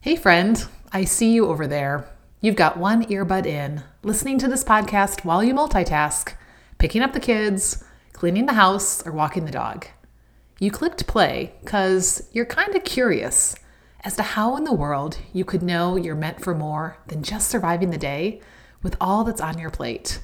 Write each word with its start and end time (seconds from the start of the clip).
Hey, 0.00 0.14
friend, 0.14 0.64
I 0.92 1.02
see 1.02 1.32
you 1.32 1.48
over 1.48 1.66
there. 1.66 2.08
You've 2.40 2.54
got 2.54 2.76
one 2.76 3.04
earbud 3.06 3.46
in, 3.46 3.82
listening 4.04 4.38
to 4.38 4.46
this 4.46 4.62
podcast 4.62 5.24
while 5.24 5.42
you 5.42 5.52
multitask, 5.52 6.34
picking 6.78 7.02
up 7.02 7.14
the 7.14 7.20
kids, 7.20 7.82
cleaning 8.12 8.46
the 8.46 8.52
house, 8.52 9.04
or 9.04 9.10
walking 9.10 9.44
the 9.44 9.50
dog. 9.50 9.86
You 10.60 10.70
clicked 10.70 11.08
play 11.08 11.52
because 11.64 12.28
you're 12.30 12.46
kind 12.46 12.76
of 12.76 12.84
curious 12.84 13.56
as 14.04 14.14
to 14.14 14.22
how 14.22 14.56
in 14.56 14.62
the 14.62 14.72
world 14.72 15.18
you 15.32 15.44
could 15.44 15.64
know 15.64 15.96
you're 15.96 16.14
meant 16.14 16.44
for 16.44 16.54
more 16.54 16.98
than 17.08 17.24
just 17.24 17.48
surviving 17.48 17.90
the 17.90 17.98
day 17.98 18.40
with 18.84 18.96
all 19.00 19.24
that's 19.24 19.40
on 19.40 19.58
your 19.58 19.70
plate, 19.70 20.20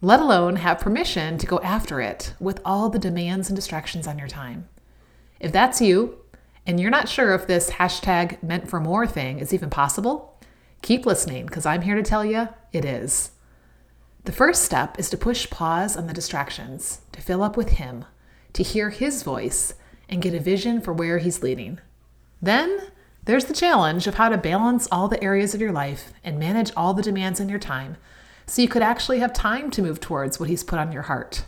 let 0.00 0.20
alone 0.20 0.54
have 0.56 0.78
permission 0.78 1.38
to 1.38 1.46
go 1.46 1.58
after 1.58 2.00
it 2.00 2.34
with 2.38 2.60
all 2.64 2.88
the 2.88 3.00
demands 3.00 3.48
and 3.48 3.56
distractions 3.56 4.06
on 4.06 4.16
your 4.16 4.28
time. 4.28 4.68
If 5.40 5.50
that's 5.50 5.80
you, 5.80 6.20
and 6.68 6.78
you're 6.78 6.90
not 6.90 7.08
sure 7.08 7.34
if 7.34 7.46
this 7.46 7.70
hashtag 7.70 8.42
meant 8.42 8.68
for 8.68 8.78
more 8.78 9.06
thing 9.06 9.38
is 9.38 9.54
even 9.54 9.70
possible, 9.70 10.38
keep 10.82 11.06
listening 11.06 11.46
because 11.46 11.64
I'm 11.64 11.80
here 11.80 11.96
to 11.96 12.02
tell 12.02 12.26
you 12.26 12.50
it 12.72 12.84
is. 12.84 13.30
The 14.24 14.32
first 14.32 14.62
step 14.62 14.98
is 14.98 15.08
to 15.08 15.16
push 15.16 15.48
pause 15.48 15.96
on 15.96 16.06
the 16.06 16.12
distractions, 16.12 17.00
to 17.12 17.22
fill 17.22 17.42
up 17.42 17.56
with 17.56 17.70
Him, 17.70 18.04
to 18.52 18.62
hear 18.62 18.90
His 18.90 19.22
voice, 19.22 19.72
and 20.10 20.20
get 20.20 20.34
a 20.34 20.40
vision 20.40 20.82
for 20.82 20.92
where 20.92 21.16
He's 21.16 21.42
leading. 21.42 21.80
Then 22.42 22.78
there's 23.24 23.46
the 23.46 23.54
challenge 23.54 24.06
of 24.06 24.16
how 24.16 24.28
to 24.28 24.36
balance 24.36 24.86
all 24.92 25.08
the 25.08 25.22
areas 25.24 25.54
of 25.54 25.62
your 25.62 25.72
life 25.72 26.12
and 26.22 26.38
manage 26.38 26.70
all 26.76 26.92
the 26.92 27.02
demands 27.02 27.40
in 27.40 27.48
your 27.48 27.58
time 27.58 27.96
so 28.46 28.60
you 28.60 28.68
could 28.68 28.82
actually 28.82 29.20
have 29.20 29.32
time 29.32 29.70
to 29.70 29.82
move 29.82 30.00
towards 30.00 30.38
what 30.38 30.50
He's 30.50 30.64
put 30.64 30.78
on 30.78 30.92
your 30.92 31.02
heart. 31.02 31.46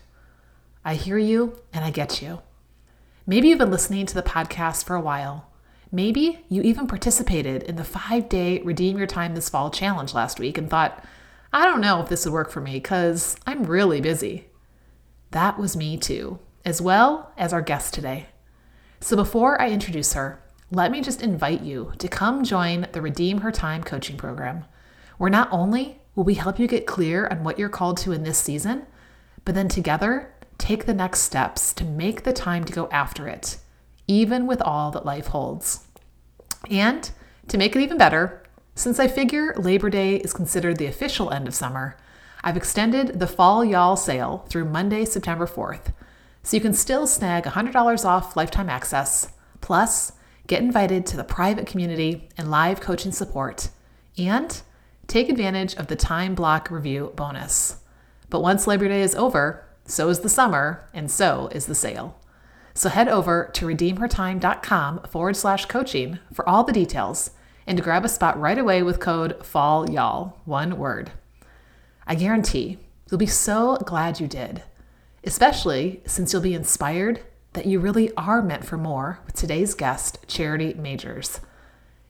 I 0.83 0.95
hear 0.95 1.19
you 1.19 1.61
and 1.75 1.85
I 1.85 1.91
get 1.91 2.23
you. 2.23 2.41
Maybe 3.27 3.49
you've 3.49 3.59
been 3.59 3.71
listening 3.71 4.07
to 4.07 4.15
the 4.15 4.23
podcast 4.23 4.85
for 4.85 4.97
a 4.97 5.01
while. 5.01 5.47
Maybe 5.93 6.41
you 6.49 6.63
even 6.63 6.87
participated 6.87 7.63
in 7.65 7.77
the 7.77 7.85
five 7.85 8.29
day 8.31 8.63
Redeem 8.63 8.97
Your 8.97 9.07
Time 9.07 9.35
This 9.35 9.51
Fall 9.51 9.71
challenge 9.71 10.15
last 10.15 10.41
week 10.41 10.57
and 10.57 10.71
thought, 10.71 11.05
I 11.53 11.67
don't 11.67 11.83
know 11.83 12.01
if 12.01 12.09
this 12.09 12.25
would 12.25 12.33
work 12.33 12.51
for 12.51 12.61
me 12.61 12.75
because 12.75 13.37
I'm 13.47 13.65
really 13.65 14.01
busy. 14.01 14.47
That 15.33 15.59
was 15.59 15.77
me 15.77 15.99
too, 15.99 16.39
as 16.65 16.81
well 16.81 17.33
as 17.37 17.53
our 17.53 17.61
guest 17.61 17.93
today. 17.93 18.29
So 19.01 19.17
before 19.17 19.61
I 19.61 19.71
introduce 19.71 20.15
her, 20.15 20.43
let 20.71 20.91
me 20.91 21.03
just 21.03 21.23
invite 21.23 21.61
you 21.61 21.93
to 21.99 22.09
come 22.09 22.43
join 22.43 22.87
the 22.93 23.03
Redeem 23.03 23.43
Her 23.43 23.53
Time 23.53 23.85
coaching 23.85 24.17
program, 24.17 24.65
where 25.19 25.31
not 25.31 25.49
only 25.53 26.01
will 26.15 26.25
we 26.25 26.35
help 26.35 26.59
you 26.59 26.67
get 26.67 26.87
clear 26.87 27.27
on 27.27 27.45
what 27.45 27.59
you're 27.59 27.69
called 27.69 27.99
to 27.99 28.13
in 28.13 28.23
this 28.23 28.39
season, 28.39 28.87
but 29.45 29.55
then 29.55 29.69
together 29.69 30.33
take 30.61 30.87
the 30.87 30.95
next 30.95 31.23
steps 31.23 31.73
to 31.73 31.85
make 31.85 32.23
the 32.23 32.33
time 32.33 32.65
to 32.65 32.73
go 32.73 32.89
after 32.93 33.27
it, 33.27 33.57
even 34.07 34.47
with 34.47 34.63
all 34.63 34.91
that 34.93 35.07
life 35.07 35.29
holds. 35.29 35.87
And 36.71 37.11
to 37.49 37.59
make 37.59 37.75
it 37.75 37.83
even 37.83 37.99
better, 37.99 38.45
since 38.75 39.01
I 39.01 39.09
figure 39.09 39.55
Labor 39.57 39.91
Day 39.91 40.17
is 40.17 40.33
considered 40.33 40.77
the 40.77 40.87
official 40.87 41.31
end 41.31 41.49
of 41.49 41.55
summer, 41.55 41.97
I've 42.45 42.57
extended 42.57 43.19
the 43.19 43.27
Fall 43.27 43.65
Y'all 43.65 43.97
sale 43.97 44.47
through 44.49 44.67
Monday, 44.67 45.05
September 45.05 45.47
4th, 45.47 45.93
so 46.43 46.57
you 46.57 46.61
can 46.61 46.73
still 46.73 47.07
snag 47.07 47.45
$100 47.45 48.05
off 48.05 48.37
lifetime 48.37 48.71
access, 48.71 49.29
plus 49.61 50.13
get 50.47 50.63
invited 50.63 51.07
to 51.07 51.17
the 51.17 51.25
private 51.25 51.67
community 51.67 52.29
and 52.37 52.51
live 52.51 52.81
coaching 52.81 53.13
support, 53.13 53.69
and 54.17 54.63
take 55.07 55.29
advantage 55.29 55.75
of 55.75 55.89
the 55.89 55.97
time 55.97 56.35
block 56.35 56.71
review 56.71 57.13
bonus. 57.17 57.77
But 58.31 58.43
once 58.43 58.67
Labor 58.67 58.89
Day 58.89 59.03
is 59.03 59.15
over, 59.15 59.67
so 59.91 60.09
is 60.09 60.21
the 60.21 60.29
summer, 60.29 60.89
and 60.95 61.11
so 61.11 61.49
is 61.53 61.67
the 61.67 61.75
sale. 61.75 62.19
So 62.75 62.89
head 62.89 63.09
over 63.09 63.51
to 63.55 63.67
redeemhertime.com 63.67 65.03
forward 65.11 65.37
slash 65.37 65.67
coaching 65.67 66.19
for 66.33 66.49
all 66.49 66.65
the 66.65 66.73
details 66.73 67.33
and 67.67 67.77
to 67.77 67.85
grab 67.85 68.05
a 68.05 68.09
spot 68.09 68.41
right 68.41 68.59
away 68.59 68.83
with 68.83 69.01
code 69.01 69.45
FALL 69.45 69.91
y'all, 69.91 70.39
one 70.45 70.79
word. 70.79 71.11
I 72.07 72.15
guarantee 72.15 72.79
you'll 73.11 73.19
be 73.19 73.27
so 73.27 73.77
glad 73.79 74.21
you 74.21 74.27
did, 74.27 74.63
especially 75.25 76.03
since 76.07 76.33
you'll 76.33 76.43
be 76.43 76.55
inspired 76.55 77.21
that 77.53 77.67
you 77.67 77.81
really 77.81 78.13
are 78.15 78.43
meant 78.43 78.65
for 78.65 78.77
more 78.77 79.21
with 79.27 79.35
today's 79.35 79.75
guest, 79.75 80.19
Charity 80.29 80.75
Majors. 80.75 81.41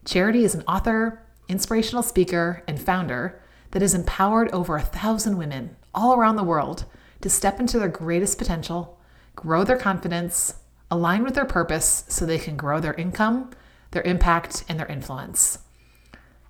Charity 0.05 0.45
is 0.45 0.55
an 0.55 0.65
author, 0.69 1.23
inspirational 1.49 2.03
speaker, 2.03 2.63
and 2.69 2.81
founder 2.81 3.41
that 3.71 3.83
has 3.83 3.95
empowered 3.95 4.51
over 4.53 4.77
a 4.77 4.83
thousand 4.83 5.39
women 5.39 5.77
all 5.95 6.15
around 6.15 6.37
the 6.37 6.45
world 6.45 6.85
to 7.21 7.31
step 7.31 7.61
into 7.61 7.79
their 7.79 7.89
greatest 7.89 8.39
potential, 8.39 8.99
grow 9.37 9.65
their 9.65 9.77
confidence, 9.77 10.55
align 10.91 11.23
with 11.23 11.35
their 11.35 11.45
purpose 11.45 12.05
so 12.09 12.25
they 12.25 12.39
can 12.39 12.57
grow 12.57 12.81
their 12.81 12.95
income, 12.95 13.51
their 13.91 14.03
impact, 14.03 14.65
and 14.69 14.79
their 14.79 14.87
influence. 14.87 15.59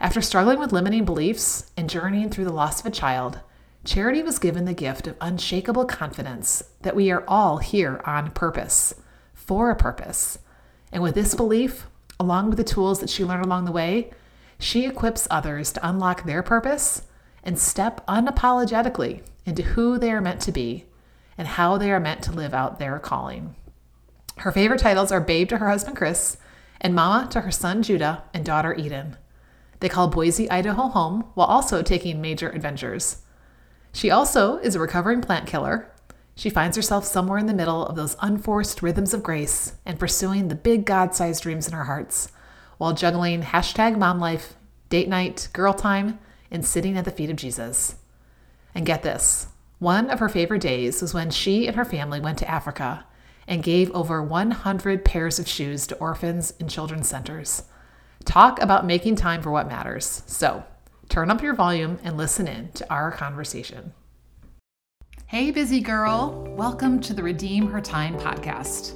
After 0.01 0.23
struggling 0.23 0.59
with 0.59 0.73
limiting 0.73 1.05
beliefs 1.05 1.71
and 1.77 1.91
journeying 1.91 2.31
through 2.31 2.47
the 2.47 2.53
loss 2.53 2.81
of 2.81 2.87
a 2.87 2.91
child, 2.91 3.41
Charity 3.85 4.23
was 4.23 4.39
given 4.39 4.67
the 4.67 4.75
gift 4.75 5.07
of 5.07 5.17
unshakable 5.23 5.87
confidence 5.87 6.63
that 6.83 6.95
we 6.95 7.11
are 7.11 7.25
all 7.27 7.59
here 7.59 8.03
on 8.05 8.31
purpose, 8.33 8.95
for 9.33 9.71
a 9.71 9.77
purpose. 9.77 10.39
And 10.93 11.03
with 11.03 11.15
this 11.15 11.35
belief, 11.35 11.87
along 12.19 12.51
with 12.51 12.59
the 12.59 12.65
tools 12.65 13.01
that 13.01 13.09
she 13.09 13.25
learned 13.25 13.45
along 13.45 13.65
the 13.65 13.73
way, 13.73 14.11
she 14.59 14.85
equips 14.85 15.27
others 15.31 15.73
to 15.73 15.89
unlock 15.89 16.25
their 16.25 16.43
purpose 16.43 17.03
and 17.43 17.59
step 17.59 18.05
unapologetically 18.07 19.23
into 19.47 19.63
who 19.63 19.99
they 19.99 20.11
are 20.11 20.21
meant 20.21 20.41
to 20.43 20.53
be 20.53 20.87
and 21.39 21.49
how 21.49 21.79
they 21.79 21.91
are 21.91 22.01
meant 22.01 22.23
to 22.23 22.33
live 22.33 22.53
out 22.53 22.79
their 22.79 22.99
calling. 22.99 23.55
Her 24.39 24.53
favorite 24.53 24.81
titles 24.81 25.13
are 25.13 25.21
Babe 25.21 25.49
to 25.49 25.59
her 25.59 25.69
husband 25.69 25.97
Chris 25.97 26.37
and 26.81 26.95
Mama 26.95 27.29
to 27.31 27.43
her 27.43 27.51
son 27.51 27.83
Judah 27.83 28.25
and 28.33 28.45
daughter 28.45 28.75
Eden. 28.75 29.17
They 29.81 29.89
call 29.89 30.09
Boise, 30.09 30.51
Idaho 30.51 30.89
home 30.89 31.25
while 31.35 31.47
also 31.47 31.83
taking 31.83 32.21
major 32.21 32.51
adventures. 32.51 33.23
She 33.93 34.11
also 34.11 34.57
is 34.59 34.75
a 34.75 34.81
recovering 34.81 35.21
plant 35.21 35.47
killer. 35.47 35.91
She 36.35 36.51
finds 36.51 36.77
herself 36.77 37.05
somewhere 37.05 37.39
in 37.39 37.47
the 37.47 37.55
middle 37.55 37.85
of 37.85 37.97
those 37.97 38.17
unforced 38.21 38.83
rhythms 38.83 39.13
of 39.13 39.23
grace 39.23 39.75
and 39.85 39.99
pursuing 39.99 40.49
the 40.49 40.55
big 40.55 40.85
God 40.85 41.15
sized 41.15 41.43
dreams 41.43 41.67
in 41.67 41.75
her 41.75 41.85
hearts 41.85 42.31
while 42.79 42.95
juggling 42.95 43.43
hashtag 43.43 43.99
mom 43.99 44.21
life, 44.21 44.55
date 44.89 45.09
night, 45.09 45.49
girl 45.53 45.75
time, 45.75 46.19
and 46.51 46.65
sitting 46.65 46.97
at 46.97 47.05
the 47.05 47.11
feet 47.11 47.31
of 47.31 47.37
Jesus. 47.37 47.97
And 48.75 48.87
get 48.87 49.03
this 49.03 49.49
one 49.79 50.11
of 50.11 50.19
her 50.19 50.29
favorite 50.29 50.63
days 50.63 51.01
was 51.01 51.15
when 51.15 51.31
she 51.31 51.67
and 51.67 51.77
her 51.77 51.85
family 51.85 52.21
went 52.21 52.39
to 52.39 52.51
Africa 52.51 53.07
and 53.47 53.63
gave 53.63 53.91
over 53.93 54.23
100 54.23 55.05
pairs 55.05 55.39
of 55.39 55.49
shoes 55.49 55.87
to 55.87 55.97
orphans 55.97 56.53
and 56.61 56.69
children's 56.69 57.09
centers. 57.09 57.65
Talk 58.25 58.61
about 58.61 58.87
making 58.87 59.17
time 59.17 59.43
for 59.43 59.51
what 59.51 59.67
matters. 59.67 60.23
So, 60.27 60.65
Turn 61.11 61.29
up 61.29 61.43
your 61.43 61.55
volume 61.55 61.99
and 62.05 62.17
listen 62.17 62.47
in 62.47 62.71
to 62.71 62.89
our 62.89 63.11
conversation. 63.11 63.93
Hey, 65.27 65.51
busy 65.51 65.81
girl. 65.81 66.47
Welcome 66.57 67.01
to 67.01 67.13
the 67.13 67.23
Redeem 67.23 67.67
Her 67.67 67.81
Time 67.81 68.17
podcast. 68.17 68.95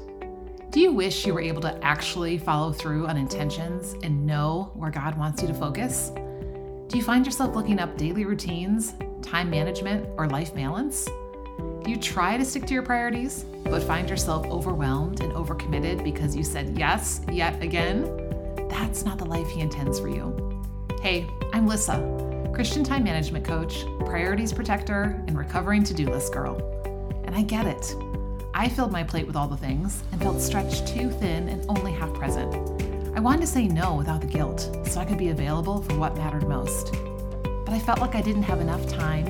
Do 0.70 0.78
you 0.78 0.92
wish 0.92 1.26
you 1.26 1.34
were 1.34 1.40
able 1.40 1.60
to 1.62 1.76
actually 1.84 2.38
follow 2.38 2.72
through 2.72 3.08
on 3.08 3.16
intentions 3.16 3.96
and 4.04 4.24
know 4.24 4.70
where 4.74 4.92
God 4.92 5.18
wants 5.18 5.42
you 5.42 5.48
to 5.48 5.54
focus? 5.54 6.12
Do 6.88 6.98
you 6.98 7.02
find 7.02 7.24
yourself 7.24 7.56
looking 7.56 7.80
up 7.80 7.96
daily 7.96 8.24
routines, 8.24 8.94
time 9.22 9.48
management, 9.50 10.06
or 10.16 10.28
life 10.28 10.54
balance? 10.54 11.06
Do 11.56 11.90
you 11.90 11.96
try 11.96 12.36
to 12.36 12.44
stick 12.44 12.66
to 12.66 12.74
your 12.74 12.82
priorities, 12.82 13.44
but 13.64 13.82
find 13.82 14.08
yourself 14.08 14.46
overwhelmed 14.46 15.20
and 15.20 15.32
overcommitted 15.32 16.04
because 16.04 16.36
you 16.36 16.44
said 16.44 16.78
yes 16.78 17.22
yet 17.32 17.60
again? 17.62 18.04
That's 18.68 19.04
not 19.04 19.18
the 19.18 19.24
life 19.24 19.48
He 19.48 19.60
intends 19.60 19.98
for 19.98 20.08
you. 20.08 20.62
Hey, 21.00 21.26
I'm 21.52 21.66
Lissa, 21.66 22.50
Christian 22.54 22.84
time 22.84 23.02
management 23.02 23.44
coach, 23.44 23.84
priorities 24.00 24.52
protector, 24.52 25.24
and 25.26 25.36
recovering 25.36 25.84
to 25.84 25.94
do 25.94 26.06
list 26.06 26.32
girl. 26.32 26.56
And 27.24 27.34
I 27.34 27.42
get 27.42 27.66
it. 27.66 27.96
I 28.52 28.68
filled 28.68 28.92
my 28.92 29.02
plate 29.02 29.26
with 29.26 29.36
all 29.36 29.48
the 29.48 29.56
things 29.56 30.02
and 30.12 30.20
felt 30.20 30.40
stretched 30.40 30.86
too 30.86 31.10
thin 31.10 31.48
and 31.48 31.64
only 31.68 31.92
half 31.92 32.12
present. 32.14 32.83
I 33.14 33.20
wanted 33.20 33.42
to 33.42 33.46
say 33.46 33.68
no 33.68 33.94
without 33.94 34.20
the 34.20 34.26
guilt 34.26 34.70
so 34.86 35.00
I 35.00 35.04
could 35.04 35.18
be 35.18 35.30
available 35.30 35.82
for 35.82 35.96
what 35.96 36.16
mattered 36.16 36.48
most. 36.48 36.92
But 37.42 37.70
I 37.70 37.78
felt 37.78 38.00
like 38.00 38.14
I 38.14 38.20
didn't 38.20 38.42
have 38.42 38.60
enough 38.60 38.86
time, 38.88 39.26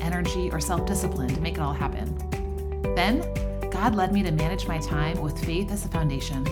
energy, 0.00 0.50
or 0.50 0.60
self 0.60 0.86
discipline 0.86 1.34
to 1.34 1.40
make 1.40 1.54
it 1.54 1.60
all 1.60 1.74
happen. 1.74 2.14
Then, 2.94 3.20
God 3.70 3.94
led 3.94 4.12
me 4.12 4.22
to 4.22 4.30
manage 4.30 4.66
my 4.66 4.78
time 4.78 5.20
with 5.20 5.38
faith 5.44 5.70
as 5.70 5.84
a 5.84 5.88
foundation. 5.88 6.46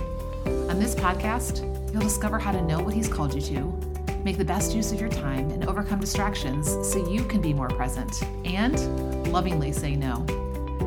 On 0.46 0.78
this 0.78 0.94
podcast, 0.94 1.62
you'll 1.92 2.02
discover 2.02 2.38
how 2.38 2.52
to 2.52 2.60
know 2.62 2.80
what 2.82 2.94
He's 2.94 3.08
called 3.08 3.34
you 3.34 3.40
to 3.40 3.94
Make 4.24 4.38
the 4.38 4.44
best 4.44 4.74
use 4.74 4.90
of 4.90 4.98
your 4.98 5.10
time 5.10 5.50
and 5.50 5.66
overcome 5.68 6.00
distractions 6.00 6.66
so 6.90 7.06
you 7.10 7.24
can 7.24 7.42
be 7.42 7.52
more 7.52 7.68
present 7.68 8.22
and 8.46 9.30
lovingly 9.30 9.70
say 9.70 9.94
no. 9.96 10.24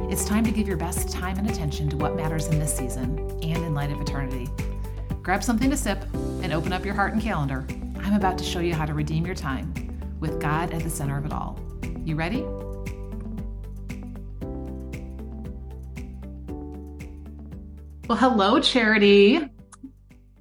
It's 0.10 0.25
time 0.25 0.44
to 0.45 0.51
give 0.51 0.68
your 0.68 0.77
best 0.77 1.12
time 1.12 1.38
and 1.38 1.48
attention 1.48 1.88
to 1.89 1.98
what 1.98 2.16
matters 2.16 2.48
in 2.48 2.57
this 2.57 2.75
season 2.75 3.19
and 3.44 3.57
in 3.63 3.75
light 3.75 3.92
of 3.92 4.01
eternity. 4.01 4.50
Grab 5.27 5.44
something 5.44 5.69
to 5.71 5.75
sip 5.75 6.01
and 6.41 6.53
open 6.53 6.71
up 6.71 6.85
your 6.85 6.94
heart 6.94 7.12
and 7.12 7.21
calendar. 7.21 7.68
I'm 8.00 8.13
about 8.13 8.38
to 8.38 8.45
show 8.45 8.62
you 8.62 8.74
how 8.74 8.85
to 8.85 8.94
redeem 8.94 9.25
your 9.25 9.35
time 9.35 9.74
with 10.21 10.39
God 10.39 10.74
at 10.74 10.83
the 10.83 10.89
center 10.89 11.18
of 11.18 11.25
it 11.25 11.33
all. 11.33 11.59
You 12.06 12.15
ready? 12.15 12.44
Well, 18.07 18.18
hello, 18.18 18.62
Charity. 18.62 19.41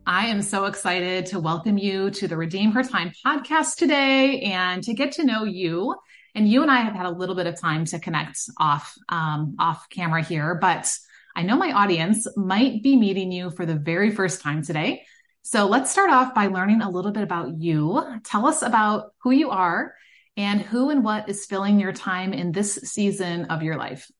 I 0.07 0.27
am 0.27 0.41
so 0.41 0.67
excited 0.67 1.27
to 1.27 1.41
welcome 1.41 1.79
you 1.79 2.11
to 2.13 2.29
the 2.29 2.37
Redeem 2.37 2.71
Her 2.71 2.85
Time 2.85 3.11
podcast 3.27 3.79
today 3.79 4.39
and 4.43 4.85
to 4.85 4.95
get 4.95 5.11
to 5.15 5.25
know 5.25 5.43
you. 5.43 5.97
And 6.37 6.49
you 6.49 6.63
and 6.63 6.71
I 6.71 6.83
have 6.83 6.95
had 6.95 7.07
a 7.07 7.11
little 7.11 7.35
bit 7.35 7.49
of 7.49 7.61
time 7.61 7.87
to 7.87 7.99
connect 7.99 8.39
off 8.61 8.95
um, 9.09 9.57
off 9.59 9.89
camera 9.89 10.23
here, 10.23 10.55
but 10.55 10.97
I 11.37 11.43
know 11.43 11.57
my 11.57 11.71
audience 11.71 12.27
might 12.35 12.83
be 12.83 12.97
meeting 12.97 13.31
you 13.31 13.51
for 13.51 13.67
the 13.67 13.75
very 13.75 14.11
first 14.11 14.41
time 14.41 14.63
today. 14.63 15.05
So 15.43 15.67
let's 15.67 15.91
start 15.91 16.09
off 16.11 16.35
by 16.35 16.47
learning 16.47 16.81
a 16.81 16.89
little 16.89 17.13
bit 17.13 17.23
about 17.23 17.61
you. 17.61 18.03
Tell 18.25 18.47
us 18.47 18.63
about 18.63 19.13
who 19.23 19.33
you 19.33 19.51
are 19.51 19.93
and 20.39 20.63
who 20.63 20.89
and 20.89 21.05
what 21.05 21.29
is 21.29 21.45
filling 21.45 21.79
your 21.79 21.93
time 21.93 22.33
in 22.33 22.53
this 22.53 22.77
season 22.77 23.45
of 23.45 23.63
your 23.63 23.77
life. 23.77 24.11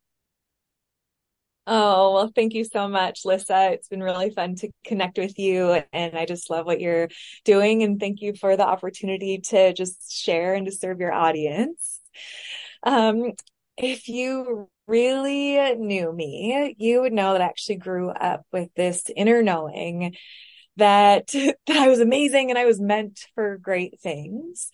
Oh, 1.67 2.13
well, 2.13 2.31
thank 2.35 2.53
you 2.53 2.65
so 2.65 2.87
much, 2.87 3.25
Lissa. 3.25 3.73
It's 3.73 3.89
been 3.89 4.03
really 4.03 4.29
fun 4.31 4.55
to 4.57 4.69
connect 4.85 5.17
with 5.17 5.39
you. 5.39 5.83
And 5.95 6.17
I 6.19 6.27
just 6.27 6.51
love 6.51 6.67
what 6.67 6.81
you're 6.81 7.09
doing. 7.47 7.83
And 7.83 7.99
thank 7.99 8.21
you 8.21 8.35
for 8.35 8.59
the 8.59 8.67
opportunity 8.67 9.39
to 9.39 9.73
just 9.73 10.13
share 10.13 10.53
and 10.53 10.67
to 10.67 10.73
serve 10.73 11.01
your 11.01 11.13
audience. 11.13 11.99
Um, 12.83 13.33
if 13.79 14.07
you 14.07 14.69
really 14.87 15.75
knew 15.75 16.13
me, 16.13 16.75
you 16.79 17.01
would 17.01 17.13
know 17.13 17.33
that 17.33 17.43
I 17.43 17.47
actually 17.47 17.77
grew 17.77 18.11
up 18.11 18.47
with 18.53 18.71
this 18.75 19.05
inner 19.15 19.43
knowing 19.43 20.17
that, 20.77 21.29
that 21.33 21.57
I 21.77 21.89
was 21.89 22.01
amazing 22.01 22.51
and 22.51 22.59
I 22.59 22.65
was 22.65 22.81
meant 22.81 23.27
for 23.35 23.59
great 23.59 24.01
things. 24.01 24.71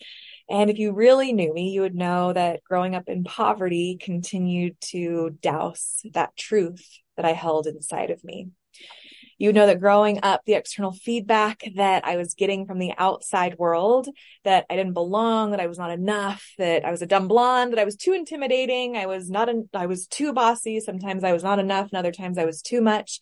And 0.49 0.69
if 0.69 0.79
you 0.79 0.93
really 0.93 1.33
knew 1.33 1.53
me, 1.55 1.71
you 1.71 1.83
would 1.83 1.95
know 1.95 2.33
that 2.33 2.65
growing 2.65 2.95
up 2.95 3.09
in 3.09 3.25
poverty 3.25 3.97
continued 4.01 4.77
to 4.91 5.31
douse 5.41 6.03
that 6.13 6.37
truth 6.37 6.87
that 7.17 7.25
I 7.25 7.33
held 7.33 7.67
inside 7.67 8.11
of 8.11 8.23
me. 8.25 8.49
You 9.43 9.53
know 9.53 9.67
that 9.67 9.81
growing 9.81 10.21
up, 10.23 10.43
the 10.47 10.55
external 10.55 10.93
feedback 10.93 11.65
that 11.75 12.07
I 12.07 12.17
was 12.17 12.35
getting 12.35 12.65
from 12.65 12.79
the 12.79 12.93
outside 12.97 13.59
world, 13.59 14.07
that 14.45 14.67
I 14.71 14.77
didn't 14.77 14.93
belong, 14.93 15.51
that 15.51 15.59
I 15.59 15.67
was 15.67 15.79
not 15.79 15.91
enough, 15.91 16.49
that 16.59 16.85
I 16.85 16.93
was 16.93 17.03
a 17.03 17.07
dumb 17.07 17.27
blonde, 17.27 17.73
that 17.73 17.81
I 17.81 17.85
was 17.85 17.97
too 17.97 18.13
intimidating, 18.13 18.97
I 18.97 19.07
was 19.07 19.29
not, 19.29 19.49
an, 19.49 19.69
I 19.75 19.87
was 19.87 20.07
too 20.07 20.33
bossy. 20.33 20.79
Sometimes 20.79 21.25
I 21.25 21.33
was 21.33 21.43
not 21.43 21.59
enough, 21.59 21.89
and 21.91 21.99
other 21.99 22.13
times 22.13 22.39
I 22.39 22.45
was 22.45 22.63
too 22.63 22.81
much. 22.81 23.19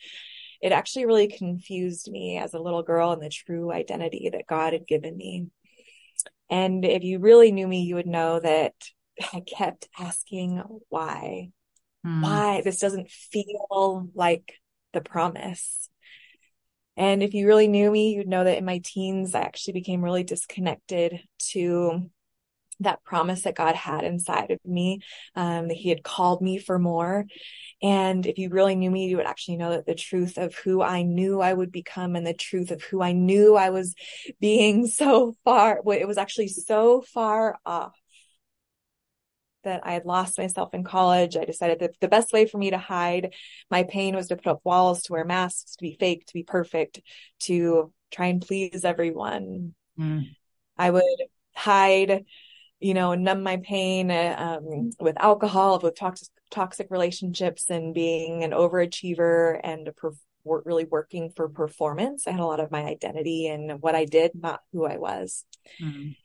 It 0.60 0.72
actually 0.72 1.06
really 1.06 1.26
confused 1.26 2.10
me 2.12 2.36
as 2.36 2.52
a 2.52 2.60
little 2.60 2.82
girl 2.82 3.12
and 3.12 3.22
the 3.22 3.30
true 3.30 3.72
identity 3.72 4.28
that 4.30 4.46
God 4.46 4.74
had 4.74 4.86
given 4.86 5.16
me. 5.16 5.46
And 6.50 6.84
if 6.84 7.02
you 7.02 7.18
really 7.18 7.50
knew 7.50 7.66
me, 7.66 7.84
you 7.84 7.94
would 7.94 8.06
know 8.06 8.40
that 8.40 8.74
I 9.32 9.40
kept 9.40 9.88
asking 9.98 10.62
why. 10.90 11.48
Mm. 12.06 12.22
Why? 12.22 12.60
This 12.62 12.78
doesn't 12.78 13.10
feel 13.10 14.10
like 14.14 14.52
the 14.92 15.00
promise. 15.00 15.86
And 17.00 17.22
if 17.22 17.32
you 17.32 17.46
really 17.46 17.66
knew 17.66 17.90
me, 17.90 18.12
you'd 18.12 18.28
know 18.28 18.44
that 18.44 18.58
in 18.58 18.66
my 18.66 18.82
teens, 18.84 19.34
I 19.34 19.40
actually 19.40 19.72
became 19.72 20.04
really 20.04 20.22
disconnected 20.22 21.18
to 21.52 22.10
that 22.80 23.02
promise 23.04 23.42
that 23.42 23.56
God 23.56 23.74
had 23.74 24.04
inside 24.04 24.50
of 24.50 24.58
me, 24.66 25.00
um, 25.34 25.68
that 25.68 25.78
He 25.78 25.88
had 25.88 26.02
called 26.02 26.42
me 26.42 26.58
for 26.58 26.78
more. 26.78 27.24
And 27.82 28.26
if 28.26 28.36
you 28.36 28.50
really 28.50 28.76
knew 28.76 28.90
me, 28.90 29.08
you 29.08 29.16
would 29.16 29.24
actually 29.24 29.56
know 29.56 29.70
that 29.70 29.86
the 29.86 29.94
truth 29.94 30.36
of 30.36 30.54
who 30.56 30.82
I 30.82 31.00
knew 31.00 31.40
I 31.40 31.54
would 31.54 31.72
become 31.72 32.16
and 32.16 32.26
the 32.26 32.34
truth 32.34 32.70
of 32.70 32.82
who 32.82 33.00
I 33.00 33.12
knew 33.12 33.56
I 33.56 33.70
was 33.70 33.94
being 34.38 34.86
so 34.86 35.34
far, 35.42 35.80
it 35.86 36.06
was 36.06 36.18
actually 36.18 36.48
so 36.48 37.00
far 37.00 37.58
off 37.64 37.94
that 39.64 39.82
I 39.84 39.92
had 39.92 40.04
lost 40.04 40.38
myself 40.38 40.74
in 40.74 40.84
college. 40.84 41.36
I 41.36 41.44
decided 41.44 41.80
that 41.80 41.98
the 42.00 42.08
best 42.08 42.32
way 42.32 42.46
for 42.46 42.58
me 42.58 42.70
to 42.70 42.78
hide 42.78 43.34
my 43.70 43.84
pain 43.84 44.14
was 44.14 44.28
to 44.28 44.36
put 44.36 44.46
up 44.46 44.60
walls, 44.64 45.02
to 45.02 45.12
wear 45.12 45.24
masks, 45.24 45.76
to 45.76 45.82
be 45.82 45.96
fake, 45.98 46.26
to 46.26 46.34
be 46.34 46.42
perfect, 46.42 47.00
to 47.40 47.92
try 48.10 48.26
and 48.26 48.40
please 48.40 48.84
everyone. 48.84 49.74
Mm. 49.98 50.24
I 50.76 50.90
would 50.90 51.04
hide 51.54 52.24
you 52.80 52.94
know, 52.94 53.14
numb 53.14 53.42
my 53.42 53.58
pain 53.58 54.10
um, 54.10 54.90
with 54.98 55.20
alcohol, 55.20 55.78
with 55.78 55.96
toxic 55.96 56.28
toxic 56.50 56.88
relationships, 56.90 57.68
and 57.68 57.94
being 57.94 58.42
an 58.42 58.50
overachiever 58.50 59.60
and 59.62 59.88
per- 59.96 60.14
really 60.44 60.84
working 60.84 61.30
for 61.36 61.48
performance. 61.48 62.26
I 62.26 62.32
had 62.32 62.40
a 62.40 62.46
lot 62.46 62.60
of 62.60 62.70
my 62.70 62.84
identity 62.84 63.46
and 63.46 63.80
what 63.82 63.94
I 63.94 64.06
did, 64.06 64.32
not 64.34 64.60
who 64.72 64.86
I 64.86 64.96
was. 64.96 65.44
Mm. 65.80 66.16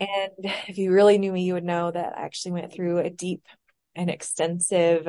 And 0.00 0.30
if 0.68 0.78
you 0.78 0.92
really 0.92 1.18
knew 1.18 1.32
me, 1.32 1.44
you 1.44 1.54
would 1.54 1.64
know 1.64 1.90
that 1.90 2.18
I 2.18 2.22
actually 2.22 2.52
went 2.52 2.72
through 2.72 2.98
a 2.98 3.10
deep 3.10 3.46
and 3.94 4.10
extensive, 4.10 5.06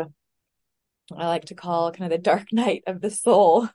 I 1.17 1.27
like 1.27 1.45
to 1.45 1.55
call 1.55 1.91
kind 1.91 2.11
of 2.11 2.17
the 2.17 2.21
dark 2.21 2.47
night 2.51 2.83
of 2.87 3.01
the 3.01 3.09
soul, 3.09 3.67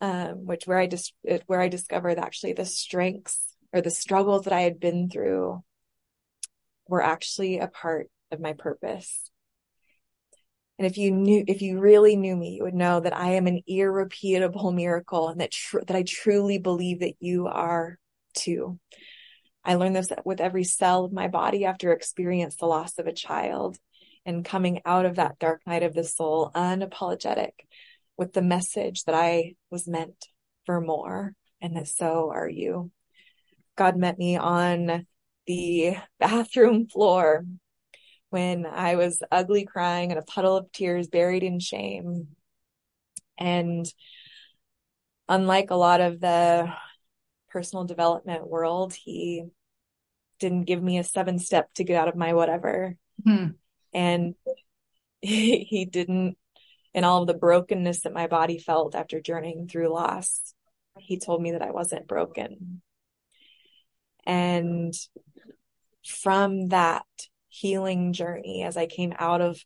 um, 0.00 0.46
which 0.46 0.66
where 0.66 0.78
I 0.78 0.86
just 0.86 1.14
where 1.46 1.60
I 1.60 1.68
discovered 1.68 2.18
actually 2.18 2.54
the 2.54 2.64
strengths 2.64 3.38
or 3.72 3.80
the 3.80 3.90
struggles 3.90 4.44
that 4.44 4.52
I 4.52 4.62
had 4.62 4.80
been 4.80 5.08
through 5.08 5.62
were 6.88 7.02
actually 7.02 7.58
a 7.58 7.68
part 7.68 8.10
of 8.30 8.40
my 8.40 8.52
purpose. 8.52 9.30
And 10.78 10.86
if 10.86 10.98
you 10.98 11.12
knew, 11.12 11.44
if 11.46 11.62
you 11.62 11.78
really 11.78 12.16
knew 12.16 12.34
me, 12.34 12.56
you 12.56 12.64
would 12.64 12.74
know 12.74 12.98
that 12.98 13.16
I 13.16 13.32
am 13.34 13.46
an 13.46 13.62
irrepeatable 13.66 14.72
miracle 14.72 15.28
and 15.28 15.40
that, 15.40 15.52
tr- 15.52 15.84
that 15.86 15.96
I 15.96 16.02
truly 16.02 16.58
believe 16.58 17.00
that 17.00 17.14
you 17.20 17.46
are 17.46 17.98
too. 18.34 18.80
I 19.64 19.74
learned 19.74 19.96
this 19.96 20.10
with 20.24 20.40
every 20.40 20.64
cell 20.64 21.04
of 21.04 21.12
my 21.12 21.28
body 21.28 21.64
after 21.64 21.92
experiencing 21.92 22.56
the 22.60 22.66
loss 22.66 22.98
of 22.98 23.06
a 23.06 23.12
child 23.12 23.78
and 24.24 24.44
coming 24.44 24.80
out 24.84 25.06
of 25.06 25.16
that 25.16 25.38
dark 25.38 25.62
night 25.66 25.82
of 25.82 25.94
the 25.94 26.04
soul 26.04 26.50
unapologetic 26.54 27.52
with 28.16 28.32
the 28.32 28.42
message 28.42 29.04
that 29.04 29.14
I 29.14 29.54
was 29.70 29.88
meant 29.88 30.26
for 30.66 30.80
more 30.80 31.34
and 31.60 31.76
that 31.76 31.88
so 31.88 32.30
are 32.32 32.48
you. 32.48 32.90
God 33.76 33.96
met 33.96 34.18
me 34.18 34.36
on 34.36 35.06
the 35.46 35.96
bathroom 36.18 36.88
floor 36.88 37.44
when 38.30 38.66
I 38.66 38.96
was 38.96 39.22
ugly 39.30 39.64
crying 39.64 40.10
in 40.10 40.18
a 40.18 40.22
puddle 40.22 40.56
of 40.56 40.72
tears, 40.72 41.08
buried 41.08 41.42
in 41.42 41.60
shame. 41.60 42.28
And 43.38 43.86
unlike 45.28 45.70
a 45.70 45.76
lot 45.76 46.00
of 46.00 46.20
the 46.20 46.72
personal 47.52 47.84
development 47.84 48.48
world, 48.48 48.94
he 48.94 49.44
didn't 50.38 50.64
give 50.64 50.82
me 50.82 50.98
a 50.98 51.04
seven 51.04 51.38
step 51.38 51.72
to 51.74 51.84
get 51.84 51.96
out 51.96 52.08
of 52.08 52.16
my 52.16 52.34
whatever. 52.34 52.96
Hmm. 53.24 53.48
And 53.92 54.34
he, 55.20 55.64
he 55.64 55.84
didn't, 55.84 56.36
in 56.94 57.04
all 57.04 57.22
of 57.22 57.26
the 57.26 57.34
brokenness 57.34 58.02
that 58.02 58.12
my 58.12 58.26
body 58.26 58.58
felt 58.58 58.94
after 58.94 59.20
journeying 59.20 59.68
through 59.68 59.92
loss, 59.92 60.54
he 60.98 61.18
told 61.18 61.40
me 61.40 61.52
that 61.52 61.62
I 61.62 61.70
wasn't 61.70 62.06
broken. 62.06 62.82
And 64.26 64.94
from 66.06 66.68
that 66.68 67.06
healing 67.48 68.12
journey, 68.12 68.62
as 68.62 68.76
I 68.76 68.86
came 68.86 69.14
out 69.18 69.40
of 69.40 69.62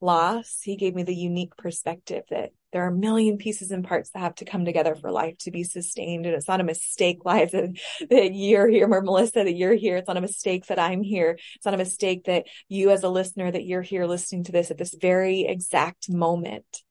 loss, 0.00 0.60
he 0.62 0.76
gave 0.76 0.94
me 0.94 1.02
the 1.02 1.14
unique 1.14 1.56
perspective 1.56 2.24
that 2.30 2.50
there 2.74 2.82
are 2.82 2.88
a 2.88 2.92
million 2.92 3.38
pieces 3.38 3.70
and 3.70 3.84
parts 3.84 4.10
that 4.10 4.18
have 4.18 4.34
to 4.34 4.44
come 4.44 4.64
together 4.64 4.96
for 4.96 5.12
life 5.12 5.38
to 5.38 5.52
be 5.52 5.62
sustained. 5.62 6.26
And 6.26 6.34
it's 6.34 6.48
not 6.48 6.60
a 6.60 6.64
mistake, 6.64 7.24
life, 7.24 7.52
that, 7.52 7.78
that 8.10 8.34
you're 8.34 8.68
here, 8.68 8.92
or 8.92 9.00
Melissa, 9.00 9.44
that 9.44 9.54
you're 9.54 9.74
here. 9.74 9.96
It's 9.96 10.08
not 10.08 10.16
a 10.16 10.20
mistake 10.20 10.66
that 10.66 10.80
I'm 10.80 11.04
here. 11.04 11.38
It's 11.54 11.64
not 11.64 11.74
a 11.74 11.78
mistake 11.78 12.24
that 12.24 12.46
you 12.68 12.90
as 12.90 13.04
a 13.04 13.08
listener, 13.08 13.48
that 13.48 13.64
you're 13.64 13.80
here 13.80 14.06
listening 14.06 14.42
to 14.44 14.52
this 14.52 14.72
at 14.72 14.76
this 14.76 14.92
very 15.00 15.42
exact 15.42 16.10
moment. 16.10 16.82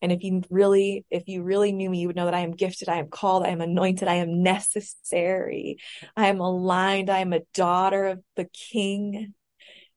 And 0.00 0.12
if 0.12 0.22
you 0.22 0.44
really, 0.48 1.04
if 1.10 1.26
you 1.26 1.42
really 1.42 1.72
knew 1.72 1.90
me, 1.90 1.98
you 1.98 2.06
would 2.06 2.14
know 2.14 2.26
that 2.26 2.34
I 2.34 2.40
am 2.40 2.52
gifted, 2.52 2.88
I 2.88 2.98
am 2.98 3.08
called, 3.08 3.42
I 3.42 3.48
am 3.48 3.60
anointed, 3.60 4.06
I 4.06 4.16
am 4.16 4.44
necessary, 4.44 5.78
I 6.16 6.28
am 6.28 6.38
aligned, 6.38 7.10
I 7.10 7.18
am 7.18 7.32
a 7.32 7.42
daughter 7.52 8.04
of 8.04 8.20
the 8.36 8.44
King. 8.44 9.34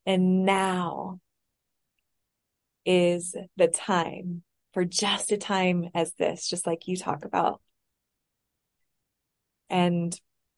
And 0.08 0.44
now 0.44 1.20
is 2.84 3.36
the 3.58 3.68
time 3.68 4.42
for 4.74 4.86
just 4.86 5.32
a 5.32 5.38
time 5.38 5.90
as 5.94 6.14
this, 6.14 6.48
just 6.48 6.66
like 6.66 6.88
you 6.88 6.98
talk 6.98 7.26
about. 7.26 7.62
And 9.70 10.18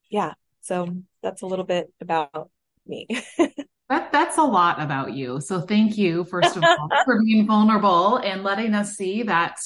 yeah, 0.09 0.33
so 0.61 0.95
that's 1.21 1.41
a 1.41 1.47
little 1.47 1.65
bit 1.65 1.91
about 2.01 2.49
me. 2.85 3.07
That 3.89 4.13
that's 4.13 4.37
a 4.37 4.43
lot 4.43 4.81
about 4.81 5.13
you. 5.13 5.41
So 5.41 5.61
thank 5.61 5.97
you 5.97 6.23
first 6.23 6.55
of 6.55 6.63
all 6.63 6.89
for 7.05 7.21
being 7.23 7.45
vulnerable 7.45 8.17
and 8.17 8.41
letting 8.41 8.73
us 8.73 8.95
see 8.95 9.23
that 9.23 9.59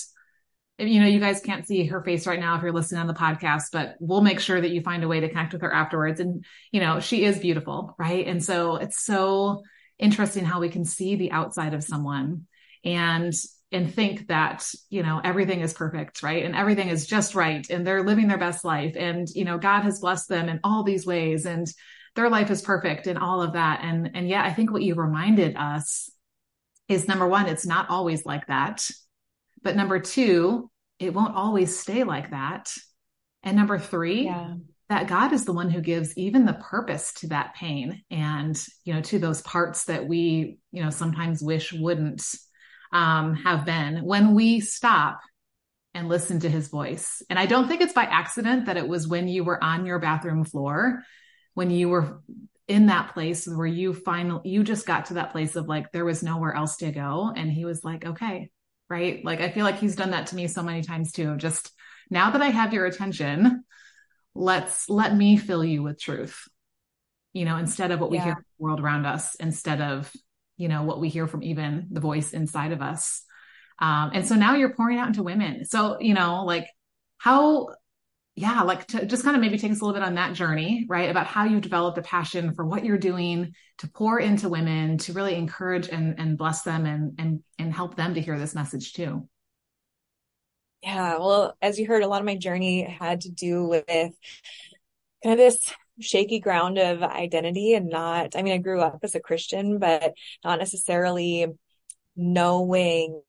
you 0.80 1.00
know 1.00 1.08
you 1.08 1.20
guys 1.20 1.40
can't 1.40 1.66
see 1.66 1.86
her 1.86 2.02
face 2.04 2.28
right 2.28 2.40
now 2.40 2.56
if 2.56 2.62
you're 2.62 2.72
listening 2.72 3.02
on 3.02 3.08
the 3.08 3.14
podcast 3.14 3.66
but 3.72 3.96
we'll 4.00 4.22
make 4.22 4.40
sure 4.40 4.60
that 4.60 4.70
you 4.72 4.82
find 4.82 5.04
a 5.04 5.08
way 5.08 5.20
to 5.20 5.30
connect 5.30 5.54
with 5.54 5.62
her 5.62 5.74
afterwards 5.74 6.20
and 6.20 6.46
you 6.72 6.80
know 6.80 7.00
she 7.00 7.26
is 7.26 7.40
beautiful 7.40 7.96
right 7.98 8.28
and 8.28 8.44
so 8.44 8.76
it's 8.76 9.04
so 9.04 9.64
interesting 9.98 10.46
how 10.46 10.60
we 10.60 10.70
can 10.70 10.86
see 10.86 11.16
the 11.16 11.32
outside 11.32 11.74
of 11.74 11.84
someone 11.84 12.46
and 12.84 13.34
and 13.72 13.94
think 13.94 14.28
that 14.28 14.66
you 14.90 15.04
know 15.04 15.20
everything 15.24 15.60
is 15.60 15.74
perfect 15.74 16.24
right 16.24 16.46
and 16.46 16.56
everything 16.56 16.88
is 16.88 17.06
just 17.06 17.36
right 17.36 17.70
and 17.70 17.86
they're 17.86 18.04
living 18.04 18.28
their 18.28 18.38
best 18.38 18.64
life 18.64 18.96
and 18.98 19.28
you 19.30 19.44
know 19.44 19.58
god 19.58 19.82
has 19.82 20.00
blessed 20.00 20.30
them 20.30 20.48
in 20.48 20.60
all 20.64 20.84
these 20.84 21.06
ways 21.06 21.46
and 21.46 21.68
their 22.18 22.30
life 22.30 22.50
is 22.52 22.62
perfect 22.62 23.08
and 23.08 23.18
all 23.18 23.42
of 23.42 23.54
that. 23.54 23.82
And, 23.84 24.12
and 24.16 24.28
yeah, 24.28 24.44
I 24.44 24.52
think 24.52 24.72
what 24.72 24.82
you 24.82 24.96
reminded 24.96 25.56
us 25.56 26.12
is 26.90 27.08
number 27.08 27.28
one, 27.28 27.48
it's 27.48 27.66
not 27.66 27.90
always 27.90 28.26
like 28.26 28.48
that. 28.48 28.90
But 29.62 29.76
number 29.76 30.00
two, 30.00 30.70
it 31.00 31.14
won't 31.14 31.36
always 31.36 31.78
stay 31.80 32.04
like 32.04 32.32
that. 32.32 32.74
And 33.44 33.56
number 33.56 33.78
three, 33.78 34.26
yeah. 34.26 34.56
that 34.90 35.08
God 35.08 35.32
is 35.32 35.46
the 35.46 35.54
one 35.54 35.70
who 35.70 35.80
gives 35.80 36.18
even 36.18 36.46
the 36.46 36.54
purpose 36.54 37.14
to 37.14 37.28
that 37.28 37.54
pain 37.54 38.02
and, 38.10 38.62
you 38.84 38.96
know, 38.96 39.02
to 39.02 39.20
those 39.20 39.44
parts 39.44 39.86
that 39.86 40.08
we, 40.08 40.58
you 40.72 40.84
know, 40.84 40.90
sometimes 40.90 41.44
wish 41.44 41.72
wouldn't 41.72 42.24
um, 42.92 43.36
have 43.36 43.66
been 43.66 44.04
when 44.04 44.34
we 44.34 44.60
stop 44.60 45.20
and 45.94 46.10
listen 46.10 46.40
to 46.42 46.50
his 46.50 46.68
voice. 46.68 47.24
And 47.30 47.40
I 47.40 47.48
don't 47.48 47.68
think 47.68 47.82
it's 47.82 47.94
by 47.94 48.04
accident 48.04 48.68
that 48.68 48.78
it 48.78 48.88
was 48.88 49.08
when 49.08 49.28
you 49.28 49.44
were 49.44 49.64
on 49.64 49.86
your 49.86 50.00
bathroom 50.00 50.44
floor, 50.44 51.04
when 51.56 51.72
you 51.72 51.90
were 51.90 52.22
in 52.68 52.88
that 52.88 53.14
place 53.14 53.48
where 53.48 53.66
you 53.66 53.94
finally, 53.94 54.48
you 54.50 54.64
just 54.64 54.86
got 54.86 55.06
to 55.06 55.16
that 55.16 55.32
place 55.32 55.56
of 55.56 55.68
like, 55.68 55.92
there 55.92 56.06
was 56.06 56.22
nowhere 56.22 56.54
else 56.54 56.78
to 56.78 56.92
go. 56.92 57.34
And 57.36 57.52
he 57.52 57.66
was 57.66 57.84
like, 57.84 58.06
okay, 58.06 58.52
right? 58.90 59.26
Like, 59.26 59.42
I 59.42 59.50
feel 59.50 59.64
like 59.64 59.80
he's 59.80 59.96
done 59.96 60.12
that 60.12 60.28
to 60.28 60.36
me 60.36 60.48
so 60.48 60.62
many 60.62 60.84
times 60.84 61.12
too. 61.12 61.36
Just 61.38 61.72
now 62.12 62.30
that 62.32 62.42
I 62.42 62.50
have 62.50 62.74
your 62.74 62.86
attention, 62.86 63.64
let's 64.36 64.90
let 64.90 65.16
me 65.16 65.38
fill 65.38 65.66
you 65.66 65.82
with 65.82 66.00
truth, 66.00 66.48
you 67.34 67.46
know, 67.46 67.58
instead 67.58 67.92
of 67.92 68.00
what 68.00 68.12
we 68.12 68.18
yeah. 68.18 68.26
hear 68.26 68.34
from 68.34 68.46
the 68.60 68.64
world 68.64 68.80
around 68.82 69.06
us, 69.06 69.36
instead 69.36 69.82
of, 69.82 70.12
you 70.58 70.68
know, 70.68 70.84
what 70.84 71.00
we 71.00 71.10
hear 71.10 71.28
from 71.28 71.44
even 71.44 71.88
the 71.92 72.00
voice 72.00 72.34
inside 72.34 72.72
of 72.72 72.82
us. 72.82 73.24
Um, 73.80 74.12
and 74.14 74.28
so 74.28 74.36
now 74.36 74.56
you're 74.56 74.74
pouring 74.74 74.98
out 74.98 75.08
into 75.08 75.24
women. 75.24 75.66
So, 75.66 75.98
you 76.00 76.14
know, 76.14 76.44
like 76.46 76.68
how, 77.20 77.70
yeah, 78.36 78.62
like 78.64 78.88
to 78.88 79.06
just 79.06 79.24
kind 79.24 79.36
of 79.36 79.42
maybe 79.42 79.58
take 79.58 79.72
us 79.72 79.82
a 79.82 79.86
little 79.86 80.00
bit 80.00 80.06
on 80.06 80.16
that 80.16 80.34
journey, 80.34 80.86
right? 80.90 81.10
About 81.10 81.28
how 81.28 81.46
you 81.46 81.62
developed 81.62 81.98
a 81.98 82.02
passion 82.02 82.54
for 82.54 82.66
what 82.66 82.84
you're 82.84 82.98
doing 82.98 83.54
to 83.80 83.88
pour 83.88 84.20
into 84.20 84.50
women, 84.50 84.98
to 85.00 85.14
really 85.14 85.36
encourage 85.36 85.90
and, 85.90 86.20
and 86.20 86.38
bless 86.38 86.64
them 86.64 86.86
and, 86.86 87.14
and, 87.20 87.44
and 87.58 87.74
help 87.74 87.96
them 87.96 88.14
to 88.16 88.22
hear 88.22 88.38
this 88.38 88.56
message 88.56 88.94
too. 88.94 89.28
Yeah. 90.84 91.18
Well, 91.18 91.56
as 91.62 91.80
you 91.80 91.88
heard, 91.88 92.04
a 92.04 92.08
lot 92.08 92.22
of 92.22 92.26
my 92.26 92.36
journey 92.36 92.84
had 92.84 93.22
to 93.22 93.32
do 93.32 93.68
with 93.68 93.86
kind 93.88 94.14
of 95.24 95.38
this 95.38 95.74
shaky 96.00 96.40
ground 96.40 96.78
of 96.78 97.04
identity 97.04 97.74
and 97.74 97.90
not, 97.90 98.36
I 98.36 98.42
mean, 98.42 98.54
I 98.54 98.58
grew 98.58 98.82
up 98.82 99.00
as 99.04 99.16
a 99.16 99.20
Christian, 99.20 99.80
but 99.80 100.14
not 100.44 100.60
necessarily 100.60 101.48
knowing 102.16 103.22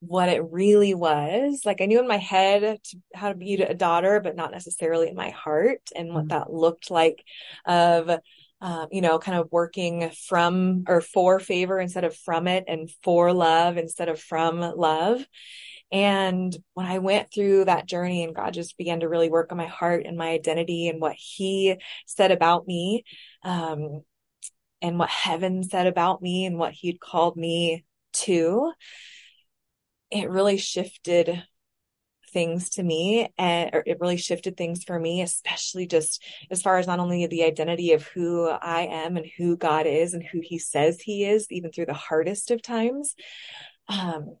what 0.00 0.28
it 0.28 0.42
really 0.50 0.94
was. 0.94 1.62
Like 1.64 1.80
I 1.80 1.86
knew 1.86 2.00
in 2.00 2.08
my 2.08 2.16
head 2.16 2.78
to, 2.82 2.96
how 3.14 3.28
to 3.28 3.34
be 3.34 3.54
a 3.54 3.74
daughter, 3.74 4.20
but 4.20 4.36
not 4.36 4.50
necessarily 4.50 5.08
in 5.08 5.14
my 5.14 5.30
heart 5.30 5.82
and 5.94 6.14
what 6.14 6.28
mm-hmm. 6.28 6.38
that 6.38 6.52
looked 6.52 6.90
like 6.90 7.22
of, 7.66 8.10
uh, 8.62 8.86
you 8.90 9.00
know, 9.00 9.18
kind 9.18 9.38
of 9.38 9.52
working 9.52 10.10
from 10.28 10.84
or 10.88 11.00
for 11.00 11.38
favor 11.38 11.78
instead 11.78 12.04
of 12.04 12.16
from 12.16 12.48
it 12.48 12.64
and 12.66 12.90
for 13.02 13.32
love 13.32 13.76
instead 13.76 14.08
of 14.08 14.18
from 14.18 14.60
love. 14.60 15.24
And 15.92 16.56
when 16.74 16.86
I 16.86 16.98
went 16.98 17.32
through 17.32 17.64
that 17.64 17.86
journey 17.86 18.22
and 18.22 18.34
God 18.34 18.54
just 18.54 18.78
began 18.78 19.00
to 19.00 19.08
really 19.08 19.28
work 19.28 19.50
on 19.50 19.58
my 19.58 19.66
heart 19.66 20.04
and 20.06 20.16
my 20.16 20.28
identity 20.30 20.88
and 20.88 21.00
what 21.00 21.16
he 21.16 21.76
said 22.06 22.30
about 22.30 22.66
me, 22.66 23.04
um, 23.42 24.02
and 24.82 24.98
what 24.98 25.10
heaven 25.10 25.62
said 25.62 25.86
about 25.86 26.22
me 26.22 26.46
and 26.46 26.58
what 26.58 26.72
he'd 26.72 27.00
called 27.00 27.36
me 27.36 27.84
to, 28.12 28.72
it 30.10 30.30
really 30.30 30.56
shifted 30.56 31.42
things 32.32 32.70
to 32.70 32.82
me 32.82 33.28
and 33.38 33.70
it 33.86 33.98
really 34.00 34.16
shifted 34.16 34.56
things 34.56 34.84
for 34.84 34.96
me 34.98 35.20
especially 35.20 35.84
just 35.84 36.22
as 36.50 36.62
far 36.62 36.78
as 36.78 36.86
not 36.86 37.00
only 37.00 37.26
the 37.26 37.42
identity 37.42 37.92
of 37.92 38.06
who 38.06 38.48
I 38.48 38.82
am 38.82 39.16
and 39.16 39.26
who 39.36 39.56
God 39.56 39.86
is 39.86 40.14
and 40.14 40.22
who 40.22 40.40
he 40.40 40.58
says 40.58 41.00
he 41.00 41.24
is 41.24 41.50
even 41.50 41.72
through 41.72 41.86
the 41.86 41.92
hardest 41.92 42.52
of 42.52 42.62
times. 42.62 43.16
Um 43.88 44.36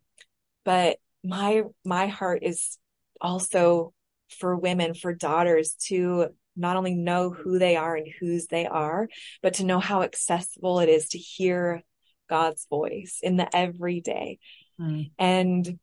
but 0.64 0.98
my 1.22 1.62
my 1.84 2.06
heart 2.06 2.42
is 2.42 2.78
also 3.20 3.92
for 4.38 4.56
women 4.56 4.94
for 4.94 5.12
daughters 5.12 5.74
to 5.86 6.28
not 6.56 6.76
only 6.76 6.94
know 6.94 7.30
who 7.30 7.58
they 7.58 7.76
are 7.76 7.96
and 7.96 8.06
whose 8.20 8.46
they 8.46 8.66
are 8.66 9.08
but 9.42 9.54
to 9.54 9.64
know 9.64 9.80
how 9.80 10.02
accessible 10.02 10.80
it 10.80 10.88
is 10.88 11.08
to 11.10 11.18
hear 11.18 11.82
God's 12.30 12.66
voice 12.70 13.18
in 13.22 13.36
the 13.36 13.54
everyday. 13.54 14.38
Mm. 14.80 15.10
And 15.18 15.78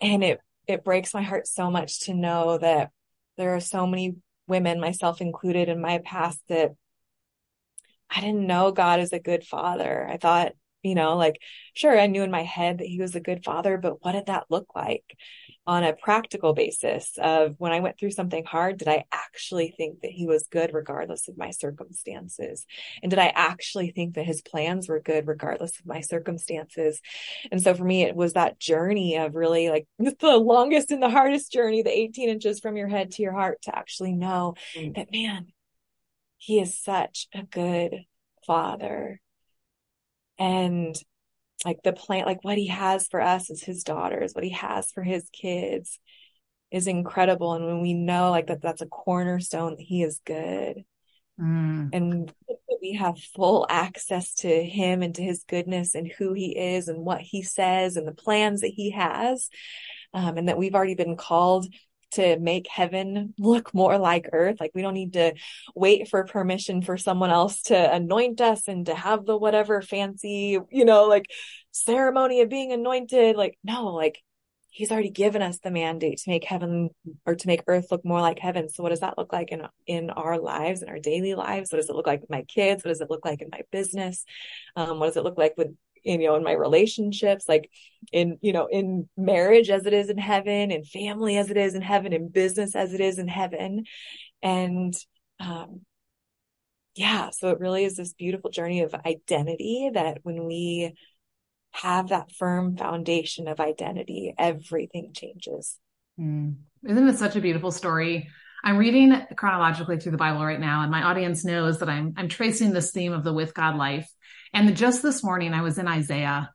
and 0.00 0.24
it 0.24 0.40
it 0.66 0.84
breaks 0.84 1.12
my 1.12 1.22
heart 1.22 1.46
so 1.46 1.70
much 1.70 2.00
to 2.02 2.14
know 2.14 2.56
that 2.58 2.90
there 3.36 3.54
are 3.54 3.60
so 3.60 3.86
many 3.86 4.16
women, 4.46 4.80
myself 4.80 5.20
included, 5.20 5.68
in 5.68 5.80
my 5.80 5.98
past 5.98 6.40
that 6.48 6.70
I 8.08 8.20
didn't 8.20 8.46
know 8.46 8.70
God 8.70 9.00
as 9.00 9.12
a 9.12 9.18
good 9.18 9.44
father. 9.44 10.08
I 10.08 10.16
thought 10.16 10.52
you 10.82 10.94
know 10.94 11.16
like 11.16 11.40
sure 11.74 11.98
i 11.98 12.06
knew 12.06 12.22
in 12.22 12.30
my 12.30 12.42
head 12.42 12.78
that 12.78 12.86
he 12.86 13.00
was 13.00 13.14
a 13.14 13.20
good 13.20 13.44
father 13.44 13.76
but 13.76 14.04
what 14.04 14.12
did 14.12 14.26
that 14.26 14.44
look 14.48 14.66
like 14.74 15.16
on 15.66 15.84
a 15.84 15.92
practical 15.92 16.54
basis 16.54 17.18
of 17.20 17.54
when 17.58 17.72
i 17.72 17.80
went 17.80 17.98
through 17.98 18.10
something 18.10 18.44
hard 18.44 18.78
did 18.78 18.88
i 18.88 19.04
actually 19.38 19.74
think 19.76 20.00
that 20.00 20.10
he 20.10 20.26
was 20.26 20.48
good 20.48 20.72
regardless 20.74 21.28
of 21.28 21.36
my 21.36 21.50
circumstances? 21.50 22.66
And 23.02 23.10
did 23.10 23.18
i 23.18 23.32
actually 23.34 23.90
think 23.90 24.14
that 24.14 24.26
his 24.26 24.42
plans 24.42 24.88
were 24.88 25.00
good 25.00 25.26
regardless 25.26 25.78
of 25.78 25.86
my 25.86 26.00
circumstances? 26.00 27.00
And 27.52 27.62
so 27.62 27.74
for 27.74 27.84
me 27.84 28.02
it 28.02 28.16
was 28.16 28.32
that 28.32 28.58
journey 28.58 29.16
of 29.16 29.34
really 29.34 29.70
like 29.70 29.86
the 29.98 30.36
longest 30.36 30.90
and 30.90 31.02
the 31.02 31.10
hardest 31.10 31.52
journey 31.52 31.82
the 31.82 31.96
18 31.96 32.28
inches 32.28 32.60
from 32.60 32.76
your 32.76 32.88
head 32.88 33.12
to 33.12 33.22
your 33.22 33.32
heart 33.32 33.62
to 33.62 33.76
actually 33.76 34.12
know 34.12 34.54
mm. 34.76 34.94
that 34.96 35.12
man 35.12 35.46
he 36.38 36.60
is 36.60 36.76
such 36.76 37.28
a 37.34 37.42
good 37.42 37.94
father 38.46 39.20
and 40.38 40.96
like 41.64 41.82
the 41.82 41.92
plan 41.92 42.24
like 42.24 42.44
what 42.44 42.58
he 42.58 42.68
has 42.68 43.08
for 43.08 43.20
us 43.20 43.50
is 43.50 43.62
his 43.62 43.82
daughters 43.82 44.32
what 44.32 44.44
he 44.44 44.50
has 44.50 44.90
for 44.92 45.02
his 45.02 45.28
kids 45.30 45.98
is 46.70 46.86
incredible 46.86 47.54
and 47.54 47.64
when 47.64 47.80
we 47.80 47.94
know 47.94 48.30
like 48.30 48.46
that 48.46 48.62
that's 48.62 48.82
a 48.82 48.86
cornerstone 48.86 49.76
that 49.76 49.82
he 49.82 50.02
is 50.02 50.20
good 50.24 50.84
mm. 51.40 51.88
and 51.92 52.32
we 52.80 52.92
have 52.94 53.18
full 53.18 53.66
access 53.68 54.34
to 54.34 54.64
him 54.64 55.02
and 55.02 55.14
to 55.16 55.22
his 55.22 55.44
goodness 55.48 55.94
and 55.94 56.10
who 56.18 56.32
he 56.32 56.56
is 56.56 56.88
and 56.88 57.04
what 57.04 57.20
he 57.20 57.42
says 57.42 57.96
and 57.96 58.06
the 58.06 58.12
plans 58.12 58.60
that 58.60 58.68
he 58.68 58.90
has 58.90 59.48
um, 60.14 60.36
and 60.36 60.48
that 60.48 60.58
we've 60.58 60.74
already 60.74 60.94
been 60.94 61.16
called 61.16 61.66
to 62.12 62.38
make 62.38 62.66
heaven 62.68 63.34
look 63.38 63.74
more 63.74 63.98
like 63.98 64.28
earth. 64.32 64.56
Like 64.60 64.72
we 64.74 64.82
don't 64.82 64.94
need 64.94 65.14
to 65.14 65.34
wait 65.74 66.08
for 66.08 66.24
permission 66.24 66.82
for 66.82 66.96
someone 66.96 67.30
else 67.30 67.62
to 67.62 67.94
anoint 67.94 68.40
us 68.40 68.68
and 68.68 68.86
to 68.86 68.94
have 68.94 69.24
the 69.26 69.36
whatever 69.36 69.82
fancy, 69.82 70.58
you 70.70 70.84
know, 70.84 71.04
like 71.04 71.26
ceremony 71.70 72.40
of 72.40 72.48
being 72.48 72.72
anointed. 72.72 73.36
Like, 73.36 73.58
no, 73.62 73.86
like 73.88 74.22
he's 74.70 74.92
already 74.92 75.10
given 75.10 75.42
us 75.42 75.58
the 75.58 75.70
mandate 75.70 76.18
to 76.18 76.30
make 76.30 76.44
heaven 76.44 76.90
or 77.26 77.34
to 77.34 77.46
make 77.46 77.62
earth 77.66 77.86
look 77.90 78.04
more 78.04 78.20
like 78.20 78.38
heaven. 78.38 78.68
So 78.68 78.82
what 78.82 78.90
does 78.90 79.00
that 79.00 79.18
look 79.18 79.32
like 79.32 79.50
in, 79.50 79.66
in 79.86 80.10
our 80.10 80.38
lives, 80.38 80.82
in 80.82 80.88
our 80.88 81.00
daily 81.00 81.34
lives? 81.34 81.72
What 81.72 81.78
does 81.78 81.88
it 81.88 81.96
look 81.96 82.06
like 82.06 82.20
with 82.20 82.30
my 82.30 82.42
kids? 82.42 82.84
What 82.84 82.90
does 82.90 83.00
it 83.00 83.10
look 83.10 83.24
like 83.24 83.42
in 83.42 83.48
my 83.50 83.62
business? 83.72 84.24
Um, 84.76 84.98
what 84.98 85.06
does 85.06 85.16
it 85.16 85.24
look 85.24 85.38
like 85.38 85.54
with 85.56 85.74
you 86.08 86.28
know, 86.28 86.36
in 86.36 86.42
my 86.42 86.52
relationships, 86.52 87.48
like 87.48 87.70
in, 88.12 88.38
you 88.40 88.52
know, 88.52 88.66
in 88.70 89.08
marriage 89.16 89.70
as 89.70 89.86
it 89.86 89.92
is 89.92 90.08
in 90.08 90.18
heaven, 90.18 90.70
in 90.70 90.84
family 90.84 91.36
as 91.36 91.50
it 91.50 91.56
is 91.56 91.74
in 91.74 91.82
heaven, 91.82 92.12
in 92.12 92.28
business 92.28 92.74
as 92.74 92.92
it 92.94 93.00
is 93.00 93.18
in 93.18 93.28
heaven. 93.28 93.84
And, 94.42 94.94
um, 95.40 95.82
yeah, 96.94 97.30
so 97.30 97.50
it 97.50 97.60
really 97.60 97.84
is 97.84 97.96
this 97.96 98.12
beautiful 98.12 98.50
journey 98.50 98.82
of 98.82 98.94
identity 98.94 99.90
that 99.94 100.18
when 100.22 100.44
we 100.44 100.94
have 101.70 102.08
that 102.08 102.32
firm 102.32 102.76
foundation 102.76 103.46
of 103.46 103.60
identity, 103.60 104.34
everything 104.36 105.12
changes. 105.14 105.78
Mm. 106.18 106.56
Isn't 106.84 107.08
it 107.08 107.18
such 107.18 107.36
a 107.36 107.40
beautiful 107.40 107.70
story? 107.70 108.28
I'm 108.64 108.78
reading 108.78 109.14
chronologically 109.36 109.98
through 109.98 110.12
the 110.12 110.18
Bible 110.18 110.44
right 110.44 110.58
now, 110.58 110.82
and 110.82 110.90
my 110.90 111.04
audience 111.04 111.44
knows 111.44 111.78
that 111.78 111.88
I'm 111.88 112.14
I'm 112.16 112.28
tracing 112.28 112.72
this 112.72 112.90
theme 112.90 113.12
of 113.12 113.22
the 113.22 113.32
with 113.32 113.54
God 113.54 113.76
life 113.76 114.10
and 114.52 114.76
just 114.76 115.02
this 115.02 115.22
morning, 115.22 115.52
I 115.54 115.62
was 115.62 115.78
in 115.78 115.88
Isaiah 115.88 116.50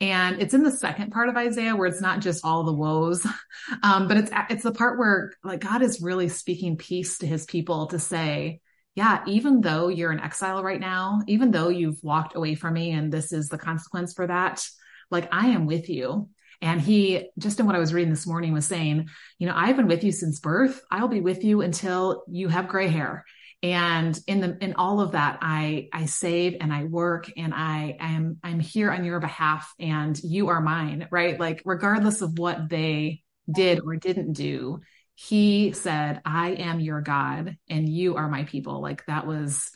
and 0.00 0.42
it's 0.42 0.52
in 0.52 0.62
the 0.62 0.70
second 0.70 1.10
part 1.10 1.28
of 1.28 1.36
Isaiah 1.36 1.74
where 1.74 1.88
it's 1.88 2.02
not 2.02 2.20
just 2.20 2.44
all 2.44 2.64
the 2.64 2.72
woes, 2.72 3.26
um, 3.82 4.08
but 4.08 4.16
it's 4.16 4.30
it's 4.50 4.62
the 4.62 4.72
part 4.72 4.98
where 4.98 5.32
like 5.42 5.60
God 5.60 5.82
is 5.82 6.02
really 6.02 6.28
speaking 6.28 6.76
peace 6.76 7.18
to 7.18 7.26
His 7.26 7.46
people 7.46 7.86
to 7.88 7.98
say, 7.98 8.60
yeah, 8.94 9.22
even 9.26 9.60
though 9.60 9.88
you're 9.88 10.12
in 10.12 10.20
exile 10.20 10.62
right 10.62 10.80
now, 10.80 11.20
even 11.26 11.50
though 11.50 11.68
you've 11.68 12.02
walked 12.02 12.36
away 12.36 12.54
from 12.54 12.74
me, 12.74 12.92
and 12.92 13.12
this 13.12 13.32
is 13.32 13.48
the 13.48 13.58
consequence 13.58 14.12
for 14.12 14.26
that, 14.26 14.66
like 15.10 15.28
I 15.32 15.48
am 15.48 15.66
with 15.66 15.88
you. 15.88 16.28
And 16.62 16.80
he, 16.80 17.28
just 17.38 17.60
in 17.60 17.66
what 17.66 17.76
I 17.76 17.78
was 17.78 17.92
reading 17.92 18.10
this 18.10 18.26
morning, 18.26 18.54
was 18.54 18.66
saying, 18.66 19.10
you 19.38 19.46
know, 19.46 19.52
I've 19.54 19.76
been 19.76 19.88
with 19.88 20.02
you 20.02 20.10
since 20.10 20.40
birth. 20.40 20.80
I'll 20.90 21.06
be 21.06 21.20
with 21.20 21.44
you 21.44 21.60
until 21.60 22.24
you 22.28 22.48
have 22.48 22.68
gray 22.68 22.88
hair 22.88 23.26
and 23.72 24.18
in 24.26 24.40
the 24.40 24.56
in 24.60 24.74
all 24.74 25.00
of 25.00 25.12
that 25.12 25.38
i 25.40 25.88
i 25.92 26.06
save 26.06 26.56
and 26.60 26.72
i 26.72 26.84
work 26.84 27.30
and 27.36 27.54
i 27.54 27.96
am 28.00 28.38
i'm 28.42 28.60
here 28.60 28.90
on 28.90 29.04
your 29.04 29.20
behalf 29.20 29.72
and 29.78 30.18
you 30.22 30.48
are 30.48 30.60
mine 30.60 31.08
right? 31.10 31.38
Like 31.38 31.62
regardless 31.64 32.22
of 32.22 32.38
what 32.38 32.68
they 32.68 33.22
did 33.50 33.80
or 33.84 33.96
didn't 33.96 34.32
do 34.32 34.80
he 35.14 35.72
said 35.72 36.20
i 36.24 36.50
am 36.50 36.80
your 36.80 37.00
god 37.00 37.56
and 37.68 37.88
you 37.88 38.16
are 38.16 38.28
my 38.28 38.44
people. 38.44 38.80
Like 38.80 39.04
that 39.06 39.26
was 39.26 39.70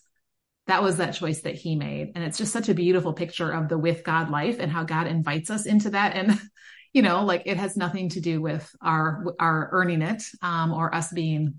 that 0.67 0.83
was 0.83 0.99
that 0.99 1.15
choice 1.15 1.41
that 1.41 1.57
he 1.57 1.75
made. 1.75 2.13
And 2.15 2.23
it's 2.23 2.39
just 2.39 2.53
such 2.53 2.69
a 2.69 2.75
beautiful 2.75 3.13
picture 3.13 3.51
of 3.51 3.69
the 3.69 3.79
with 3.79 4.05
god 4.05 4.31
life 4.31 4.59
and 4.61 4.71
how 4.71 4.85
god 4.85 5.07
invites 5.07 5.51
us 5.51 5.67
into 5.67 5.91
that. 5.91 6.15
And 6.15 6.39
you 6.93 7.03
know, 7.03 7.25
like 7.25 7.43
it 7.47 7.57
has 7.57 7.77
nothing 7.77 8.11
to 8.11 8.21
do 8.21 8.41
with 8.41 8.71
our 8.81 9.25
our 9.39 9.69
earning 9.73 10.03
it 10.03 10.23
um, 10.43 10.73
or 10.73 10.95
us 10.95 11.13
being 11.13 11.55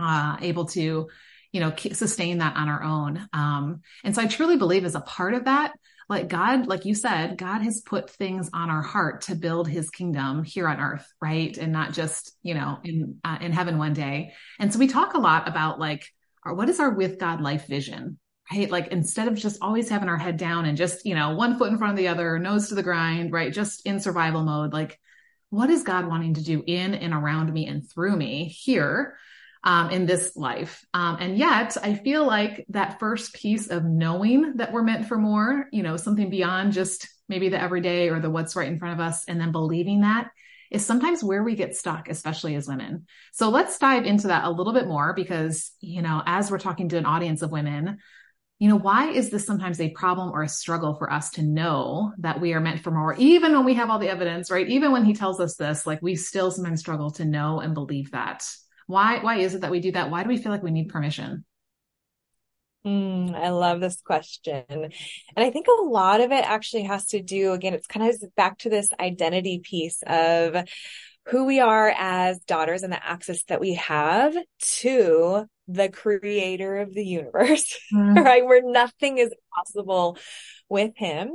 uh, 0.00 0.36
able 0.40 0.66
to, 0.66 1.08
you 1.52 1.60
know, 1.60 1.72
sustain 1.76 2.38
that 2.38 2.56
on 2.56 2.68
our 2.68 2.82
own. 2.82 3.28
Um, 3.32 3.82
and 4.02 4.14
so 4.14 4.22
I 4.22 4.26
truly 4.26 4.56
believe 4.56 4.84
as 4.84 4.94
a 4.94 5.00
part 5.00 5.34
of 5.34 5.44
that, 5.44 5.72
like 6.08 6.28
God, 6.28 6.66
like 6.66 6.84
you 6.84 6.94
said, 6.94 7.38
God 7.38 7.62
has 7.62 7.80
put 7.80 8.10
things 8.10 8.50
on 8.52 8.70
our 8.70 8.82
heart 8.82 9.22
to 9.22 9.34
build 9.34 9.68
his 9.68 9.90
kingdom 9.90 10.42
here 10.42 10.68
on 10.68 10.80
earth, 10.80 11.06
right? 11.20 11.56
And 11.56 11.72
not 11.72 11.92
just, 11.92 12.36
you 12.42 12.54
know, 12.54 12.78
in, 12.82 13.20
uh, 13.24 13.38
in 13.40 13.52
heaven 13.52 13.78
one 13.78 13.92
day. 13.92 14.32
And 14.58 14.72
so 14.72 14.78
we 14.78 14.88
talk 14.88 15.14
a 15.14 15.20
lot 15.20 15.46
about 15.48 15.78
like, 15.78 16.06
our, 16.42 16.54
what 16.54 16.68
is 16.68 16.80
our 16.80 16.90
with 16.90 17.18
God 17.18 17.40
life 17.40 17.66
vision? 17.66 18.18
Right. 18.50 18.70
Like 18.70 18.88
instead 18.88 19.28
of 19.28 19.34
just 19.34 19.62
always 19.62 19.88
having 19.88 20.08
our 20.08 20.18
head 20.18 20.36
down 20.36 20.66
and 20.66 20.76
just, 20.76 21.06
you 21.06 21.14
know, 21.14 21.34
one 21.34 21.56
foot 21.56 21.70
in 21.70 21.78
front 21.78 21.92
of 21.92 21.96
the 21.96 22.08
other, 22.08 22.38
nose 22.38 22.68
to 22.68 22.74
the 22.74 22.82
grind, 22.82 23.32
right? 23.32 23.52
Just 23.52 23.86
in 23.86 24.00
survival 24.00 24.42
mode. 24.42 24.72
Like, 24.72 24.98
what 25.48 25.70
is 25.70 25.84
God 25.84 26.06
wanting 26.06 26.34
to 26.34 26.42
do 26.42 26.62
in 26.66 26.94
and 26.94 27.14
around 27.14 27.52
me 27.52 27.66
and 27.66 27.88
through 27.88 28.16
me 28.16 28.46
here? 28.46 29.16
Um, 29.64 29.90
in 29.90 30.06
this 30.06 30.36
life. 30.36 30.84
Um, 30.92 31.18
and 31.20 31.38
yet 31.38 31.76
I 31.82 31.94
feel 31.94 32.26
like 32.26 32.66
that 32.70 32.98
first 32.98 33.34
piece 33.34 33.68
of 33.68 33.84
knowing 33.84 34.56
that 34.56 34.72
we're 34.72 34.82
meant 34.82 35.06
for 35.06 35.18
more, 35.18 35.66
you 35.72 35.82
know, 35.82 35.96
something 35.96 36.30
beyond 36.30 36.72
just 36.72 37.08
maybe 37.28 37.48
the 37.48 37.60
everyday 37.60 38.08
or 38.08 38.20
the 38.20 38.30
what's 38.30 38.56
right 38.56 38.68
in 38.68 38.78
front 38.78 39.00
of 39.00 39.06
us, 39.06 39.24
and 39.26 39.40
then 39.40 39.52
believing 39.52 40.00
that 40.00 40.30
is 40.70 40.84
sometimes 40.84 41.22
where 41.22 41.42
we 41.42 41.54
get 41.54 41.76
stuck, 41.76 42.08
especially 42.08 42.54
as 42.54 42.66
women. 42.66 43.06
So 43.32 43.50
let's 43.50 43.78
dive 43.78 44.04
into 44.04 44.28
that 44.28 44.44
a 44.44 44.50
little 44.50 44.72
bit 44.72 44.88
more 44.88 45.12
because, 45.14 45.70
you 45.80 46.02
know, 46.02 46.22
as 46.26 46.50
we're 46.50 46.58
talking 46.58 46.88
to 46.88 46.96
an 46.96 47.06
audience 47.06 47.42
of 47.42 47.52
women, 47.52 47.98
you 48.58 48.68
know, 48.68 48.76
why 48.76 49.10
is 49.10 49.28
this 49.28 49.44
sometimes 49.44 49.80
a 49.80 49.90
problem 49.90 50.30
or 50.30 50.42
a 50.42 50.48
struggle 50.48 50.94
for 50.94 51.12
us 51.12 51.30
to 51.30 51.42
know 51.42 52.12
that 52.18 52.40
we 52.40 52.54
are 52.54 52.60
meant 52.60 52.80
for 52.80 52.90
more, 52.90 53.14
even 53.14 53.52
when 53.52 53.64
we 53.64 53.74
have 53.74 53.90
all 53.90 53.98
the 53.98 54.08
evidence, 54.08 54.50
right? 54.50 54.68
Even 54.68 54.92
when 54.92 55.04
he 55.04 55.14
tells 55.14 55.40
us 55.40 55.56
this, 55.56 55.86
like 55.86 56.00
we 56.00 56.14
still 56.14 56.50
sometimes 56.50 56.80
struggle 56.80 57.10
to 57.12 57.24
know 57.24 57.60
and 57.60 57.74
believe 57.74 58.12
that. 58.12 58.44
Why 58.86 59.18
why 59.22 59.36
is 59.38 59.54
it 59.54 59.62
that 59.62 59.70
we 59.70 59.80
do 59.80 59.92
that? 59.92 60.10
Why 60.10 60.22
do 60.22 60.28
we 60.28 60.38
feel 60.38 60.52
like 60.52 60.62
we 60.62 60.70
need 60.70 60.88
permission? 60.88 61.44
Mm, 62.86 63.34
I 63.34 63.50
love 63.50 63.80
this 63.80 64.00
question. 64.00 64.64
And 64.68 64.92
I 65.36 65.50
think 65.50 65.66
a 65.68 65.82
lot 65.82 66.20
of 66.20 66.32
it 66.32 66.44
actually 66.44 66.84
has 66.84 67.06
to 67.06 67.22
do, 67.22 67.52
again, 67.52 67.74
it's 67.74 67.86
kind 67.86 68.08
of 68.08 68.34
back 68.34 68.58
to 68.58 68.70
this 68.70 68.88
identity 68.98 69.60
piece 69.60 70.02
of 70.04 70.68
who 71.26 71.44
we 71.44 71.60
are 71.60 71.94
as 71.96 72.40
daughters 72.40 72.82
and 72.82 72.92
the 72.92 73.04
access 73.04 73.44
that 73.44 73.60
we 73.60 73.74
have 73.74 74.34
to 74.80 75.44
the 75.68 75.88
creator 75.88 76.78
of 76.78 76.92
the 76.92 77.04
universe, 77.04 77.78
mm. 77.94 78.16
right? 78.16 78.44
Where 78.44 78.62
nothing 78.62 79.18
is 79.18 79.32
possible 79.54 80.18
with 80.72 80.96
him. 80.96 81.30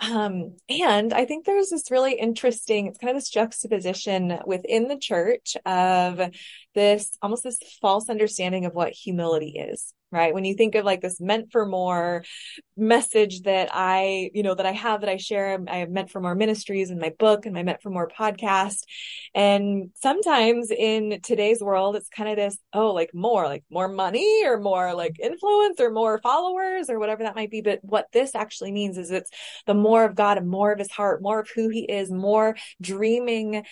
Um, 0.00 0.56
and 0.68 1.14
I 1.14 1.24
think 1.24 1.46
there's 1.46 1.70
this 1.70 1.90
really 1.90 2.14
interesting, 2.14 2.88
it's 2.88 2.98
kind 2.98 3.12
of 3.12 3.16
this 3.16 3.30
juxtaposition 3.30 4.40
within 4.44 4.88
the 4.88 4.98
church 4.98 5.56
of 5.64 6.20
this 6.74 7.16
almost 7.22 7.44
this 7.44 7.58
false 7.80 8.10
understanding 8.10 8.66
of 8.66 8.74
what 8.74 8.92
humility 8.92 9.56
is 9.56 9.94
right? 10.14 10.32
When 10.32 10.44
you 10.44 10.54
think 10.54 10.74
of 10.74 10.84
like 10.84 11.00
this 11.00 11.20
meant 11.20 11.52
for 11.52 11.66
more 11.66 12.24
message 12.76 13.42
that 13.42 13.68
I, 13.72 14.30
you 14.34 14.42
know, 14.42 14.54
that 14.54 14.66
I 14.66 14.72
have 14.72 15.00
that 15.00 15.10
I 15.10 15.16
share, 15.16 15.58
I 15.68 15.78
have 15.78 15.90
meant 15.90 16.10
for 16.10 16.20
more 16.20 16.34
ministries 16.34 16.90
in 16.90 16.98
my 16.98 17.12
book 17.18 17.46
and 17.46 17.54
my 17.54 17.62
meant 17.62 17.82
for 17.82 17.90
more 17.90 18.08
podcast. 18.08 18.78
And 19.34 19.90
sometimes 19.94 20.70
in 20.70 21.20
today's 21.22 21.60
world, 21.60 21.96
it's 21.96 22.08
kind 22.08 22.30
of 22.30 22.36
this, 22.36 22.58
oh, 22.72 22.92
like 22.92 23.10
more, 23.14 23.46
like 23.46 23.64
more 23.70 23.88
money 23.88 24.44
or 24.44 24.58
more 24.58 24.94
like 24.94 25.18
influence 25.20 25.80
or 25.80 25.90
more 25.90 26.18
followers 26.18 26.90
or 26.90 26.98
whatever 26.98 27.24
that 27.24 27.36
might 27.36 27.50
be. 27.50 27.60
But 27.60 27.80
what 27.82 28.06
this 28.12 28.34
actually 28.34 28.72
means 28.72 28.98
is 28.98 29.10
it's 29.10 29.30
the 29.66 29.74
more 29.74 30.04
of 30.04 30.14
God 30.14 30.38
and 30.38 30.48
more 30.48 30.72
of 30.72 30.78
his 30.78 30.90
heart, 30.90 31.22
more 31.22 31.40
of 31.40 31.48
who 31.54 31.68
he 31.68 31.82
is, 31.82 32.10
more 32.10 32.56
dreaming 32.80 33.64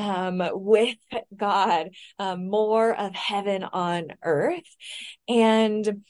um, 0.00 0.42
with 0.52 0.96
God, 1.36 1.90
um, 2.18 2.48
more 2.48 2.94
of 2.94 3.14
heaven 3.14 3.64
on 3.64 4.08
earth. 4.22 4.64
And 5.28 6.02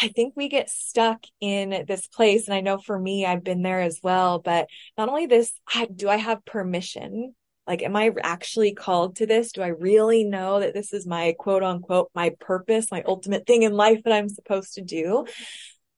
I 0.00 0.08
think 0.08 0.34
we 0.36 0.48
get 0.48 0.70
stuck 0.70 1.22
in 1.40 1.84
this 1.86 2.06
place. 2.06 2.46
And 2.46 2.54
I 2.54 2.60
know 2.60 2.78
for 2.78 2.98
me, 2.98 3.26
I've 3.26 3.44
been 3.44 3.62
there 3.62 3.80
as 3.80 4.00
well. 4.02 4.38
But 4.38 4.68
not 4.96 5.08
only 5.08 5.26
this, 5.26 5.52
I, 5.72 5.86
do 5.86 6.08
I 6.08 6.16
have 6.16 6.44
permission? 6.44 7.34
Like, 7.66 7.82
am 7.82 7.96
I 7.96 8.10
actually 8.22 8.72
called 8.74 9.16
to 9.16 9.26
this? 9.26 9.52
Do 9.52 9.62
I 9.62 9.68
really 9.68 10.24
know 10.24 10.60
that 10.60 10.72
this 10.72 10.92
is 10.92 11.06
my 11.06 11.34
quote 11.38 11.62
unquote, 11.62 12.10
my 12.14 12.32
purpose, 12.40 12.90
my 12.90 13.02
ultimate 13.06 13.46
thing 13.46 13.62
in 13.62 13.72
life 13.72 14.02
that 14.04 14.12
I'm 14.12 14.28
supposed 14.28 14.74
to 14.74 14.82
do? 14.82 15.26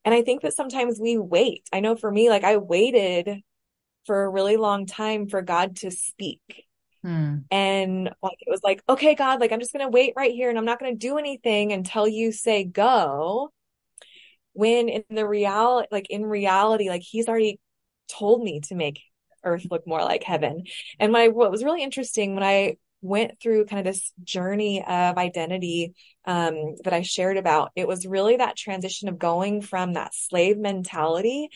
And 0.04 0.14
I 0.14 0.22
think 0.22 0.42
that 0.42 0.54
sometimes 0.54 0.98
we 1.00 1.18
wait. 1.18 1.68
I 1.72 1.80
know 1.80 1.94
for 1.94 2.10
me, 2.10 2.30
like 2.30 2.44
I 2.44 2.56
waited 2.56 3.42
for 4.06 4.24
a 4.24 4.30
really 4.30 4.56
long 4.56 4.86
time 4.86 5.28
for 5.28 5.42
God 5.42 5.76
to 5.76 5.90
speak 5.90 6.67
Hmm. 7.02 7.36
And 7.50 8.10
like 8.22 8.38
it 8.40 8.50
was 8.50 8.62
like, 8.62 8.82
okay, 8.88 9.14
God, 9.14 9.40
like 9.40 9.52
I'm 9.52 9.60
just 9.60 9.72
gonna 9.72 9.88
wait 9.88 10.14
right 10.16 10.32
here 10.32 10.48
and 10.48 10.58
I'm 10.58 10.64
not 10.64 10.78
gonna 10.80 10.94
do 10.94 11.18
anything 11.18 11.72
until 11.72 12.08
you 12.08 12.32
say 12.32 12.64
go. 12.64 13.52
When 14.52 14.88
in 14.88 15.04
the 15.10 15.26
reality, 15.26 15.88
like 15.92 16.10
in 16.10 16.26
reality, 16.26 16.88
like 16.88 17.02
he's 17.02 17.28
already 17.28 17.60
told 18.08 18.42
me 18.42 18.60
to 18.62 18.74
make 18.74 19.00
earth 19.44 19.66
look 19.70 19.86
more 19.86 20.00
like 20.00 20.24
heaven. 20.24 20.64
And 20.98 21.12
my 21.12 21.28
what 21.28 21.50
was 21.50 21.64
really 21.64 21.82
interesting 21.82 22.34
when 22.34 22.44
I 22.44 22.76
went 23.00 23.40
through 23.40 23.66
kind 23.66 23.78
of 23.78 23.92
this 23.92 24.12
journey 24.24 24.82
of 24.84 25.16
identity 25.16 25.94
um, 26.24 26.74
that 26.82 26.92
I 26.92 27.02
shared 27.02 27.36
about, 27.36 27.70
it 27.76 27.86
was 27.86 28.06
really 28.06 28.36
that 28.36 28.56
transition 28.56 29.08
of 29.08 29.18
going 29.18 29.62
from 29.62 29.92
that 29.92 30.14
slave 30.14 30.58
mentality 30.58 31.48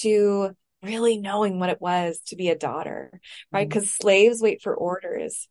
to 0.00 0.50
really 0.86 1.18
knowing 1.18 1.58
what 1.58 1.70
it 1.70 1.80
was 1.80 2.20
to 2.26 2.36
be 2.36 2.48
a 2.48 2.56
daughter, 2.56 3.20
right? 3.52 3.68
Because 3.68 3.84
mm-hmm. 3.84 4.02
slaves 4.02 4.40
wait 4.40 4.62
for 4.62 4.74
orders. 4.74 5.48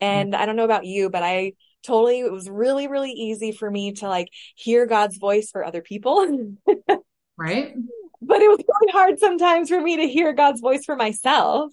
And 0.00 0.32
mm-hmm. 0.32 0.42
I 0.42 0.46
don't 0.46 0.56
know 0.56 0.64
about 0.64 0.84
you, 0.84 1.10
but 1.10 1.22
I 1.22 1.52
totally, 1.84 2.20
it 2.20 2.32
was 2.32 2.48
really, 2.48 2.88
really 2.88 3.12
easy 3.12 3.52
for 3.52 3.70
me 3.70 3.92
to 3.92 4.08
like 4.08 4.28
hear 4.56 4.86
God's 4.86 5.16
voice 5.18 5.50
for 5.50 5.64
other 5.64 5.82
people. 5.82 6.26
right. 7.36 7.74
But 8.20 8.40
it 8.40 8.48
was 8.48 8.58
really 8.58 8.92
hard 8.92 9.18
sometimes 9.18 9.68
for 9.68 9.80
me 9.80 9.98
to 9.98 10.08
hear 10.08 10.32
God's 10.32 10.60
voice 10.60 10.84
for 10.84 10.96
myself. 10.96 11.72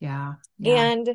Yeah. 0.00 0.34
yeah. 0.58 0.74
And, 0.74 1.08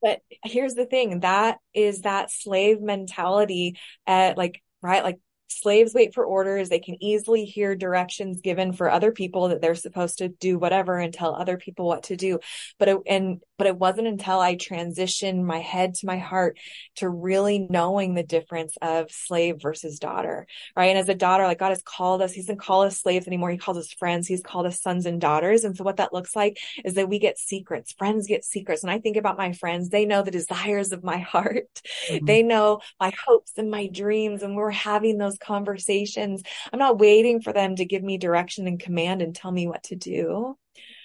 but 0.00 0.20
here's 0.44 0.74
the 0.74 0.86
thing 0.86 1.20
that 1.20 1.58
is 1.74 2.02
that 2.02 2.30
slave 2.30 2.80
mentality 2.80 3.78
at 4.06 4.36
like, 4.36 4.62
right? 4.82 5.02
Like 5.02 5.18
slaves 5.48 5.94
wait 5.94 6.14
for 6.14 6.24
orders. 6.24 6.68
They 6.68 6.78
can 6.78 7.02
easily 7.02 7.44
hear 7.44 7.74
directions 7.74 8.40
given 8.40 8.72
for 8.72 8.90
other 8.90 9.12
people 9.12 9.48
that 9.48 9.60
they're 9.60 9.74
supposed 9.74 10.18
to 10.18 10.28
do 10.28 10.58
whatever 10.58 10.98
and 10.98 11.12
tell 11.12 11.34
other 11.34 11.56
people 11.56 11.86
what 11.86 12.04
to 12.04 12.16
do. 12.16 12.38
But 12.78 13.00
and, 13.06 13.40
but 13.56 13.66
it 13.66 13.76
wasn't 13.76 14.08
until 14.08 14.40
I 14.40 14.56
transitioned 14.56 15.42
my 15.42 15.60
head 15.60 15.94
to 15.94 16.06
my 16.06 16.18
heart 16.18 16.58
to 16.96 17.08
really 17.08 17.66
knowing 17.70 18.14
the 18.14 18.22
difference 18.22 18.76
of 18.82 19.10
slave 19.10 19.60
versus 19.60 19.98
daughter, 19.98 20.46
right? 20.76 20.86
And 20.86 20.98
as 20.98 21.08
a 21.08 21.14
daughter, 21.14 21.44
like 21.44 21.58
God 21.58 21.70
has 21.70 21.82
called 21.82 22.22
us, 22.22 22.32
He 22.32 22.40
doesn't 22.40 22.58
call 22.58 22.82
us 22.82 23.00
slaves 23.00 23.26
anymore. 23.26 23.50
He 23.50 23.58
calls 23.58 23.78
us 23.78 23.92
friends. 23.92 24.26
He's 24.26 24.42
called 24.42 24.66
us 24.66 24.80
sons 24.82 25.06
and 25.06 25.20
daughters. 25.20 25.64
And 25.64 25.76
so 25.76 25.84
what 25.84 25.98
that 25.98 26.12
looks 26.12 26.34
like 26.34 26.58
is 26.84 26.94
that 26.94 27.08
we 27.08 27.18
get 27.18 27.38
secrets. 27.38 27.92
Friends 27.92 28.26
get 28.26 28.44
secrets. 28.44 28.82
And 28.82 28.90
I 28.90 28.98
think 28.98 29.16
about 29.16 29.38
my 29.38 29.52
friends, 29.52 29.88
they 29.88 30.04
know 30.04 30.22
the 30.22 30.30
desires 30.30 30.92
of 30.92 31.04
my 31.04 31.18
heart. 31.34 31.80
Mm-hmm. 32.08 32.24
They 32.24 32.42
know 32.42 32.80
my 32.98 33.12
hopes 33.26 33.52
and 33.56 33.70
my 33.70 33.86
dreams. 33.86 34.42
And 34.42 34.56
we're 34.56 34.70
having 34.70 35.18
those 35.18 35.38
conversations. 35.38 36.42
I'm 36.72 36.78
not 36.78 36.98
waiting 36.98 37.40
for 37.40 37.52
them 37.52 37.76
to 37.76 37.84
give 37.84 38.02
me 38.02 38.18
direction 38.18 38.66
and 38.66 38.80
command 38.80 39.22
and 39.22 39.34
tell 39.34 39.52
me 39.52 39.66
what 39.66 39.84
to 39.84 39.96
do. 39.96 40.58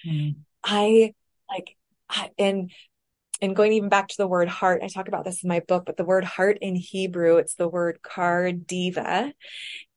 Mm-hmm. 0.06 0.40
I 0.64 1.14
like, 1.48 1.76
and 2.38 2.70
and 3.42 3.56
going 3.56 3.72
even 3.72 3.88
back 3.88 4.08
to 4.08 4.16
the 4.18 4.28
word 4.28 4.48
heart, 4.48 4.82
I 4.82 4.88
talk 4.88 5.08
about 5.08 5.24
this 5.24 5.42
in 5.42 5.48
my 5.48 5.60
book, 5.60 5.84
but 5.86 5.96
the 5.96 6.04
word 6.04 6.24
heart 6.24 6.58
in 6.60 6.74
Hebrew, 6.74 7.36
it's 7.36 7.54
the 7.54 7.68
word 7.68 8.00
kar 8.02 8.52
diva. 8.52 9.32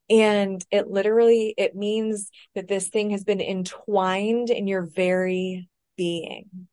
And 0.10 0.64
it 0.72 0.88
literally, 0.88 1.54
it 1.58 1.76
means 1.76 2.30
that 2.56 2.68
this 2.68 2.90
thing 2.90 3.10
has 3.12 3.24
been 3.24 3.42
entwined 3.42 4.50
in 4.50 4.68
your 4.68 4.84
very 4.84 5.68
being. 5.98 6.68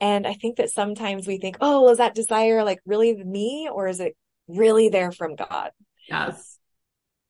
And 0.00 0.26
I 0.26 0.34
think 0.34 0.56
that 0.56 0.70
sometimes 0.70 1.26
we 1.26 1.38
think, 1.38 1.56
oh, 1.60 1.88
is 1.90 1.98
that 1.98 2.14
desire 2.14 2.62
like 2.62 2.78
really 2.86 3.14
me 3.14 3.68
or 3.72 3.88
is 3.88 4.00
it 4.00 4.16
really 4.46 4.88
there 4.88 5.12
from 5.12 5.34
God? 5.34 5.70
Yes. 6.08 6.57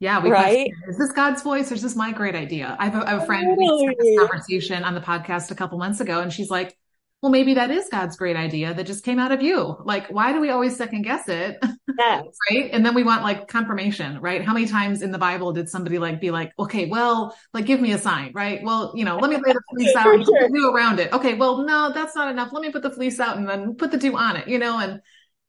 Yeah, 0.01 0.23
we 0.23 0.31
right. 0.31 0.69
Question, 0.69 0.91
is 0.91 0.99
this 0.99 1.13
God's 1.13 1.43
voice 1.43 1.73
or 1.73 1.75
is 1.75 1.83
this 1.83 1.97
my 1.97 2.13
great 2.13 2.35
idea? 2.35 2.77
I 2.79 2.85
have 2.89 2.95
a, 2.95 3.07
I 3.07 3.11
have 3.11 3.23
a 3.23 3.27
friend 3.27 3.57
who 3.59 3.87
had 3.87 3.97
this 3.99 4.19
conversation 4.19 4.85
on 4.85 4.95
the 4.95 5.01
podcast 5.01 5.51
a 5.51 5.55
couple 5.57 5.79
months 5.79 6.01
ago, 6.01 6.21
and 6.21 6.33
she's 6.33 6.51
like, 6.51 6.77
well, 7.21 7.33
maybe 7.33 7.55
that 7.55 7.73
is 7.73 7.89
God's 7.91 8.17
great 8.17 8.37
idea 8.37 8.73
that 8.75 8.87
just 8.87 9.05
came 9.05 9.19
out 9.19 9.33
of 9.33 9.43
you. 9.43 9.77
Like, 9.85 10.07
why 10.09 10.33
do 10.33 10.41
we 10.41 10.51
always 10.51 10.77
second 10.77 11.03
guess 11.03 11.29
it? 11.29 11.59
Yes. 11.99 12.27
right. 12.49 12.71
And 12.73 12.87
then 12.87 12.95
we 12.95 13.03
want 13.03 13.25
like 13.25 13.49
confirmation, 13.49 14.21
right? 14.21 14.45
How 14.45 14.53
many 14.53 14.69
times 14.69 15.03
in 15.03 15.11
the 15.11 15.19
Bible 15.19 15.53
did 15.53 15.69
somebody 15.69 15.99
like 15.99 16.21
be 16.21 16.31
like, 16.31 16.53
okay, 16.57 16.87
well, 16.87 17.37
like 17.53 17.67
give 17.67 17.81
me 17.81 17.91
a 17.91 17.99
sign, 17.99 18.31
right? 18.35 18.63
Well, 18.63 18.93
you 18.95 19.05
know, 19.05 19.17
let 19.17 19.31
me 19.31 19.37
lay 19.37 19.53
the 19.53 19.61
fleece 19.75 19.97
out 19.97 20.15
and 20.15 20.25
sure. 20.25 20.49
the 20.49 20.73
around 20.73 21.01
it. 21.01 21.13
Okay. 21.13 21.35
Well, 21.35 21.65
no, 21.65 21.91
that's 21.93 22.15
not 22.15 22.31
enough. 22.31 22.53
Let 22.53 22.63
me 22.63 22.71
put 22.71 22.83
the 22.83 22.93
fleece 22.93 23.19
out 23.19 23.37
and 23.37 23.49
then 23.49 23.75
put 23.75 23.91
the 23.91 23.97
dew 23.97 24.17
on 24.17 24.37
it, 24.37 24.47
you 24.47 24.61
know, 24.61 24.79
and 24.79 25.01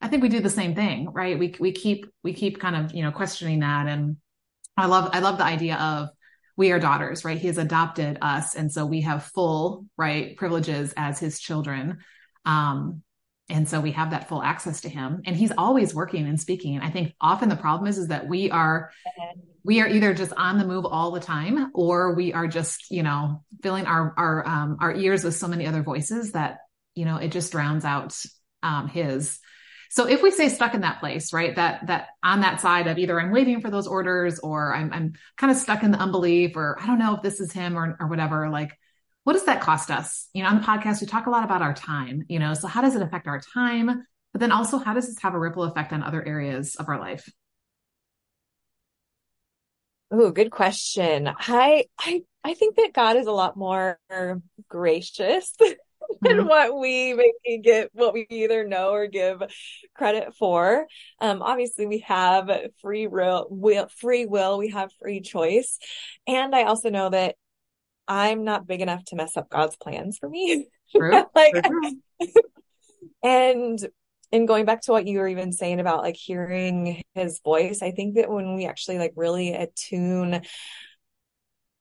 I 0.02 0.08
think 0.08 0.24
we 0.24 0.30
do 0.30 0.40
the 0.40 0.50
same 0.50 0.74
thing, 0.74 1.10
right? 1.12 1.38
We, 1.38 1.54
we 1.60 1.72
keep, 1.72 2.08
we 2.24 2.34
keep 2.34 2.60
kind 2.60 2.76
of, 2.76 2.96
you 2.96 3.04
know, 3.04 3.12
questioning 3.12 3.60
that. 3.60 3.86
And 3.86 4.18
I 4.80 4.86
love, 4.86 5.10
I 5.13 5.20
love 5.20 5.38
the 5.38 5.44
idea 5.44 5.76
of 5.76 6.10
we 6.58 6.72
are 6.72 6.80
daughters, 6.80 7.24
right? 7.24 7.38
He 7.38 7.48
has 7.48 7.58
adopted 7.58 8.18
us. 8.22 8.56
And 8.56 8.72
so 8.72 8.86
we 8.86 9.02
have 9.02 9.24
full, 9.24 9.86
right, 9.98 10.36
privileges 10.36 10.94
as 10.98 11.18
his 11.18 11.39
children. 11.39 12.00
Um, 12.46 13.02
and 13.48 13.68
so 13.68 13.80
we 13.80 13.92
have 13.94 14.12
that 14.12 14.28
full 14.30 14.44
access 14.44 14.82
to 14.82 14.89
him 14.89 15.22
and 15.26 15.36
he's 15.36 15.54
always 15.58 15.96
working 15.96 16.28
and 16.28 16.39
speaking. 16.39 16.80
I 16.80 16.92
think 16.92 17.15
often 17.20 17.50
the 17.50 17.56
problem 17.56 17.88
is, 17.88 17.98
is 17.98 18.10
that 18.10 18.28
we 18.28 18.52
are, 18.52 18.92
we 19.63 19.82
are 19.82 19.88
either 19.88 20.13
just 20.13 20.34
on 20.34 20.58
the 20.58 20.65
move 20.65 20.86
all 20.86 21.12
the 21.12 21.20
time 21.20 21.72
or 21.74 22.13
we 22.13 22.34
are 22.34 22.48
just, 22.48 22.92
you 22.92 23.04
know, 23.04 23.44
filling 23.63 23.86
our, 23.86 24.13
our, 24.18 24.48
um, 24.48 24.78
our 24.82 24.94
ears 24.94 25.24
with 25.24 25.36
so 25.36 25.48
many 25.48 25.65
other 25.65 25.82
voices 25.82 26.34
that, 26.34 26.58
you 26.94 27.06
know, 27.06 27.18
it 27.18 27.32
just 27.32 27.52
drowns 27.52 27.86
out, 27.86 28.15
um, 28.62 28.88
his. 28.88 29.39
So 29.89 30.08
if 30.08 30.21
we 30.21 30.30
stay 30.30 30.49
stuck 30.49 30.75
in 30.75 30.82
that 30.82 30.99
place, 30.99 31.34
right, 31.34 31.56
that 31.56 31.88
that 31.88 32.10
on 32.23 32.41
that 32.41 32.62
side 32.62 32.88
of 32.88 32.97
either 32.99 33.19
I'm 33.19 33.32
waiting 33.32 33.60
for 33.60 33.71
those 33.71 33.88
orders 33.88 34.39
or 34.39 34.73
I'm 34.73 34.93
I'm 34.93 35.13
kind 35.38 35.52
of 35.52 35.58
stuck 35.58 35.84
in 35.84 35.91
the 35.91 35.97
unbelief 35.97 36.56
or 36.56 36.78
I 36.80 36.86
don't 36.86 36.99
know 36.99 37.15
if 37.15 37.23
this 37.23 37.39
is 37.39 37.52
him 37.52 37.78
or 37.78 37.97
or 37.99 38.08
whatever, 38.08 38.49
like 38.49 38.78
what 39.23 39.34
does 39.34 39.45
that 39.45 39.62
cost 39.62 39.91
us? 39.91 40.30
You 40.34 40.43
know, 40.43 40.49
on 40.49 40.62
the 40.62 40.65
podcast 40.65 41.02
we 41.02 41.08
talk 41.08 41.25
a 41.25 41.32
lot 41.32 41.43
about 41.43 41.62
our 41.62 41.73
time, 41.73 42.23
you 42.30 42.39
know, 42.39 42.54
so 42.54 42.67
how 42.67 42.82
does 42.82 42.95
it 42.95 43.02
affect 43.02 43.28
our 43.28 43.41
time? 43.54 44.06
But 44.32 44.39
then 44.39 44.52
also 44.52 44.78
how 44.78 44.93
does 44.93 45.08
this 45.08 45.19
have 45.21 45.34
a 45.34 45.39
ripple 45.39 45.63
effect 45.63 45.91
on 45.91 46.04
other 46.04 46.25
areas 46.25 46.75
of 46.75 46.88
our 46.88 46.99
life? 46.99 47.28
Oh, 50.12 50.32
good 50.32 50.52
question. 50.52 51.30
I 51.36 51.86
I 51.99 52.23
I 52.43 52.54
think 52.54 52.75
that 52.78 52.93
God 52.93 53.17
is 53.17 53.28
a 53.28 53.32
lot 53.32 53.58
more 53.58 53.99
gracious 54.67 55.54
mm-hmm. 56.24 56.48
what 56.48 56.78
we 56.78 57.13
maybe 57.13 57.62
get 57.62 57.89
what 57.93 58.13
we 58.13 58.26
either 58.30 58.67
know 58.67 58.91
or 58.91 59.08
give 59.08 59.41
credit 59.95 60.36
for. 60.36 60.86
Um, 61.19 61.41
obviously 61.41 61.86
we 61.86 62.00
have 62.00 62.50
free 62.82 63.08
will, 63.08 63.48
will, 63.50 63.88
free 63.98 64.26
will, 64.26 64.58
we 64.58 64.69
have 64.69 64.91
free 65.02 65.22
choice. 65.22 65.78
And 66.28 66.56
I 66.56 66.63
also 66.63 66.89
know 66.89 67.10
that 67.10 67.36
I'm 68.08 68.43
not 68.43 68.67
big 68.67 68.82
enough 68.82 69.04
to 69.06 69.15
mess 69.15 69.38
up 69.38 69.50
God's 69.50 69.78
plans 69.78 70.17
for 70.17 70.28
me. 70.28 70.67
like, 70.95 71.54
and 73.24 73.88
and 74.32 74.48
going 74.48 74.65
back 74.65 74.82
to 74.82 74.91
what 74.91 75.08
you 75.08 75.19
were 75.19 75.28
even 75.28 75.52
saying 75.52 75.80
about 75.80 76.04
like 76.04 76.15
hearing 76.15 77.02
his 77.15 77.39
voice, 77.43 77.82
I 77.82 77.91
think 77.91 78.15
that 78.15 78.30
when 78.30 78.56
we 78.56 78.65
actually 78.65 79.00
like 79.00 79.13
really 79.15 79.54
attune 79.54 80.41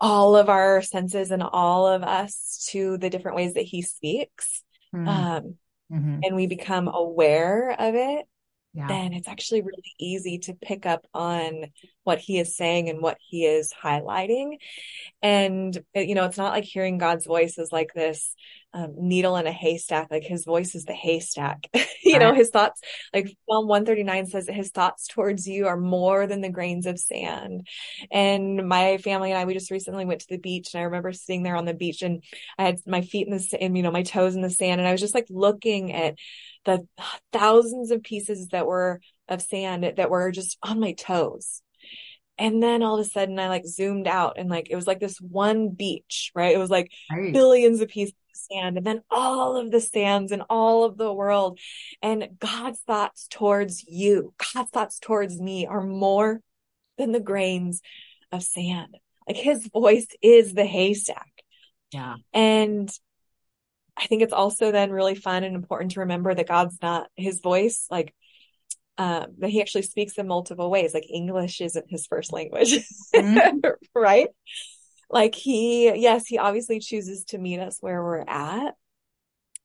all 0.01 0.37
of 0.37 0.49
our 0.49 0.81
senses 0.83 1.31
and 1.31 1.43
all 1.43 1.87
of 1.87 2.03
us 2.03 2.67
to 2.71 2.99
the 2.99 3.11
different 3.11 3.37
ways 3.37 3.55
that 3.55 3.63
he 3.63 3.83
speaks 3.83 4.63
mm-hmm. 4.95 5.09
um, 5.09 5.55
mm-hmm. 5.93 6.21
and 6.23 6.37
we 6.37 6.47
become 6.47 6.89
aware 6.89 7.71
of 7.71 7.95
it 7.95 8.27
yeah. 8.75 8.87
then 8.87 9.13
it's 9.13 9.29
actually 9.29 9.63
really 9.63 9.95
easy 9.99 10.39
to 10.39 10.55
pick 10.55 10.87
up 10.87 11.07
on 11.15 11.65
what 12.05 12.19
he 12.19 12.39
is 12.39 12.57
saying 12.57 12.89
and 12.89 13.01
what 13.01 13.19
he 13.29 13.45
is 13.45 13.73
highlighting 13.73 14.59
and 15.23 15.83
you 15.95 16.15
know 16.15 16.25
it's 16.25 16.39
not 16.39 16.53
like 16.53 16.65
hearing 16.65 16.99
god's 16.99 17.27
voice 17.27 17.59
is 17.59 17.73
like 17.73 17.93
this 17.95 18.35
um, 18.75 18.95
needle 18.97 19.37
in 19.37 19.47
a 19.47 19.53
haystack. 19.53 20.09
Like 20.11 20.25
his 20.25 20.45
voice 20.45 20.75
is 20.75 20.85
the 20.85 20.93
haystack. 20.93 21.67
you 22.03 22.13
right. 22.13 22.21
know, 22.21 22.35
his 22.35 22.51
thoughts, 22.51 22.81
like 23.15 23.27
Psalm 23.49 23.67
139 23.67 24.27
says 24.27 24.47
that 24.47 24.55
his 24.55 24.71
thoughts 24.71 25.09
towards 25.09 25.47
you 25.47 25.67
are 25.67 25.77
more 25.77 26.27
than 26.27 26.41
the 26.41 26.51
grains 26.51 26.87
of 26.87 26.99
sand. 26.99 27.67
And 28.11 28.69
my 28.69 28.99
family 28.99 29.31
and 29.31 29.39
I, 29.39 29.45
we 29.45 29.55
just 29.55 29.71
recently 29.71 30.05
went 30.05 30.21
to 30.21 30.29
the 30.29 30.39
beach 30.39 30.75
and 30.75 30.81
I 30.81 30.85
remember 30.85 31.13
sitting 31.13 31.43
there 31.43 31.57
on 31.57 31.65
the 31.65 31.75
beach 31.75 32.03
and 32.03 32.23
I 32.59 32.65
had 32.65 32.79
my 32.87 33.01
feet 33.01 33.27
in 33.27 33.37
the, 33.37 33.59
and, 33.61 33.77
you 33.77 33.83
know, 33.83 33.91
my 33.91 34.03
toes 34.03 34.35
in 34.35 34.43
the 34.43 34.51
sand. 34.51 34.81
And 34.81 34.89
I 34.89 34.93
was 34.93 35.01
just 35.01 35.15
like 35.15 35.27
looking 35.31 35.93
at 35.93 36.17
the 36.65 36.87
thousands 37.33 37.91
of 37.91 38.03
pieces 38.03 38.49
that 38.49 38.67
were 38.67 39.01
of 39.29 39.43
sand 39.43 39.85
that 39.97 40.11
were 40.11 40.31
just 40.31 40.59
on 40.63 40.81
my 40.81 40.93
toes. 40.93 41.63
And 42.39 42.63
then 42.63 42.83
all 42.83 42.99
of 42.99 43.05
a 43.05 43.09
sudden 43.09 43.39
I 43.39 43.49
like 43.49 43.67
zoomed 43.67 44.07
out 44.07 44.35
and 44.39 44.49
like 44.49 44.69
it 44.71 44.77
was 44.77 44.87
like 44.87 45.01
this 45.01 45.19
one 45.21 45.71
beach, 45.71 46.31
right? 46.35 46.55
It 46.55 46.59
was 46.59 46.71
like 46.71 46.91
right. 47.11 47.33
billions 47.33 47.81
of 47.81 47.89
pieces 47.89 48.15
sand 48.39 48.77
and 48.77 48.87
then 48.87 49.03
all 49.11 49.57
of 49.57 49.71
the 49.71 49.81
sands 49.81 50.33
and 50.33 50.43
all 50.49 50.85
of 50.85 50.97
the 50.97 51.13
world. 51.13 51.59
And 52.03 52.29
God's 52.39 52.81
thoughts 52.81 53.27
towards 53.31 53.85
you, 53.87 54.35
God's 54.55 54.71
thoughts 54.71 54.99
towards 54.99 55.41
me 55.41 55.67
are 55.67 55.83
more 55.83 56.41
than 56.97 57.13
the 57.13 57.21
grains 57.21 57.81
of 58.33 58.43
sand. 58.43 58.97
Like 59.27 59.37
his 59.37 59.69
voice 59.69 60.07
is 60.23 60.55
the 60.55 60.65
haystack. 60.65 61.31
Yeah. 61.93 62.17
And 62.33 62.91
I 63.97 64.07
think 64.07 64.23
it's 64.23 64.33
also 64.33 64.71
then 64.73 64.91
really 64.91 65.15
fun 65.15 65.45
and 65.45 65.55
important 65.55 65.93
to 65.93 66.01
remember 66.01 66.35
that 66.35 66.49
God's 66.49 66.79
not 66.81 67.09
his 67.17 67.41
voice, 67.41 67.87
like 67.91 68.15
um, 68.97 69.35
that 69.39 69.51
he 69.51 69.61
actually 69.61 69.83
speaks 69.83 70.15
in 70.19 70.27
multiple 70.27 70.71
ways. 70.71 70.95
Like 70.95 71.07
English 71.09 71.61
isn't 71.61 71.91
his 71.91 72.07
first 72.07 72.33
language, 72.33 72.79
mm-hmm. 73.15 73.59
right? 73.95 74.29
Like 75.11 75.35
he 75.35 75.93
yes 76.01 76.27
he 76.27 76.39
obviously 76.39 76.81
chooses 76.81 77.25
to 77.25 77.39
meet 77.39 77.61
us 77.61 77.79
where 77.81 78.03
we're 78.03 78.25
at 78.27 78.75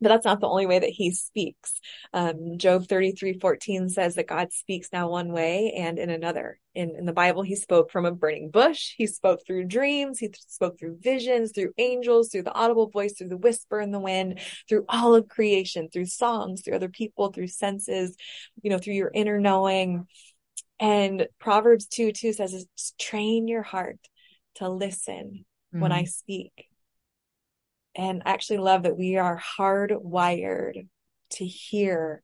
but 0.03 0.10
that's 0.10 0.25
not 0.25 0.41
the 0.41 0.49
only 0.49 0.65
way 0.65 0.79
that 0.79 0.89
he 0.89 1.12
speaks. 1.12 1.79
Um, 2.13 2.58
job 2.58 2.88
33 2.88 3.39
14 3.39 3.89
says 3.89 4.15
that 4.15 4.27
god 4.27 4.51
speaks 4.51 4.89
now 4.91 5.10
one 5.10 5.32
way 5.32 5.73
and 5.77 5.97
in 5.97 6.10
another. 6.10 6.60
In, 6.75 6.95
in 6.97 7.06
the 7.06 7.13
bible 7.13 7.41
he 7.41 7.56
spoke 7.56 7.89
from 7.89 8.06
a 8.06 8.12
burning 8.12 8.51
bush. 8.51 8.93
He 8.97 9.08
spoke 9.08 9.39
through 9.47 9.65
dreams. 9.65 10.19
He 10.19 10.29
spoke 10.47 10.77
through 10.77 10.97
visions 11.01 11.53
through 11.53 11.73
angels 11.77 12.29
through 12.29 12.43
the 12.43 12.53
audible 12.53 12.89
voice 12.89 13.13
through 13.13 13.29
the 13.29 13.38
whisper 13.38 13.79
in 13.79 13.91
the 13.91 13.99
wind 13.99 14.39
through 14.67 14.86
all 14.89 15.15
of 15.15 15.29
creation 15.29 15.89
through 15.89 16.08
songs 16.08 16.62
through 16.62 16.75
other 16.75 16.89
people 16.89 17.32
through 17.32 17.47
senses 17.47 18.15
you 18.62 18.69
know 18.69 18.77
through 18.77 18.93
your 18.93 19.12
inner 19.13 19.39
knowing. 19.39 20.06
And 20.79 21.27
proverbs 21.39 21.88
2 21.88 22.12
2 22.12 22.34
says 22.34 22.67
train 22.99 23.47
your 23.47 23.63
heart 23.63 23.99
to 24.56 24.70
listen 24.70 25.46
mm-hmm. 25.74 25.82
when 25.82 25.92
I 25.92 26.02
mm-hmm. 26.02 26.08
speak. 26.08 26.68
And 27.96 28.24
I 28.26 28.32
actually 28.32 28.58
love 28.58 28.84
that 28.84 28.98
we 28.98 29.18
are 29.18 29.42
hardwired 29.58 30.88
to 31.32 31.46
hear 31.46 32.24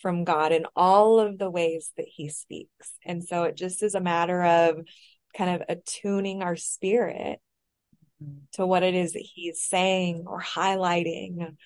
from 0.00 0.24
God 0.24 0.52
in 0.52 0.66
all 0.76 1.20
of 1.20 1.38
the 1.38 1.50
ways 1.50 1.92
that 1.96 2.08
He 2.08 2.28
speaks. 2.28 2.92
And 3.04 3.24
so 3.24 3.44
it 3.44 3.56
just 3.56 3.82
is 3.82 3.94
a 3.94 4.00
matter 4.00 4.42
of 4.42 4.80
kind 5.36 5.50
of 5.50 5.62
attuning 5.68 6.42
our 6.42 6.56
spirit 6.56 7.40
mm-hmm. 8.22 8.38
to 8.54 8.66
what 8.66 8.82
it 8.82 8.94
is 8.94 9.12
that 9.12 9.26
He's 9.34 9.62
saying 9.62 10.24
or 10.26 10.40
highlighting 10.42 11.56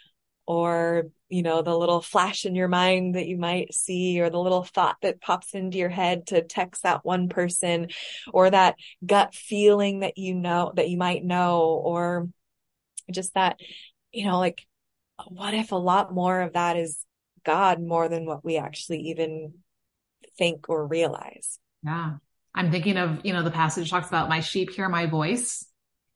or 0.47 1.05
you 1.29 1.43
know 1.43 1.63
the 1.63 1.77
little 1.77 2.01
flash 2.01 2.45
in 2.45 2.55
your 2.55 2.69
mind 2.69 3.15
that 3.15 3.27
you 3.27 3.37
might 3.37 3.75
see 3.75 4.21
or 4.21 4.31
the 4.31 4.39
little 4.39 4.63
thought 4.63 4.97
that 5.03 5.21
pops 5.21 5.55
into 5.55 5.79
your 5.79 5.89
head 5.89 6.27
to 6.29 6.43
text 6.43 6.83
that 6.83 7.05
one 7.05 7.29
person 7.29 7.89
or 8.33 8.49
that 8.51 8.77
gut 9.05 9.35
feeling 9.35 10.01
that 10.01 10.19
you 10.19 10.35
know 10.35 10.73
that 10.77 10.89
you 10.89 10.97
might 10.97 11.25
know 11.25 11.63
or 11.63 12.29
just 13.11 13.35
that 13.35 13.59
you 14.13 14.25
know 14.25 14.39
like 14.39 14.67
what 15.29 15.55
if 15.55 15.73
a 15.73 15.77
lot 15.77 16.15
more 16.15 16.41
of 16.41 16.53
that 16.53 16.77
is 16.77 17.05
god 17.45 17.81
more 17.81 18.09
than 18.09 18.27
what 18.27 18.45
we 18.45 18.57
actually 18.57 19.01
even 19.01 19.53
think 20.39 20.69
or 20.69 20.87
realize? 20.87 21.59
Yeah. 21.85 22.17
I'm 22.55 22.71
thinking 22.71 22.97
of 22.97 23.21
you 23.25 23.33
know 23.33 23.43
the 23.43 23.51
passage 23.51 23.91
talks 23.91 24.09
about 24.09 24.29
my 24.29 24.41
sheep 24.41 24.71
hear 24.71 24.89
my 24.89 25.07
voice 25.07 25.67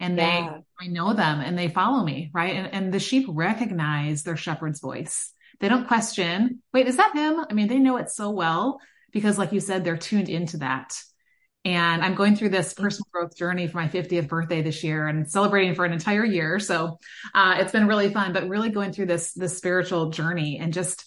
and 0.01 0.19
they 0.19 0.23
yeah. 0.23 0.59
I 0.81 0.87
know 0.87 1.13
them 1.13 1.41
and 1.41 1.57
they 1.57 1.69
follow 1.69 2.03
me, 2.03 2.31
right? 2.33 2.57
And 2.57 2.75
and 2.75 2.93
the 2.93 2.99
sheep 2.99 3.27
recognize 3.29 4.23
their 4.23 4.37
shepherd's 4.37 4.81
voice. 4.81 5.33
They 5.61 5.69
don't 5.69 5.87
question, 5.87 6.63
wait, 6.73 6.87
is 6.87 6.97
that 6.97 7.15
him? 7.15 7.45
I 7.49 7.53
mean, 7.53 7.69
they 7.69 7.79
know 7.79 7.99
it 7.99 8.11
so 8.11 8.31
well 8.31 8.81
because 9.13 9.39
like 9.39 9.53
you 9.53 9.61
said, 9.61 9.85
they're 9.85 9.99
tuned 9.99 10.31
into 10.31 10.57
that. 10.59 10.99
And 11.67 12.03
I'm 12.03 12.15
going 12.15 12.37
through 12.37 12.49
this 12.49 12.73
personal 12.73 13.07
growth 13.13 13.37
journey 13.37 13.67
for 13.67 13.77
my 13.77 13.89
50th 13.89 14.29
birthday 14.29 14.63
this 14.63 14.83
year 14.83 15.07
and 15.07 15.31
celebrating 15.31 15.75
for 15.75 15.85
an 15.85 15.93
entire 15.93 16.25
year. 16.25 16.59
So 16.59 16.97
uh, 17.35 17.57
it's 17.59 17.73
been 17.73 17.87
really 17.87 18.11
fun, 18.11 18.33
but 18.33 18.49
really 18.49 18.71
going 18.71 18.93
through 18.93 19.07
this 19.07 19.35
this 19.35 19.59
spiritual 19.59 20.09
journey 20.09 20.59
and 20.59 20.73
just 20.73 21.05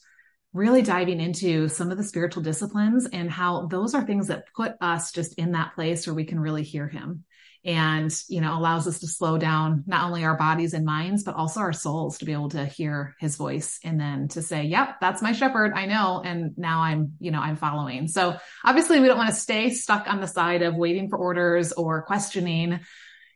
really 0.53 0.84
diving 0.84 1.19
into 1.19 1.67
some 1.67 1.89
of 1.89 1.97
the 1.97 2.03
spiritual 2.03 2.43
disciplines 2.43 3.08
and 3.12 3.32
how 3.32 3.65
those 3.65 3.95
are 3.95 4.06
things 4.06 4.27
that 4.27 4.45
put 4.56 4.73
us 4.79 5.12
just 5.12 5.34
in 5.39 5.53
that 5.53 5.73
place 5.73 6.06
where 6.06 6.13
we 6.13 6.25
can 6.25 6.39
really 6.39 6.62
hear 6.62 6.88
him 6.88 7.23
and 7.65 8.13
you 8.28 8.41
know 8.41 8.58
allows 8.58 8.88
us 8.88 8.99
to 8.99 9.08
slow 9.08 9.38
down 9.38 9.84
not 9.88 10.06
only 10.06 10.26
our 10.26 10.36
bodies 10.36 10.73
and 10.73 10.86
minds 10.86 11.23
but 11.23 11.36
also 11.36 11.62
our 11.62 11.71
souls 11.71 12.17
to 12.17 12.26
be 12.26 12.34
able 12.34 12.49
to 12.49 12.65
hear 12.65 13.15
his 13.19 13.38
voice 13.38 13.80
and 13.86 13.99
then 13.99 14.28
to 14.28 14.41
say 14.41 14.63
yep 14.63 14.99
that's 14.99 15.21
my 15.21 15.32
shepherd. 15.32 15.71
I 15.73 15.86
know. 15.86 16.21
And 16.23 16.58
now 16.58 16.82
i'm 16.82 17.13
you 17.19 17.32
know 17.32 17.39
i'm 17.39 17.56
following. 17.56 18.08
So 18.08 18.36
obviously 18.65 18.99
we 18.99 19.08
don't 19.08 19.17
want 19.17 19.30
to 19.30 19.36
stay 19.36 19.69
stuck 19.69 20.08
on 20.08 20.19
the 20.19 20.28
side 20.28 20.62
of 20.62 20.76
waiting 20.76 21.10
for 21.10 21.17
orders 21.17 21.71
or 21.71 22.04
questioning 22.04 22.82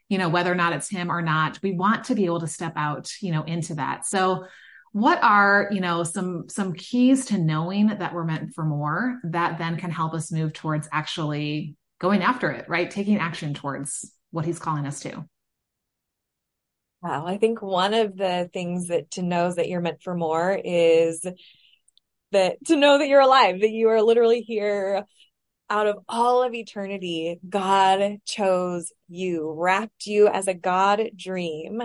you 0.09 0.17
know 0.17 0.29
whether 0.29 0.51
or 0.51 0.55
not 0.55 0.73
it's 0.73 0.89
him 0.89 1.09
or 1.09 1.21
not. 1.21 1.59
We 1.61 1.71
want 1.73 2.05
to 2.05 2.15
be 2.15 2.25
able 2.25 2.41
to 2.41 2.47
step 2.47 2.73
out 2.75 3.09
you 3.21 3.31
know 3.31 3.43
into 3.43 3.75
that. 3.75 4.05
So 4.05 4.45
what 4.91 5.23
are 5.23 5.69
you 5.71 5.79
know 5.79 6.03
some 6.03 6.49
some 6.49 6.73
keys 6.73 7.27
to 7.27 7.37
knowing 7.37 7.87
that 7.87 8.13
we're 8.13 8.25
meant 8.25 8.55
for 8.55 8.65
more 8.65 9.19
that 9.23 9.57
then 9.57 9.77
can 9.77 9.91
help 9.91 10.13
us 10.13 10.31
move 10.33 10.51
towards 10.51 10.89
actually 10.91 11.75
going 11.99 12.23
after 12.23 12.51
it 12.51 12.67
right? 12.67 12.91
Taking 12.91 13.19
action 13.19 13.53
towards 13.53 14.11
what 14.31 14.45
he's 14.45 14.59
calling 14.59 14.85
us 14.85 14.99
to. 15.01 15.25
Wow. 17.01 17.25
I 17.27 17.37
think 17.37 17.61
one 17.61 17.93
of 17.93 18.17
the 18.17 18.49
things 18.51 18.87
that 18.87 19.11
to 19.11 19.21
know 19.21 19.51
that 19.51 19.69
you're 19.69 19.81
meant 19.81 20.01
for 20.01 20.15
more 20.15 20.59
is 20.63 21.25
that 22.31 22.57
to 22.65 22.75
know 22.75 22.97
that 22.97 23.07
you're 23.07 23.21
alive, 23.21 23.61
that 23.61 23.69
you 23.69 23.89
are 23.89 24.01
literally 24.01 24.41
here 24.41 25.05
out 25.69 25.87
of 25.87 25.97
all 26.07 26.43
of 26.43 26.53
eternity, 26.53 27.39
God 27.47 28.19
chose 28.25 28.91
you, 29.07 29.53
wrapped 29.57 30.05
you 30.05 30.27
as 30.27 30.47
a 30.47 30.53
God 30.53 31.01
dream 31.15 31.81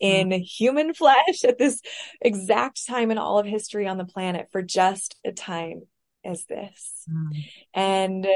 in 0.00 0.30
mm. 0.30 0.40
human 0.42 0.94
flesh 0.94 1.44
at 1.44 1.58
this 1.58 1.80
exact 2.20 2.86
time 2.86 3.10
in 3.10 3.18
all 3.18 3.38
of 3.38 3.46
history 3.46 3.86
on 3.86 3.98
the 3.98 4.04
planet 4.04 4.48
for 4.50 4.62
just 4.62 5.16
a 5.24 5.32
time 5.32 5.82
as 6.24 6.44
this. 6.46 7.04
Mm. 7.08 7.44
And 7.72 8.26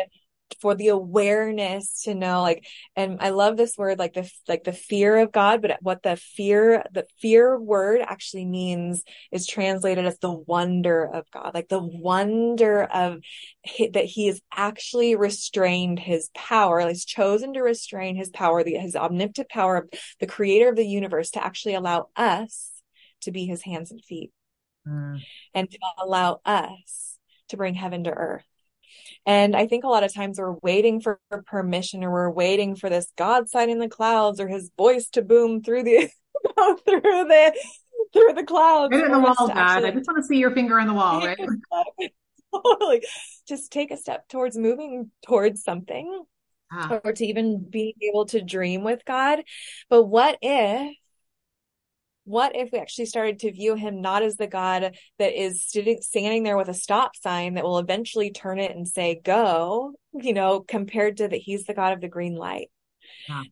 for 0.61 0.75
the 0.75 0.89
awareness 0.89 2.03
to 2.03 2.15
know 2.15 2.43
like 2.43 2.67
and 2.97 3.19
i 3.21 3.31
love 3.31 3.57
this 3.57 3.77
word 3.77 3.99
like 3.99 4.15
the 4.15 4.31
like 4.49 4.65
the 4.65 4.73
fear 4.73 5.17
of 5.17 5.33
god 5.33 5.63
but 5.63 5.79
what 5.81 6.03
the 6.03 6.17
fear 6.17 6.85
the 6.93 7.07
fear 7.21 7.59
word 7.59 8.01
actually 8.01 8.45
means 8.45 9.03
is 9.33 9.47
translated 9.47 10.05
as 10.05 10.19
the 10.19 10.31
wonder 10.31 11.05
of 11.05 11.31
god 11.31 11.53
like 11.55 11.69
the 11.69 11.83
wonder 11.83 12.83
of 12.83 13.19
that 13.93 14.05
he 14.05 14.27
has 14.27 14.41
actually 14.53 15.17
restrained 15.17 15.99
his 15.99 16.31
power 16.35 16.87
he's 16.87 17.05
chosen 17.05 17.53
to 17.55 17.61
restrain 17.61 18.17
his 18.17 18.31
power 18.31 18.63
the, 18.63 18.75
his 18.75 18.97
omnipotent 18.97 19.49
power 19.49 19.89
the 20.21 20.27
creator 20.27 20.69
of 20.69 20.77
the 20.77 20.87
universe 20.87 21.31
to 21.31 21.45
actually 21.45 21.75
allow 21.75 22.09
us 22.17 22.71
to 23.21 23.31
be 23.31 23.47
his 23.47 23.63
hands 23.63 23.91
and 23.91 24.05
feet 24.05 24.31
mm. 24.87 25.21
and 25.55 25.71
to 25.71 25.79
allow 26.03 26.41
us 26.45 27.19
to 27.49 27.57
bring 27.57 27.75
heaven 27.75 28.05
to 28.05 28.11
earth 28.11 28.45
and 29.27 29.57
I 29.57 29.67
think 29.67 29.85
a 29.85 29.89
lot 29.89 30.05
of 30.05 30.13
times 30.13 30.39
we're 30.39 30.57
waiting 30.63 31.01
for 31.01 31.19
permission 31.47 32.05
or 32.05 32.11
we're 32.11 32.31
waiting 32.31 32.77
for 32.77 32.91
this 32.91 33.11
God 33.17 33.49
sign 33.49 33.71
in 33.71 33.79
the 33.79 33.89
clouds 33.89 34.41
or 34.41 34.49
his 34.49 34.71
voice 34.77 35.09
to 35.11 35.23
boom 35.23 35.63
through 35.63 35.85
the 35.85 36.11
through 36.87 37.01
the 37.01 37.55
through 38.13 38.35
the 38.35 38.45
clouds. 38.45 38.95
Right 38.95 39.05
in 39.05 39.13
the 39.13 39.19
wall, 39.19 39.35
God. 39.35 39.51
Actually... 39.57 39.89
I 39.89 39.91
just 39.93 40.07
want 40.07 40.23
to 40.23 40.27
see 40.27 40.39
your 40.39 40.51
finger 40.53 40.79
on 40.79 40.87
the 40.87 40.95
wall, 40.95 41.25
right? 41.25 41.39
totally. 42.55 43.03
Just 43.47 43.73
take 43.73 43.91
a 43.91 43.97
step 43.97 44.29
towards 44.29 44.57
moving 44.57 45.11
towards 45.27 45.63
something. 45.63 46.25
Ah. 46.73 47.01
Or 47.05 47.13
to 47.13 47.27
even 47.27 47.65
be 47.69 47.95
able 48.03 48.27
to 48.27 48.43
dream 48.43 48.85
with 48.85 49.05
God. 49.05 49.45
But 49.89 50.05
what 50.05 50.39
if 50.43 50.97
what 52.25 52.57
if 52.57 52.71
we 52.73 52.79
actually 52.79 53.07
started 53.07 53.41
to 53.41 53.53
view 53.53 53.75
him 53.75 54.01
not 54.01 54.23
as 54.23 54.37
the 54.37 54.47
God 54.47 54.97
that 55.19 55.41
is 55.41 55.67
standing 56.01 56.43
there 56.43 56.57
with 56.57 56.69
a 56.69 56.75
stop 56.75 57.17
sign 57.17 57.55
that 57.55 57.65
will 57.65 57.79
eventually 57.79 58.31
turn 58.31 58.59
it 58.59 58.75
and 58.75 58.89
say, 58.89 59.21
go, 59.23 59.93
you 60.13 60.33
know, 60.33 60.61
compared 60.61 61.19
to 61.19 61.29
that 61.29 61.37
he's 61.37 61.65
the 61.65 61.75
God 61.75 61.93
of 61.93 62.01
the 62.01 62.09
green 62.09 62.35
light. 62.35 62.71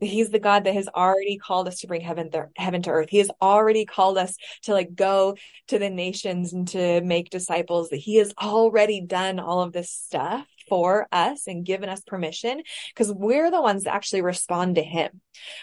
He's 0.00 0.30
the 0.30 0.38
God 0.38 0.64
that 0.64 0.74
has 0.74 0.88
already 0.88 1.38
called 1.38 1.68
us 1.68 1.80
to 1.80 1.86
bring 1.86 2.00
heaven, 2.00 2.30
th- 2.30 2.44
heaven 2.56 2.82
to 2.82 2.90
earth. 2.90 3.10
He 3.10 3.18
has 3.18 3.30
already 3.40 3.84
called 3.84 4.18
us 4.18 4.36
to 4.62 4.72
like 4.72 4.94
go 4.94 5.36
to 5.68 5.78
the 5.78 5.90
nations 5.90 6.52
and 6.52 6.66
to 6.68 7.00
make 7.02 7.30
disciples. 7.30 7.90
That 7.90 7.96
He 7.96 8.16
has 8.16 8.34
already 8.40 9.02
done 9.02 9.38
all 9.38 9.60
of 9.60 9.72
this 9.72 9.90
stuff 9.90 10.46
for 10.68 11.06
us 11.12 11.46
and 11.46 11.66
given 11.66 11.88
us 11.88 12.00
permission 12.00 12.62
because 12.94 13.12
we're 13.12 13.50
the 13.50 13.62
ones 13.62 13.84
that 13.84 13.94
actually 13.94 14.22
respond 14.22 14.76
to 14.76 14.82
Him, 14.82 15.20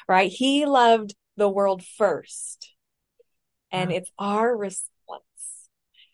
right? 0.08 0.32
He 0.32 0.66
loved 0.66 1.16
the 1.38 1.50
world 1.50 1.84
first 1.98 2.74
and 3.72 3.92
yeah. 3.92 3.98
it's 3.98 4.12
our 4.18 4.56
response. 4.56 4.90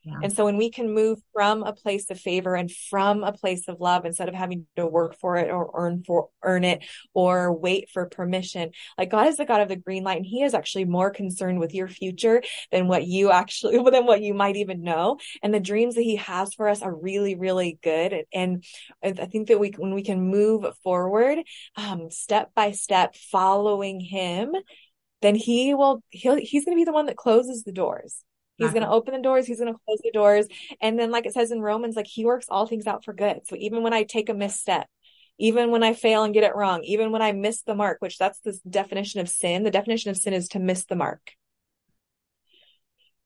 Yeah. 0.05 0.19
And 0.21 0.31
so 0.31 0.45
when 0.45 0.57
we 0.57 0.69
can 0.69 0.93
move 0.93 1.19
from 1.33 1.63
a 1.63 1.73
place 1.73 2.11
of 2.11 2.19
favor 2.19 2.55
and 2.55 2.71
from 2.71 3.23
a 3.23 3.31
place 3.31 3.67
of 3.67 3.79
love 3.79 4.05
instead 4.05 4.29
of 4.29 4.35
having 4.35 4.67
to 4.75 4.85
work 4.85 5.15
for 5.15 5.35
it 5.35 5.49
or 5.49 5.71
earn 5.73 6.03
for 6.05 6.29
earn 6.43 6.63
it 6.63 6.83
or 7.15 7.51
wait 7.51 7.89
for 7.91 8.05
permission, 8.05 8.69
like 8.99 9.09
God 9.09 9.25
is 9.27 9.37
the 9.37 9.45
God 9.45 9.61
of 9.61 9.67
the 9.67 9.75
green 9.75 10.03
light 10.03 10.17
and 10.17 10.25
he 10.25 10.43
is 10.43 10.53
actually 10.53 10.85
more 10.85 11.09
concerned 11.09 11.59
with 11.59 11.73
your 11.73 11.87
future 11.87 12.43
than 12.71 12.87
what 12.87 13.07
you 13.07 13.31
actually 13.31 13.77
than 13.91 14.05
what 14.05 14.21
you 14.21 14.35
might 14.35 14.57
even 14.57 14.83
know. 14.83 15.17
And 15.41 15.51
the 15.51 15.59
dreams 15.59 15.95
that 15.95 16.03
he 16.03 16.17
has 16.17 16.53
for 16.53 16.69
us 16.69 16.83
are 16.83 16.93
really, 16.93 17.33
really 17.33 17.79
good. 17.81 18.25
And, 18.31 18.63
and 19.01 19.19
I 19.19 19.25
think 19.25 19.47
that 19.47 19.59
we 19.59 19.71
when 19.71 19.95
we 19.95 20.03
can 20.03 20.21
move 20.21 20.65
forward 20.83 21.39
um, 21.77 22.11
step 22.11 22.53
by 22.53 22.73
step 22.73 23.15
following 23.15 23.99
him 23.99 24.53
then 25.25 25.35
he 25.35 25.73
will 25.73 26.03
he'll 26.11 26.35
he's 26.35 26.65
going 26.65 26.77
to 26.77 26.79
be 26.79 26.85
the 26.85 26.93
one 26.93 27.07
that 27.07 27.17
closes 27.17 27.63
the 27.63 27.71
doors. 27.71 28.23
He's 28.57 28.69
going 28.69 28.83
to 28.83 28.87
uh-huh. 28.87 28.95
open 28.95 29.13
the 29.15 29.21
doors 29.21 29.45
he's 29.45 29.59
going 29.59 29.73
to 29.73 29.79
close 29.85 29.99
the 30.01 30.11
doors. 30.11 30.45
And 30.79 30.97
then 30.97 31.11
like 31.11 31.25
it 31.25 31.33
says 31.33 31.51
in 31.51 31.61
romans 31.61 31.95
like 31.95 32.07
he 32.07 32.25
works 32.25 32.45
all 32.47 32.67
things 32.67 32.87
out 32.87 33.03
for 33.03 33.13
good. 33.13 33.39
So 33.47 33.55
even 33.57 33.81
when 33.81 33.93
i 33.93 34.03
take 34.03 34.29
a 34.29 34.33
misstep 34.33 34.87
even 35.37 35.71
when 35.71 35.83
i 35.83 35.93
fail 35.93 36.23
and 36.23 36.33
get 36.33 36.43
it 36.43 36.55
wrong 36.55 36.83
even 36.83 37.11
when 37.11 37.21
i 37.21 37.33
miss 37.33 37.63
the 37.63 37.75
mark 37.75 37.97
which 37.99 38.17
that's 38.17 38.39
the 38.39 38.57
definition 38.69 39.19
of 39.19 39.27
sin 39.27 39.63
the 39.63 39.71
definition 39.71 40.11
of 40.11 40.15
sin 40.15 40.33
is 40.33 40.49
to 40.49 40.59
miss 40.59 40.85
the 40.85 40.95
mark. 40.95 41.31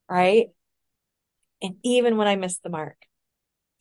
Right? 0.09 0.47
And 1.61 1.75
even 1.83 2.15
when 2.15 2.27
i 2.27 2.37
miss 2.37 2.59
the 2.59 2.69
mark 2.69 2.95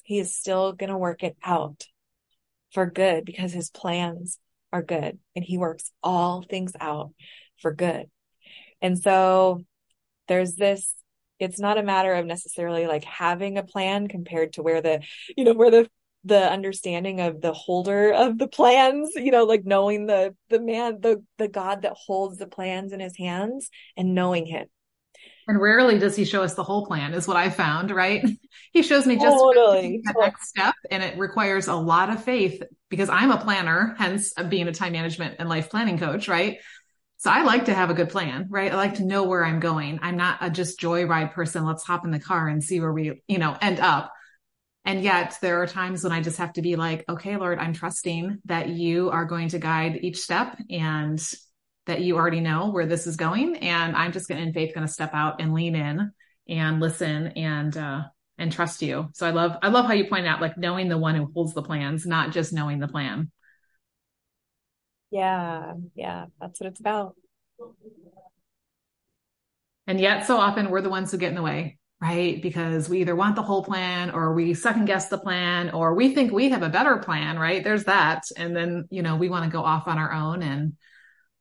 he 0.03 0.19
is 0.19 0.35
still 0.35 0.73
going 0.73 0.91
to 0.91 0.99
work 0.99 1.23
it 1.23 1.37
out 1.45 1.87
for 2.73 2.85
good 2.85 3.25
because 3.25 3.53
his 3.53 3.71
plans 3.71 4.39
are 4.73 4.83
good 4.83 5.19
and 5.35 5.45
he 5.45 5.57
works 5.57 5.93
all 6.03 6.43
things 6.43 6.73
out 6.81 7.13
for 7.61 7.73
good. 7.73 8.07
And 8.81 8.99
so 8.99 9.63
there's 10.29 10.55
this 10.55 10.95
it's 11.39 11.61
not 11.61 11.79
a 11.79 11.83
matter 11.83 12.15
of 12.15 12.27
necessarily 12.27 12.87
like 12.87 13.05
having 13.05 13.59
a 13.59 13.63
plan 13.63 14.09
compared 14.09 14.55
to 14.55 14.63
where 14.63 14.81
the 14.81 15.01
you 15.37 15.45
know 15.45 15.55
where 15.55 15.71
the 15.71 15.89
the 16.25 16.51
understanding 16.51 17.21
of 17.21 17.41
the 17.41 17.53
holder 17.53 18.13
of 18.13 18.39
the 18.39 18.49
plans 18.49 19.11
you 19.15 19.31
know 19.31 19.45
like 19.45 19.65
knowing 19.65 20.07
the 20.07 20.35
the 20.51 20.61
man 20.61 20.99
the 21.01 21.23
the 21.39 21.49
god 21.49 21.83
that 21.83 21.95
holds 21.95 22.39
the 22.39 22.47
plans 22.47 22.93
in 22.93 23.01
his 23.01 23.17
hands 23.17 23.71
and 23.97 24.15
knowing 24.15 24.45
him 24.45 24.67
and 25.47 25.61
rarely 25.61 25.99
does 25.99 26.17
he 26.17 26.25
show 26.25 26.43
us 26.43 26.55
the 26.55 26.65
whole 26.65 26.87
plan 26.87 27.15
is 27.15 27.29
what 27.29 27.37
i 27.37 27.49
found 27.49 27.93
right 27.93 28.25
he 28.73 28.83
shows 28.83 29.07
me 29.07 29.17
just 29.17 29.39
totally. 29.39 30.01
the 30.03 30.15
next 30.21 30.49
step 30.49 30.75
and 30.91 31.03
it 31.03 31.17
requires 31.17 31.69
a 31.69 31.75
lot 31.75 32.11
of 32.11 32.23
faith 32.23 32.63
because 32.89 33.09
i'm 33.09 33.31
a 33.31 33.39
planner 33.39 33.95
hence 33.97 34.33
being 34.49 34.67
a 34.67 34.73
time 34.73 34.93
management 34.93 35.37
and 35.39 35.49
life 35.49 35.71
planning 35.71 35.99
coach 35.99 36.27
right 36.27 36.59
so 37.19 37.31
I 37.31 37.43
like 37.43 37.65
to 37.65 37.75
have 37.75 37.91
a 37.91 37.95
good 37.95 38.11
plan, 38.11 38.47
right? 38.49 38.73
I 38.73 38.77
like 38.77 38.95
to 38.95 39.05
know 39.05 39.25
where 39.25 39.45
I'm 39.45 39.59
going. 39.59 39.99
I'm 40.03 40.17
not 40.17 40.39
a 40.41 40.51
just 40.51 40.81
joyride 40.81 41.33
person. 41.33 41.65
Let's 41.65 41.83
hop 41.83 42.05
in 42.05 42.13
the 42.13 42.21
car 42.21 42.47
and 42.47 42.63
see 42.63 42.79
where 42.79 42.93
we, 42.93 43.21
you 43.27 43.39
know, 43.39 43.57
end 43.61 43.81
up. 43.81 44.13
And 44.85 45.03
yet 45.03 45.37
there 45.43 45.61
are 45.61 45.67
times 45.67 46.05
when 46.05 46.13
I 46.13 46.23
just 46.23 46.39
have 46.39 46.53
to 46.53 46.63
be 46.63 46.77
like, 46.77 47.05
okay, 47.09 47.37
Lord, 47.37 47.59
I'm 47.59 47.73
trusting 47.73 48.39
that 48.45 48.69
you 48.69 49.11
are 49.11 49.25
going 49.25 49.49
to 49.49 49.59
guide 49.59 49.99
each 50.01 50.19
step 50.19 50.57
and 50.71 51.21
that 51.87 52.03
you 52.03 52.17
already 52.17 52.41
know 52.41 52.71
where 52.71 52.87
this 52.87 53.09
is 53.09 53.17
going. 53.17 53.57
And 53.57 53.97
I'm 53.97 54.13
just 54.13 54.29
going 54.29 54.41
to, 54.41 54.47
in 54.47 54.55
faith, 54.55 54.73
going 54.73 54.87
to 54.87 54.93
step 54.93 55.11
out 55.13 55.41
and 55.41 55.53
lean 55.53 55.75
in 55.75 56.13
and 56.49 56.79
listen 56.79 57.27
and, 57.29 57.77
uh, 57.77 58.03
and 58.39 58.53
trust 58.53 58.81
you. 58.81 59.09
So 59.15 59.27
I 59.27 59.31
love, 59.31 59.57
I 59.61 59.69
love 59.69 59.87
how 59.87 59.95
you 59.95 60.07
point 60.07 60.29
out 60.29 60.41
like 60.41 60.57
knowing 60.57 60.89
the 60.89 60.97
one 60.97 61.17
who 61.17 61.33
holds 61.35 61.53
the 61.53 61.63
plans, 61.63 62.07
not 62.07 62.31
just 62.31 62.53
knowing 62.53 62.79
the 62.79 62.87
plan. 62.87 63.33
Yeah, 65.11 65.75
yeah, 65.95 66.27
that's 66.41 66.61
what 66.61 66.69
it's 66.69 66.81
about. 66.81 67.15
And 69.87 69.99
yet, 69.99 70.27
so 70.27 70.37
often 70.37 70.71
we're 70.71 70.83
the 70.83 70.91
ones 70.91 71.11
who 71.11 71.17
get 71.17 71.31
in 71.31 71.35
the 71.35 71.43
way, 71.43 71.79
right? 72.01 72.41
Because 72.43 72.91
we 72.91 73.01
either 73.01 73.17
want 73.17 73.37
the 73.37 73.43
whole 73.43 73.65
plan 73.65 74.11
or 74.11 74.35
we 74.35 74.53
second 74.53 74.85
guess 74.85 75.09
the 75.09 75.17
plan 75.17 75.71
or 75.71 75.95
we 75.95 76.15
think 76.15 76.31
we 76.31 76.51
have 76.51 76.63
a 76.63 76.69
better 76.69 76.99
plan, 76.99 77.39
right? 77.39 77.65
There's 77.65 77.85
that. 77.85 78.25
And 78.37 78.55
then, 78.55 78.87
you 78.91 79.03
know, 79.03 79.17
we 79.17 79.31
want 79.31 79.45
to 79.45 79.51
go 79.51 79.63
off 79.63 79.89
on 79.89 79.97
our 79.97 80.13
own. 80.13 80.43
And 80.43 80.75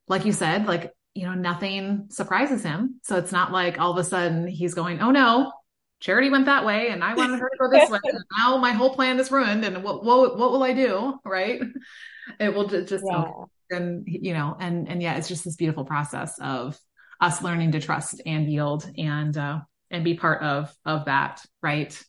like 0.08 0.24
you 0.24 0.32
said, 0.32 0.66
like, 0.66 0.94
you 1.14 1.26
know, 1.26 1.34
nothing 1.34 2.08
surprises 2.10 2.64
him. 2.64 3.02
So 3.04 3.18
it's 3.18 3.34
not 3.34 3.52
like 3.52 3.80
all 3.80 3.92
of 3.92 3.98
a 3.98 4.04
sudden 4.06 4.48
he's 4.48 4.74
going, 4.74 5.02
oh 5.02 5.12
no, 5.12 5.52
Charity 6.00 6.30
went 6.30 6.46
that 6.46 6.64
way 6.64 6.88
and 6.90 7.04
I 7.04 7.16
wanted 7.16 7.40
her 7.40 7.50
to 7.50 7.58
go 7.60 7.70
this 7.70 7.90
way. 7.90 8.00
And 8.06 8.20
now 8.38 8.56
my 8.58 8.72
whole 8.72 8.96
plan 8.96 9.20
is 9.20 9.30
ruined. 9.30 9.66
And 9.66 9.84
what, 9.84 10.06
what, 10.06 10.38
what 10.38 10.52
will 10.52 10.64
I 10.64 10.72
do? 10.72 11.20
Right. 11.26 11.62
It 12.40 12.54
will 12.54 12.68
just, 12.68 12.88
just 12.88 13.04
yeah 13.10 13.26
and 13.72 14.04
you 14.06 14.34
know 14.34 14.56
and 14.60 14.88
and 14.88 15.02
yeah 15.02 15.16
it's 15.18 15.28
just 15.28 15.44
this 15.44 15.56
beautiful 15.56 15.86
process 15.86 16.38
of 16.40 16.78
us 17.20 17.42
learning 17.42 17.72
to 17.72 17.80
trust 17.80 18.22
and 18.26 18.50
yield 18.52 18.90
and 18.98 19.38
uh 19.38 19.60
and 19.90 20.04
be 20.04 20.16
part 20.16 20.44
of 20.44 20.74
of 20.86 21.06
that 21.06 21.44
right? 21.62 22.00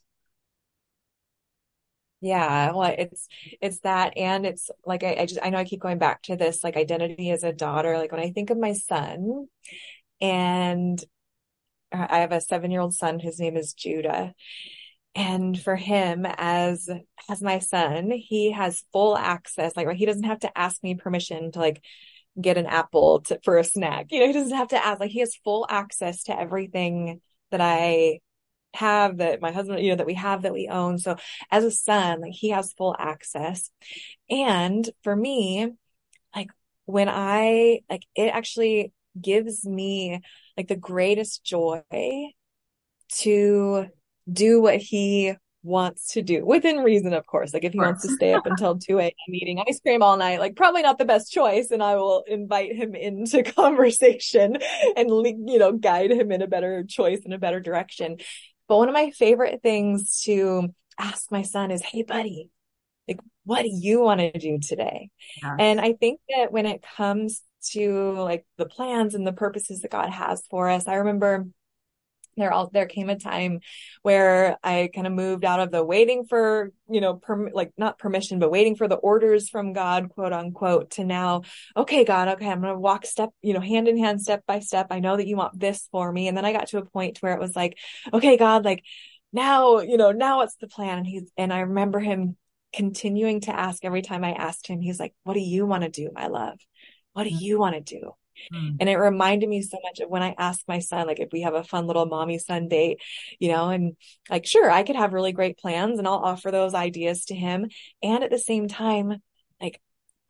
Yeah 2.21 2.73
well 2.73 2.94
it's 2.99 3.29
it's 3.61 3.79
that 3.81 4.16
and 4.16 4.44
it's 4.44 4.71
like 4.85 5.05
I, 5.05 5.18
I 5.21 5.27
just 5.27 5.40
i 5.40 5.51
know 5.51 5.59
i 5.59 5.64
keep 5.64 5.81
going 5.81 5.99
back 5.99 6.23
to 6.23 6.35
this 6.35 6.64
like 6.64 6.77
identity 6.77 7.31
as 7.31 7.44
a 7.44 7.53
daughter 7.53 7.97
like 7.97 8.11
when 8.11 8.21
i 8.21 8.33
think 8.33 8.51
of 8.51 8.59
my 8.59 8.73
son 8.73 9.47
and 10.21 11.03
i 11.92 12.18
have 12.18 12.33
a 12.33 12.40
seven 12.40 12.73
year 12.73 12.81
old 12.81 12.94
son 12.94 13.21
his 13.21 13.38
name 13.38 13.57
is 13.57 13.73
judah 13.73 14.35
and 15.14 15.61
for 15.61 15.75
him 15.75 16.27
as 16.27 16.88
as 17.29 17.42
my 17.42 17.59
son 17.59 18.11
he 18.11 18.53
has 18.53 18.85
full 18.92 19.16
access 19.16 19.77
like 19.77 19.90
he 19.92 20.07
doesn't 20.07 20.25
have 20.25 20.40
to 20.40 20.59
ask 20.59 20.83
me 20.83 20.94
permission 20.94 21.51
to 21.51 21.59
like 21.59 21.83
get 22.40 22.57
an 22.57 22.66
apple 22.66 23.21
to, 23.23 23.40
for 23.42 23.59
a 23.59 23.64
snack. 23.64 24.07
You 24.11 24.21
know 24.21 24.27
he 24.27 24.33
doesn't 24.33 24.57
have 24.57 24.68
to 24.68 24.85
ask 24.85 25.01
like 25.01 25.11
he 25.11 25.21
has 25.21 25.35
full 25.44 25.66
access 25.68 26.25
to 26.25 26.38
everything 26.38 27.21
that 27.51 27.61
i 27.61 28.21
have 28.75 29.16
that 29.16 29.40
my 29.40 29.51
husband 29.51 29.81
you 29.81 29.90
know 29.90 29.97
that 29.97 30.07
we 30.07 30.14
have 30.14 30.42
that 30.42 30.53
we 30.53 30.68
own. 30.68 30.99
So 30.99 31.16
as 31.51 31.64
a 31.64 31.71
son 31.71 32.21
like 32.21 32.33
he 32.33 32.51
has 32.51 32.73
full 32.75 32.94
access. 32.99 33.71
And 34.31 34.88
for 35.03 35.16
me 35.16 35.71
like 36.35 36.51
when 36.85 37.09
i 37.09 37.81
like 37.90 38.05
it 38.14 38.29
actually 38.29 38.92
gives 39.21 39.64
me 39.66 40.21
like 40.57 40.68
the 40.68 40.77
greatest 40.77 41.42
joy 41.44 41.83
to 43.09 43.87
do 44.31 44.61
what 44.61 44.77
he 44.77 45.35
wants 45.62 46.12
to 46.12 46.23
do 46.23 46.45
within 46.45 46.79
reason, 46.79 47.12
of 47.12 47.27
course. 47.27 47.53
Like 47.53 47.64
if 47.64 47.73
he 47.73 47.79
wants 47.79 48.07
to 48.07 48.14
stay 48.14 48.33
up 48.33 48.47
until 48.47 48.79
2 48.79 48.99
a.m. 48.99 49.35
eating 49.35 49.62
ice 49.67 49.81
cream 49.81 50.03
all 50.03 50.17
night, 50.17 50.41
like 50.41 50.57
probably 50.57 50.83
not 50.83 50.99
the 50.99 51.05
best 51.05 51.33
choice. 51.33 51.71
And 51.71 51.83
I 51.83 51.97
will 51.97 52.25
invite 52.27 52.75
him 52.75 52.95
into 52.95 53.43
conversation 53.55 54.57
and, 54.97 55.09
you 55.49 55.59
know, 55.59 55.73
guide 55.73 56.11
him 56.11 56.33
in 56.33 56.43
a 56.43 56.47
better 56.47 56.85
choice 56.85 57.21
in 57.25 57.33
a 57.33 57.38
better 57.38 57.61
direction. 57.61 58.19
But 58.69 58.79
one 58.79 58.88
of 58.88 58.95
my 58.95 59.11
favorite 59.11 59.62
things 59.62 60.23
to 60.25 60.69
ask 60.99 61.31
my 61.31 61.43
son 61.43 61.71
is, 61.71 61.83
Hey, 61.83 62.03
buddy, 62.03 62.51
like, 63.07 63.21
what 63.45 63.62
do 63.62 63.71
you 63.73 64.01
want 64.01 64.21
to 64.21 64.38
do 64.38 64.59
today? 64.59 65.11
Yes. 65.43 65.57
And 65.59 65.81
I 65.81 65.95
think 65.95 66.21
that 66.29 66.53
when 66.53 66.67
it 66.67 66.85
comes 66.97 67.43
to 67.71 68.12
like 68.12 68.47
the 68.57 68.67
plans 68.67 69.14
and 69.14 69.27
the 69.27 69.33
purposes 69.33 69.81
that 69.81 69.91
God 69.91 70.11
has 70.11 70.45
for 70.51 70.69
us, 70.69 70.87
I 70.87 70.97
remember 70.97 71.47
there 72.38 72.53
all 72.53 72.70
there 72.72 72.87
came 72.87 73.11
a 73.11 73.18
time 73.18 73.61
where 74.03 74.57
I 74.62 74.90
kind 74.94 75.07
of 75.07 75.12
moved 75.12 75.44
out 75.44 75.61
of 75.61 75.70
the 75.70 75.85
waiting 75.85 76.24
for, 76.24 76.72
you 76.88 77.01
know, 77.01 77.14
perm, 77.14 77.51
like 77.53 77.72
not 77.77 77.98
permission, 77.98 78.38
but 78.38 78.51
waiting 78.51 78.77
for 78.77 78.88
the 78.88 78.96
orders 78.96 79.48
from 79.48 79.72
God, 79.72 80.11
quote 80.11 80.33
unquote, 80.33 80.90
to 80.92 81.05
now, 81.05 81.42
okay, 81.77 82.05
God, 82.05 82.29
okay, 82.29 82.48
I'm 82.48 82.61
going 82.61 82.72
to 82.72 82.79
walk 82.79 83.07
step, 83.07 83.31
you 83.42 83.55
know, 83.55 83.61
hand 83.61 83.88
in 83.88 83.98
hand, 83.98 84.20
step 84.20 84.44
by 84.46 84.61
step. 84.61 84.88
I 84.90 85.01
know 85.01 85.16
that 85.16 85.27
you 85.27 85.37
want 85.37 85.59
this 85.59 85.88
for 85.92 86.11
me. 86.11 86.29
And 86.29 86.37
then 86.37 86.44
I 86.44 86.53
got 86.53 86.68
to 86.68 86.79
a 86.79 86.85
point 86.85 87.18
where 87.18 87.35
it 87.35 87.40
was 87.40 87.57
like, 87.57 87.77
okay, 88.12 88.37
God, 88.37 88.64
like 88.64 88.85
now, 89.33 89.81
you 89.81 89.96
know, 89.96 90.12
now 90.12 90.38
what's 90.38 90.57
the 90.57 90.68
plan? 90.68 90.98
And 90.98 91.07
he's, 91.07 91.31
and 91.37 91.53
I 91.53 91.61
remember 91.61 92.01
him 92.01 92.37
continuing 92.72 93.40
to 93.42 93.59
ask 93.59 93.85
every 93.85 94.03
time 94.03 94.24
I 94.24 94.33
asked 94.33 94.66
him, 94.66 94.81
he's 94.81 95.01
like, 95.01 95.14
what 95.24 95.35
do 95.35 95.40
you 95.40 95.66
want 95.66 95.85
to 95.85 95.90
do, 95.90 96.11
my 96.14 96.27
love? 96.29 96.59
What 97.12 97.24
do 97.24 97.31
mm. 97.31 97.40
you 97.40 97.59
want 97.59 97.74
to 97.74 97.81
do? 97.81 98.12
Mm. 98.53 98.77
And 98.81 98.88
it 98.88 98.96
reminded 98.96 99.48
me 99.48 99.62
so 99.62 99.79
much 99.83 100.01
of 100.01 100.09
when 100.09 100.22
I 100.22 100.35
ask 100.38 100.61
my 100.68 100.79
son, 100.79 101.07
like 101.07 101.20
if 101.20 101.31
we 101.33 101.42
have 101.42 101.55
a 101.55 101.64
fun 101.64 101.87
little 101.87 102.07
mommy 102.07 102.38
son 102.38 102.68
date, 102.68 103.01
you 103.38 103.48
know, 103.48 103.68
and 103.68 103.96
like, 104.31 104.46
sure, 104.46 104.70
I 104.70 104.83
could 104.83 104.96
have 104.96 105.12
really 105.12 105.33
great 105.33 105.59
plans 105.59 105.98
and 105.98 106.07
I'll 106.07 106.14
offer 106.14 106.51
those 106.51 106.74
ideas 106.74 107.27
to 107.27 107.35
him. 107.35 107.68
And 108.03 108.24
at 108.24 108.31
the 108.31 108.38
same 108.38 108.68
time, 108.68 109.22
like, 109.61 109.81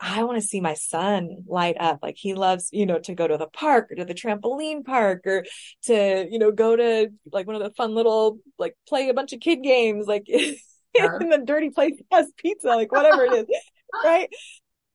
I 0.00 0.22
want 0.22 0.40
to 0.40 0.46
see 0.46 0.60
my 0.60 0.74
son 0.74 1.38
light 1.48 1.76
up. 1.80 1.98
Like 2.02 2.16
he 2.16 2.34
loves, 2.34 2.68
you 2.72 2.86
know, 2.86 3.00
to 3.00 3.14
go 3.14 3.26
to 3.26 3.36
the 3.36 3.48
park 3.48 3.90
or 3.90 3.96
to 3.96 4.04
the 4.04 4.14
trampoline 4.14 4.84
park 4.84 5.26
or 5.26 5.44
to, 5.84 6.26
you 6.30 6.38
know, 6.38 6.52
go 6.52 6.76
to 6.76 7.08
like 7.32 7.48
one 7.48 7.56
of 7.56 7.62
the 7.62 7.74
fun 7.74 7.94
little, 7.94 8.38
like 8.58 8.76
play 8.88 9.08
a 9.08 9.14
bunch 9.14 9.32
of 9.32 9.40
kid 9.40 9.62
games, 9.62 10.06
like 10.06 10.24
yeah. 10.28 11.18
in 11.20 11.30
the 11.30 11.42
dirty 11.44 11.70
place 11.70 12.00
has 12.12 12.32
pizza, 12.36 12.68
like 12.68 12.92
whatever 12.92 13.24
it 13.24 13.32
is. 13.32 13.46
right 14.04 14.28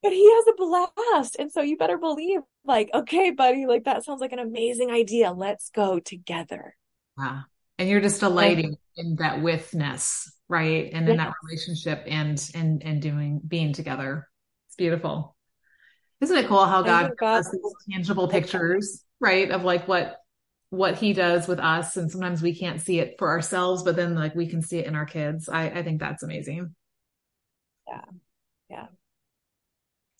but 0.03 0.11
he 0.11 0.29
has 0.29 0.45
a 0.49 0.53
blast. 0.57 1.37
And 1.39 1.51
so 1.51 1.61
you 1.61 1.77
better 1.77 1.97
believe, 1.97 2.41
like, 2.65 2.89
okay, 2.93 3.31
buddy, 3.31 3.65
like 3.65 3.85
that 3.85 4.03
sounds 4.03 4.21
like 4.21 4.31
an 4.31 4.39
amazing 4.39 4.91
idea. 4.91 5.31
Let's 5.31 5.69
go 5.69 5.99
together. 5.99 6.75
Wow. 7.17 7.43
And 7.77 7.89
you're 7.89 8.01
just 8.01 8.19
delighting 8.19 8.77
in 8.95 9.15
that 9.17 9.41
withness, 9.41 10.31
right? 10.47 10.89
And 10.93 11.09
in 11.09 11.17
that 11.17 11.33
relationship 11.43 12.03
and 12.07 12.41
and 12.53 12.83
and 12.83 13.01
doing 13.01 13.41
being 13.45 13.73
together. 13.73 14.27
It's 14.67 14.75
beautiful. 14.75 15.35
Isn't 16.21 16.37
it 16.37 16.47
cool 16.47 16.65
how 16.65 16.83
God, 16.83 17.11
God 17.19 17.43
these 17.51 17.73
tangible 17.91 18.27
pictures, 18.27 19.03
right? 19.19 19.51
Of 19.51 19.63
like 19.63 19.87
what 19.87 20.17
what 20.69 20.97
he 20.97 21.13
does 21.13 21.47
with 21.47 21.59
us. 21.59 21.97
And 21.97 22.09
sometimes 22.09 22.41
we 22.41 22.55
can't 22.55 22.81
see 22.81 22.99
it 22.99 23.15
for 23.19 23.29
ourselves, 23.29 23.83
but 23.83 23.95
then 23.95 24.15
like 24.15 24.33
we 24.33 24.47
can 24.47 24.61
see 24.61 24.79
it 24.79 24.87
in 24.87 24.95
our 24.95 25.05
kids. 25.05 25.47
I, 25.47 25.65
I 25.69 25.83
think 25.83 25.99
that's 25.99 26.23
amazing. 26.23 26.73
Yeah. 27.87 28.05
Yeah. 28.69 28.85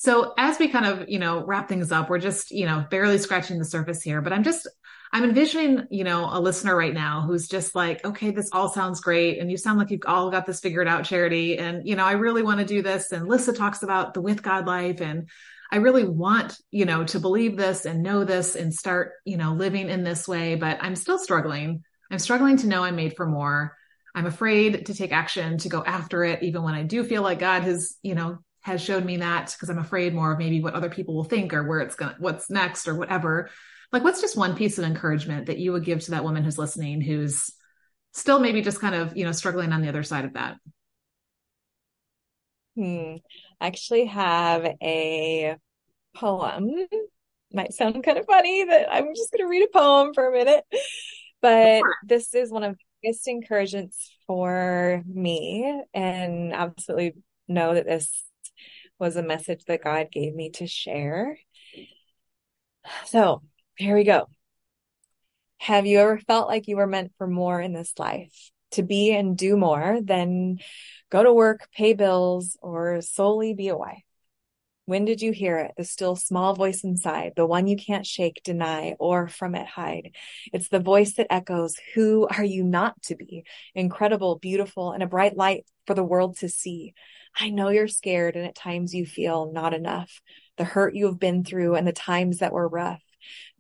So 0.04 0.34
as 0.38 0.60
we 0.60 0.68
kind 0.68 0.86
of, 0.86 1.08
you 1.08 1.18
know, 1.18 1.46
wrap 1.46 1.70
things 1.70 1.90
up, 1.90 2.10
we're 2.10 2.20
just, 2.20 2.52
you 2.52 2.66
know, 2.66 2.86
barely 2.92 3.18
scratching 3.18 3.58
the 3.58 3.64
surface 3.64 4.02
here, 4.02 4.22
but 4.22 4.34
I'm 4.34 4.44
just, 4.44 4.68
I'm 5.14 5.24
envisioning, 5.24 5.88
you 5.92 6.04
know, 6.04 6.28
a 6.30 6.42
listener 6.42 6.76
right 6.76 6.94
now 6.94 7.22
who's 7.22 7.48
just 7.48 7.74
like, 7.74 8.04
okay, 8.04 8.32
this 8.32 8.50
all 8.52 8.68
sounds 8.68 9.00
great. 9.00 9.40
And 9.40 9.50
you 9.50 9.56
sound 9.56 9.80
like 9.80 9.92
you've 9.92 10.02
all 10.06 10.30
got 10.30 10.46
this 10.46 10.60
figured 10.60 10.90
out, 10.90 11.06
Charity. 11.06 11.58
And, 11.58 11.88
you 11.88 11.96
know, 11.96 12.04
I 12.04 12.14
really 12.14 12.44
want 12.44 12.60
to 12.60 12.66
do 12.66 12.82
this. 12.82 13.14
And 13.14 13.30
Lissa 13.30 13.54
talks 13.54 13.82
about 13.82 14.14
the 14.14 14.20
with 14.20 14.44
God 14.44 14.68
life. 14.68 15.00
And 15.00 15.30
I 15.72 15.78
really 15.78 16.04
want, 16.04 16.58
you 16.70 16.84
know, 16.84 17.06
to 17.06 17.22
believe 17.22 17.56
this 17.56 17.86
and 17.86 18.04
know 18.04 18.26
this 18.26 18.58
and 18.58 18.74
start, 18.74 19.14
you 19.24 19.38
know, 19.38 19.54
living 19.54 19.88
in 19.88 20.04
this 20.04 20.28
way. 20.28 20.56
But 20.56 20.80
I'm 20.82 20.98
still 20.98 21.18
struggling. 21.18 21.82
I'm 22.12 22.20
struggling 22.20 22.58
to 22.58 22.68
know 22.68 22.84
I'm 22.84 22.98
made 22.98 23.16
for 23.16 23.26
more. 23.26 23.78
I'm 24.14 24.26
afraid 24.26 24.88
to 24.88 24.94
take 24.94 25.14
action, 25.14 25.60
to 25.60 25.70
go 25.70 25.82
after 25.82 26.26
it, 26.26 26.44
even 26.44 26.62
when 26.62 26.76
I 26.76 26.84
do 26.84 27.06
feel 27.06 27.22
like 27.22 27.40
God 27.40 27.62
has, 27.62 27.96
you 28.04 28.16
know, 28.16 28.40
has 28.64 28.82
showed 28.82 29.06
me 29.06 29.18
that 29.18 29.52
because 29.54 29.70
I'm 29.70 29.78
afraid 29.78 30.14
more 30.14 30.32
of 30.32 30.40
maybe 30.40 30.62
what 30.62 30.74
other 30.74 30.90
people 30.90 31.16
will 31.16 31.26
think 31.26 31.54
or 31.54 31.68
where 31.68 31.80
it's 31.80 31.96
going 31.96 32.16
what's 32.20 32.50
next 32.50 32.88
or 32.88 32.96
whatever. 32.96 33.50
Like, 33.92 34.04
what's 34.04 34.22
just 34.22 34.38
one 34.38 34.56
piece 34.56 34.80
of 34.80 34.86
encouragement 34.86 35.46
that 35.46 35.60
you 35.60 35.72
would 35.74 35.86
give 35.86 36.00
to 36.02 36.12
that 36.12 36.24
woman 36.24 36.44
who's 36.44 36.58
listening, 36.58 37.00
who's 37.02 37.52
still 38.14 38.40
maybe 38.40 38.62
just 38.62 38.80
kind 38.80 38.96
of, 38.96 39.16
you 39.16 39.26
know, 39.26 39.32
struggling 39.32 39.72
on 39.72 39.82
the 39.82 39.90
other 39.90 40.02
side 40.02 40.26
of 40.26 40.34
that? 40.34 40.58
Hmm. 42.76 43.16
I 43.62 43.68
actually 43.68 44.06
have 44.06 44.66
a 44.82 45.58
poem. 46.16 46.88
Might 47.52 47.74
sound 47.74 48.04
kind 48.04 48.18
of 48.18 48.26
funny 48.26 48.64
that 48.64 48.92
I'm 48.92 49.14
just 49.14 49.32
going 49.32 49.46
to 49.46 49.50
read 49.50 49.64
a 49.64 49.78
poem 49.78 50.14
for 50.14 50.28
a 50.28 50.32
minute, 50.32 50.64
but 51.42 51.80
sure. 51.80 51.96
this 52.08 52.34
is 52.34 52.50
one 52.50 52.64
of 52.64 52.72
the 52.72 52.80
biggest 53.04 53.28
encouragements 53.28 54.16
for 54.26 55.04
me 55.06 55.84
and 55.94 56.54
absolutely 56.54 57.14
know 57.48 57.76
that 57.76 57.86
this 57.86 58.24
was 59.00 59.16
a 59.16 59.24
message 59.24 59.66
that 59.66 59.84
God 59.84 60.08
gave 60.12 60.34
me 60.34 60.52
to 60.52 60.68
share. 60.68 61.38
So 63.06 63.42
here 63.76 63.96
we 63.96 64.04
go. 64.04 64.28
Have 65.58 65.86
you 65.86 66.00
ever 66.00 66.20
felt 66.20 66.48
like 66.48 66.68
you 66.68 66.78
were 66.78 66.88
meant 66.88 67.14
for 67.18 67.28
more 67.28 67.62
in 67.62 67.74
this 67.74 67.94
life? 67.98 68.52
To 68.72 68.84
be 68.84 69.14
and 69.14 69.38
do 69.38 69.56
more 69.56 70.00
than 70.04 70.60
go 71.10 71.24
to 71.24 71.34
work, 71.34 71.70
pay 71.76 71.94
bills, 71.94 72.58
or 72.62 73.02
solely 73.02 73.54
be 73.54 73.68
a 73.70 73.78
wife? 73.78 74.04
When 74.86 75.06
did 75.06 75.22
you 75.22 75.32
hear 75.32 75.60
it? 75.60 75.72
The 75.78 75.86
still 75.86 76.18
small 76.18 76.56
voice 76.56 76.84
inside, 76.84 77.34
the 77.38 77.46
one 77.46 77.68
you 77.68 77.78
can't 77.78 78.06
shake, 78.06 78.42
deny, 78.44 78.96
or 79.00 79.30
from 79.30 79.56
it 79.56 79.68
hide. 79.68 80.16
It's 80.52 80.68
the 80.68 80.80
voice 80.80 81.14
that 81.14 81.32
echoes, 81.32 81.78
who 81.94 82.28
are 82.28 82.44
you 82.44 82.64
not 82.64 83.02
to 83.04 83.16
be? 83.16 83.46
Incredible, 83.74 84.40
beautiful, 84.40 84.92
and 84.92 85.02
a 85.02 85.08
bright 85.08 85.38
light 85.38 85.66
for 85.88 85.94
the 85.94 86.04
world 86.04 86.38
to 86.40 86.50
see. 86.50 86.94
I 87.40 87.50
know 87.50 87.70
you're 87.70 87.88
scared 87.88 88.36
and 88.36 88.46
at 88.46 88.56
times 88.56 88.94
you 88.94 89.06
feel 89.06 89.52
not 89.52 89.74
enough. 89.74 90.22
The 90.58 90.64
hurt 90.64 90.96
you 90.96 91.08
have 91.08 91.20
been 91.20 91.44
through 91.44 91.76
and 91.76 91.88
the 91.88 91.94
times 91.94 92.40
that 92.40 92.54
were 92.54 92.68
rough. 92.68 93.02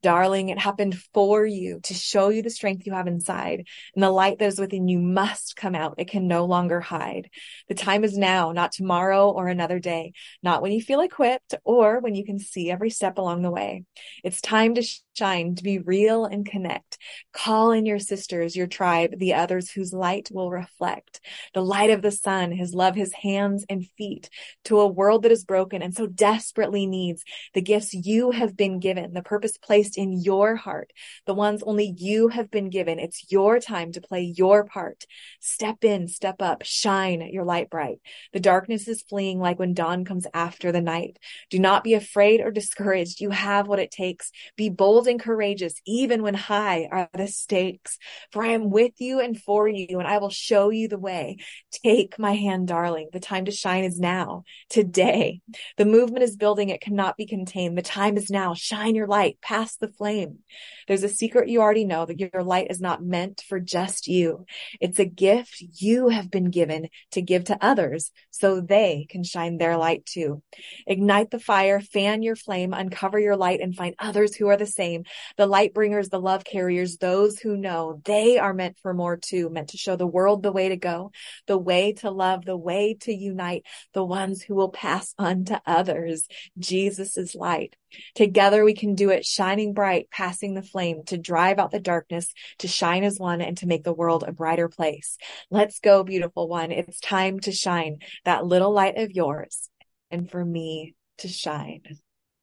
Darling, 0.01 0.49
it 0.49 0.59
happened 0.59 0.97
for 1.13 1.45
you 1.45 1.79
to 1.83 1.93
show 1.93 2.27
you 2.27 2.41
the 2.41 2.49
strength 2.49 2.85
you 2.85 2.93
have 2.93 3.07
inside 3.07 3.65
and 3.95 4.03
the 4.03 4.09
light 4.09 4.39
that 4.39 4.47
is 4.47 4.59
within 4.59 4.89
you 4.89 4.99
must 4.99 5.55
come 5.55 5.75
out. 5.75 5.95
It 5.97 6.09
can 6.09 6.27
no 6.27 6.43
longer 6.43 6.81
hide. 6.81 7.29
The 7.69 7.73
time 7.73 8.03
is 8.03 8.17
now, 8.17 8.51
not 8.51 8.73
tomorrow 8.73 9.31
or 9.31 9.47
another 9.47 9.79
day, 9.79 10.11
not 10.43 10.61
when 10.61 10.73
you 10.73 10.81
feel 10.81 10.99
equipped 10.99 11.55
or 11.63 12.01
when 12.01 12.15
you 12.15 12.25
can 12.25 12.37
see 12.37 12.69
every 12.69 12.89
step 12.89 13.17
along 13.17 13.43
the 13.43 13.51
way. 13.51 13.85
It's 14.25 14.41
time 14.41 14.75
to 14.75 14.83
shine, 15.15 15.55
to 15.55 15.63
be 15.63 15.79
real 15.79 16.25
and 16.25 16.45
connect. 16.45 16.97
Call 17.31 17.71
in 17.71 17.85
your 17.85 17.99
sisters, 17.99 18.57
your 18.57 18.67
tribe, 18.67 19.17
the 19.17 19.35
others 19.35 19.71
whose 19.71 19.93
light 19.93 20.29
will 20.33 20.51
reflect 20.51 21.21
the 21.53 21.63
light 21.63 21.91
of 21.91 22.01
the 22.01 22.11
sun, 22.11 22.51
his 22.51 22.73
love, 22.73 22.95
his 22.95 23.13
hands 23.13 23.65
and 23.69 23.87
feet 23.97 24.29
to 24.65 24.79
a 24.79 24.87
world 24.87 25.23
that 25.23 25.31
is 25.31 25.45
broken 25.45 25.81
and 25.81 25.95
so 25.95 26.07
desperately 26.07 26.85
needs 26.85 27.23
the 27.53 27.61
gifts 27.61 27.93
you 27.93 28.31
have 28.31 28.57
been 28.57 28.79
given, 28.79 29.13
the 29.13 29.21
purpose 29.21 29.52
placed 29.57 29.97
in 29.97 30.21
your 30.21 30.55
heart, 30.55 30.91
the 31.25 31.33
ones 31.33 31.63
only 31.63 31.93
you 31.97 32.29
have 32.29 32.49
been 32.51 32.69
given. 32.69 32.99
It's 32.99 33.31
your 33.31 33.59
time 33.59 33.91
to 33.93 34.01
play 34.01 34.33
your 34.35 34.65
part. 34.65 35.05
Step 35.39 35.83
in, 35.83 36.07
step 36.07 36.41
up, 36.41 36.63
shine 36.63 37.21
your 37.31 37.45
light 37.45 37.69
bright. 37.69 37.99
The 38.33 38.39
darkness 38.39 38.87
is 38.87 39.03
fleeing 39.03 39.39
like 39.39 39.59
when 39.59 39.73
dawn 39.73 40.05
comes 40.05 40.27
after 40.33 40.71
the 40.71 40.81
night. 40.81 41.17
Do 41.49 41.59
not 41.59 41.83
be 41.83 41.93
afraid 41.93 42.41
or 42.41 42.51
discouraged. 42.51 43.21
You 43.21 43.29
have 43.31 43.67
what 43.67 43.79
it 43.79 43.91
takes. 43.91 44.31
Be 44.55 44.69
bold 44.69 45.07
and 45.07 45.19
courageous, 45.19 45.73
even 45.85 46.21
when 46.23 46.33
high 46.33 46.87
are 46.91 47.09
the 47.13 47.27
stakes. 47.27 47.97
For 48.31 48.43
I 48.43 48.49
am 48.49 48.69
with 48.69 48.93
you 48.99 49.19
and 49.19 49.39
for 49.39 49.67
you, 49.67 49.99
and 49.99 50.07
I 50.07 50.17
will 50.17 50.29
show 50.29 50.69
you 50.69 50.87
the 50.87 50.97
way. 50.97 51.37
Take 51.83 52.17
my 52.19 52.33
hand, 52.33 52.67
darling. 52.67 53.09
The 53.11 53.19
time 53.19 53.45
to 53.45 53.51
shine 53.51 53.83
is 53.83 53.99
now, 53.99 54.43
today. 54.69 55.41
The 55.77 55.85
movement 55.85 56.23
is 56.23 56.35
building. 56.35 56.69
It 56.69 56.81
cannot 56.81 57.17
be 57.17 57.25
contained. 57.25 57.77
The 57.77 57.81
time 57.81 58.17
is 58.17 58.29
now. 58.29 58.53
Shine 58.53 58.95
your 58.95 59.07
light 59.07 59.37
past 59.43 59.79
the 59.79 59.87
flame. 59.87 60.39
There's 60.87 61.03
a 61.03 61.09
secret 61.09 61.49
you 61.49 61.61
already 61.61 61.85
know 61.85 62.05
that 62.05 62.19
your 62.19 62.43
light 62.43 62.67
is 62.69 62.81
not 62.81 63.03
meant 63.03 63.43
for 63.47 63.59
just 63.59 64.07
you. 64.07 64.45
It's 64.79 64.99
a 64.99 65.05
gift 65.05 65.61
you 65.79 66.09
have 66.09 66.31
been 66.31 66.49
given 66.49 66.87
to 67.11 67.21
give 67.21 67.45
to 67.45 67.57
others 67.63 68.11
so 68.31 68.61
they 68.61 69.05
can 69.09 69.23
shine 69.23 69.57
their 69.57 69.77
light 69.77 70.05
too. 70.05 70.41
Ignite 70.87 71.31
the 71.31 71.39
fire, 71.39 71.79
fan 71.79 72.23
your 72.23 72.35
flame, 72.35 72.73
uncover 72.73 73.19
your 73.19 73.35
light 73.35 73.59
and 73.61 73.75
find 73.75 73.95
others 73.99 74.35
who 74.35 74.47
are 74.47 74.57
the 74.57 74.65
same. 74.65 75.03
The 75.37 75.47
light 75.47 75.73
bringers, 75.73 76.09
the 76.09 76.19
love 76.19 76.43
carriers, 76.43 76.97
those 76.97 77.39
who 77.39 77.57
know 77.57 78.01
they 78.05 78.37
are 78.37 78.53
meant 78.53 78.77
for 78.81 78.93
more 78.93 79.17
too, 79.17 79.49
meant 79.49 79.69
to 79.69 79.77
show 79.77 79.95
the 79.95 80.07
world 80.07 80.43
the 80.43 80.51
way 80.51 80.69
to 80.69 80.77
go, 80.77 81.11
the 81.47 81.57
way 81.57 81.93
to 81.93 82.09
love, 82.09 82.45
the 82.45 82.57
way 82.57 82.95
to 83.01 83.13
unite, 83.13 83.65
the 83.93 84.03
ones 84.03 84.41
who 84.41 84.55
will 84.55 84.69
pass 84.69 85.13
on 85.17 85.45
to 85.45 85.61
others 85.65 86.27
Jesus' 86.57 87.35
light. 87.35 87.75
Together 88.15 88.63
we 88.63 88.73
can 88.73 88.95
do 88.95 89.09
it 89.09 89.25
shining 89.25 89.73
bright, 89.73 90.09
passing 90.11 90.53
the 90.53 90.61
flame 90.61 91.03
to 91.07 91.17
drive 91.17 91.59
out 91.59 91.71
the 91.71 91.79
darkness, 91.79 92.33
to 92.59 92.67
shine 92.67 93.03
as 93.03 93.19
one 93.19 93.41
and 93.41 93.57
to 93.57 93.67
make 93.67 93.83
the 93.83 93.93
world 93.93 94.23
a 94.27 94.31
brighter 94.31 94.69
place. 94.69 95.17
Let's 95.49 95.79
go, 95.79 96.03
beautiful 96.03 96.47
one. 96.47 96.71
It's 96.71 96.99
time 96.99 97.39
to 97.41 97.51
shine 97.51 97.99
that 98.25 98.45
little 98.45 98.71
light 98.71 98.97
of 98.97 99.11
yours 99.11 99.69
and 100.11 100.29
for 100.29 100.43
me 100.43 100.95
to 101.19 101.27
shine 101.27 101.81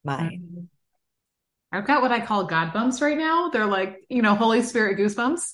mine. 0.04 0.48
Um, 0.56 0.68
I've 1.72 1.86
got 1.86 2.02
what 2.02 2.12
I 2.12 2.20
call 2.20 2.44
God 2.44 2.72
bumps 2.72 3.00
right 3.00 3.16
now. 3.16 3.50
They're 3.50 3.66
like, 3.66 3.98
you 4.08 4.22
know, 4.22 4.34
Holy 4.34 4.62
Spirit 4.62 4.98
goosebumps 4.98 5.52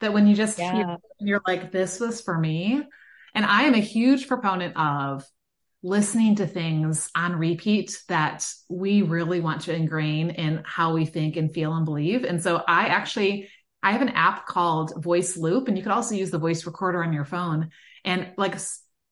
that 0.00 0.12
when 0.12 0.26
you 0.26 0.34
just 0.34 0.58
yeah. 0.58 0.96
you're 1.18 1.40
like, 1.46 1.72
this 1.72 2.00
was 2.00 2.20
for 2.20 2.36
me. 2.36 2.82
And 3.34 3.44
I 3.44 3.62
am 3.62 3.74
a 3.74 3.78
huge 3.78 4.28
proponent 4.28 4.76
of 4.76 5.24
listening 5.84 6.34
to 6.34 6.46
things 6.46 7.10
on 7.14 7.36
repeat 7.36 8.02
that 8.08 8.50
we 8.70 9.02
really 9.02 9.40
want 9.40 9.60
to 9.60 9.74
ingrain 9.74 10.30
in 10.30 10.62
how 10.64 10.94
we 10.94 11.04
think 11.04 11.36
and 11.36 11.52
feel 11.52 11.74
and 11.74 11.84
believe. 11.84 12.24
And 12.24 12.42
so 12.42 12.56
I 12.66 12.86
actually 12.86 13.50
I 13.82 13.92
have 13.92 14.00
an 14.00 14.08
app 14.08 14.46
called 14.46 15.04
Voice 15.04 15.36
Loop 15.36 15.68
and 15.68 15.76
you 15.76 15.82
could 15.82 15.92
also 15.92 16.14
use 16.14 16.30
the 16.30 16.38
voice 16.38 16.64
recorder 16.64 17.04
on 17.04 17.12
your 17.12 17.26
phone. 17.26 17.68
And 18.02 18.32
like 18.38 18.56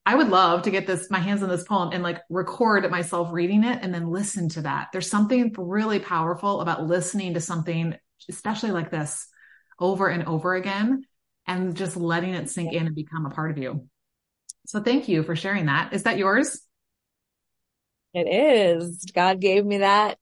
I 0.03 0.15
would 0.15 0.29
love 0.29 0.63
to 0.63 0.71
get 0.71 0.87
this 0.87 1.11
my 1.11 1.19
hands 1.19 1.43
on 1.43 1.49
this 1.49 1.63
poem 1.63 1.91
and 1.93 2.01
like 2.01 2.21
record 2.27 2.89
myself 2.89 3.29
reading 3.31 3.63
it 3.63 3.79
and 3.83 3.93
then 3.93 4.09
listen 4.09 4.49
to 4.49 4.63
that. 4.63 4.87
There's 4.91 5.09
something 5.09 5.53
really 5.55 5.99
powerful 5.99 6.59
about 6.59 6.87
listening 6.87 7.35
to 7.35 7.39
something 7.39 7.95
especially 8.27 8.71
like 8.71 8.89
this 8.89 9.27
over 9.79 10.07
and 10.07 10.23
over 10.23 10.55
again 10.55 11.03
and 11.45 11.75
just 11.77 11.95
letting 11.95 12.33
it 12.33 12.49
sink 12.49 12.73
in 12.73 12.87
and 12.87 12.95
become 12.95 13.27
a 13.27 13.29
part 13.29 13.51
of 13.51 13.59
you. 13.59 13.87
So 14.65 14.81
thank 14.81 15.07
you 15.07 15.23
for 15.23 15.35
sharing 15.35 15.65
that. 15.65 15.93
Is 15.93 16.03
that 16.03 16.17
yours? 16.17 16.61
It 18.13 18.27
is. 18.27 19.05
God 19.13 19.39
gave 19.39 19.65
me 19.65 19.79
that 19.79 20.17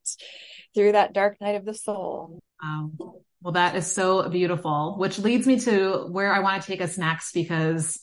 through 0.74 0.94
that 0.94 1.14
dark 1.14 1.39
night 1.42 1.56
of 1.56 1.66
the 1.66 1.74
soul. 1.74 2.39
Um, 2.64 2.98
well, 3.42 3.54
that 3.54 3.76
is 3.76 3.92
so 3.92 4.28
beautiful, 4.30 4.96
which 4.98 5.20
leads 5.20 5.46
me 5.46 5.60
to 5.62 6.08
where 6.10 6.34
I 6.34 6.39
want 6.39 6.62
to 6.62 6.68
take 6.68 6.82
us 6.82 6.98
next 6.98 7.34
because 7.34 8.00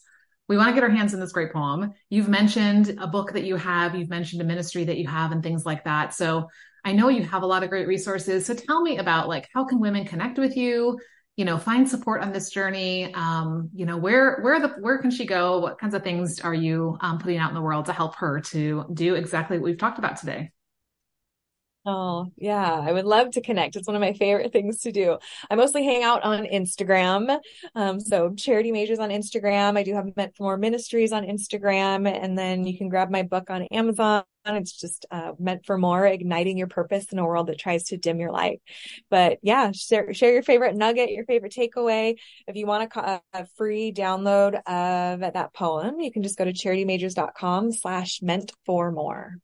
we 0.48 0.56
want 0.56 0.68
to 0.68 0.74
get 0.74 0.82
our 0.82 0.90
hands 0.90 1.14
in 1.14 1.20
this 1.20 1.32
great 1.32 1.52
poem. 1.52 1.92
You've 2.10 2.28
mentioned 2.28 2.96
a 2.98 3.06
book 3.06 3.32
that 3.32 3.44
you 3.44 3.56
have, 3.56 3.94
you've 3.94 4.10
mentioned 4.10 4.42
a 4.42 4.44
ministry 4.44 4.84
that 4.84 4.98
you 4.98 5.06
have 5.06 5.32
and 5.32 5.42
things 5.42 5.64
like 5.64 5.84
that. 5.84 6.14
So 6.14 6.48
I 6.84 6.92
know 6.92 7.08
you 7.08 7.22
have 7.22 7.42
a 7.42 7.46
lot 7.46 7.62
of 7.62 7.70
great 7.70 7.86
resources. 7.86 8.46
So 8.46 8.54
tell 8.54 8.82
me 8.82 8.98
about 8.98 9.28
like 9.28 9.48
how 9.54 9.64
can 9.64 9.80
women 9.80 10.06
connect 10.06 10.38
with 10.38 10.56
you? 10.56 10.98
You 11.38 11.44
know 11.44 11.56
find 11.56 11.88
support 11.88 12.20
on 12.20 12.32
this 12.32 12.50
journey. 12.50 13.14
Um, 13.14 13.70
you 13.72 13.86
know 13.86 13.96
where 13.96 14.40
where 14.42 14.60
the 14.60 14.68
where 14.80 14.98
can 14.98 15.10
she 15.10 15.24
go? 15.24 15.60
What 15.60 15.78
kinds 15.78 15.94
of 15.94 16.02
things 16.02 16.40
are 16.40 16.52
you 16.52 16.98
um, 17.00 17.18
putting 17.18 17.38
out 17.38 17.48
in 17.48 17.54
the 17.54 17.62
world 17.62 17.86
to 17.86 17.92
help 17.92 18.16
her 18.16 18.40
to 18.40 18.84
do 18.92 19.14
exactly 19.14 19.56
what 19.56 19.64
we've 19.64 19.78
talked 19.78 20.00
about 20.00 20.16
today 20.16 20.50
Oh, 21.90 22.30
yeah. 22.36 22.70
I 22.70 22.92
would 22.92 23.06
love 23.06 23.30
to 23.30 23.40
connect. 23.40 23.74
It's 23.74 23.86
one 23.86 23.96
of 23.96 24.02
my 24.02 24.12
favorite 24.12 24.52
things 24.52 24.80
to 24.80 24.92
do. 24.92 25.16
I 25.50 25.54
mostly 25.54 25.84
hang 25.84 26.02
out 26.02 26.22
on 26.22 26.44
Instagram. 26.44 27.38
Um, 27.74 27.98
so 27.98 28.34
charity 28.34 28.72
majors 28.72 28.98
on 28.98 29.08
Instagram. 29.08 29.78
I 29.78 29.84
do 29.84 29.94
have 29.94 30.14
meant 30.14 30.36
for 30.36 30.42
more 30.42 30.58
ministries 30.58 31.12
on 31.12 31.24
Instagram. 31.24 32.06
And 32.06 32.36
then 32.36 32.66
you 32.66 32.76
can 32.76 32.90
grab 32.90 33.08
my 33.10 33.22
book 33.22 33.48
on 33.48 33.62
Amazon. 33.72 34.24
It's 34.44 34.78
just 34.78 35.06
uh, 35.10 35.32
meant 35.38 35.64
for 35.64 35.78
more, 35.78 36.06
igniting 36.06 36.58
your 36.58 36.66
purpose 36.66 37.06
in 37.10 37.18
a 37.18 37.24
world 37.24 37.46
that 37.46 37.58
tries 37.58 37.84
to 37.84 37.96
dim 37.96 38.20
your 38.20 38.32
light. 38.32 38.60
But 39.08 39.38
yeah, 39.40 39.72
share, 39.72 40.12
share 40.12 40.34
your 40.34 40.42
favorite 40.42 40.76
nugget, 40.76 41.10
your 41.10 41.24
favorite 41.24 41.54
takeaway. 41.54 42.16
If 42.46 42.56
you 42.56 42.66
want 42.66 42.92
a, 42.94 43.22
a 43.32 43.46
free 43.56 43.94
download 43.94 44.56
of 44.56 45.20
that 45.20 45.54
poem, 45.54 46.00
you 46.00 46.12
can 46.12 46.22
just 46.22 46.36
go 46.36 46.44
to 46.44 46.52
charitymajors.com 46.52 47.72
slash 47.72 48.20
meant 48.20 48.52
for 48.66 48.92
more. 48.92 49.38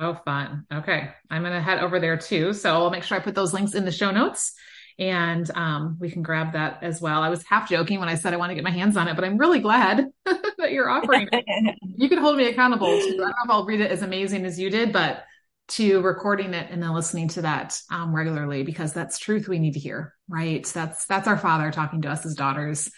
Oh, 0.00 0.14
fun. 0.24 0.64
Okay. 0.72 1.10
I'm 1.30 1.42
going 1.42 1.52
to 1.52 1.60
head 1.60 1.80
over 1.80 2.00
there 2.00 2.16
too. 2.16 2.54
So 2.54 2.72
I'll 2.72 2.90
make 2.90 3.04
sure 3.04 3.18
I 3.18 3.20
put 3.20 3.34
those 3.34 3.52
links 3.52 3.74
in 3.74 3.84
the 3.84 3.92
show 3.92 4.10
notes 4.10 4.54
and 4.98 5.50
um, 5.54 5.98
we 6.00 6.10
can 6.10 6.22
grab 6.22 6.54
that 6.54 6.82
as 6.82 7.02
well. 7.02 7.22
I 7.22 7.28
was 7.28 7.44
half 7.46 7.68
joking 7.68 8.00
when 8.00 8.08
I 8.08 8.14
said 8.14 8.32
I 8.32 8.38
want 8.38 8.50
to 8.50 8.54
get 8.54 8.64
my 8.64 8.70
hands 8.70 8.96
on 8.96 9.08
it, 9.08 9.14
but 9.14 9.24
I'm 9.24 9.36
really 9.36 9.60
glad 9.60 10.06
that 10.24 10.72
you're 10.72 10.88
offering 10.88 11.28
it. 11.32 11.76
you 11.82 12.08
can 12.08 12.18
hold 12.18 12.38
me 12.38 12.48
accountable 12.48 12.86
to, 12.86 13.02
I 13.02 13.08
don't 13.08 13.18
know 13.18 13.26
if 13.28 13.50
I'll 13.50 13.66
read 13.66 13.82
it 13.82 13.90
as 13.90 14.02
amazing 14.02 14.46
as 14.46 14.58
you 14.58 14.70
did, 14.70 14.90
but 14.90 15.24
to 15.68 16.00
recording 16.00 16.54
it 16.54 16.68
and 16.70 16.82
then 16.82 16.94
listening 16.94 17.28
to 17.28 17.42
that 17.42 17.78
um, 17.90 18.14
regularly 18.14 18.62
because 18.62 18.94
that's 18.94 19.18
truth 19.18 19.48
we 19.48 19.58
need 19.58 19.74
to 19.74 19.80
hear, 19.80 20.14
right? 20.28 20.64
That's, 20.66 21.04
that's 21.04 21.28
our 21.28 21.38
father 21.38 21.70
talking 21.70 22.02
to 22.02 22.10
us 22.10 22.24
as 22.24 22.34
daughters 22.34 22.90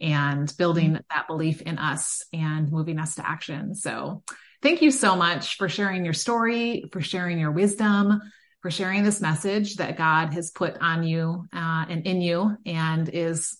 and 0.00 0.52
building 0.56 0.92
mm-hmm. 0.92 1.02
that 1.10 1.26
belief 1.26 1.62
in 1.62 1.78
us 1.78 2.22
and 2.32 2.70
moving 2.70 2.98
us 2.98 3.16
to 3.16 3.28
action. 3.28 3.74
So 3.74 4.22
Thank 4.64 4.80
you 4.80 4.90
so 4.90 5.14
much 5.14 5.58
for 5.58 5.68
sharing 5.68 6.06
your 6.06 6.14
story, 6.14 6.86
for 6.90 7.02
sharing 7.02 7.38
your 7.38 7.50
wisdom, 7.50 8.22
for 8.62 8.70
sharing 8.70 9.04
this 9.04 9.20
message 9.20 9.76
that 9.76 9.98
God 9.98 10.32
has 10.32 10.50
put 10.50 10.78
on 10.80 11.02
you 11.02 11.44
uh, 11.52 11.84
and 11.86 12.06
in 12.06 12.22
you 12.22 12.56
and 12.64 13.06
is 13.10 13.58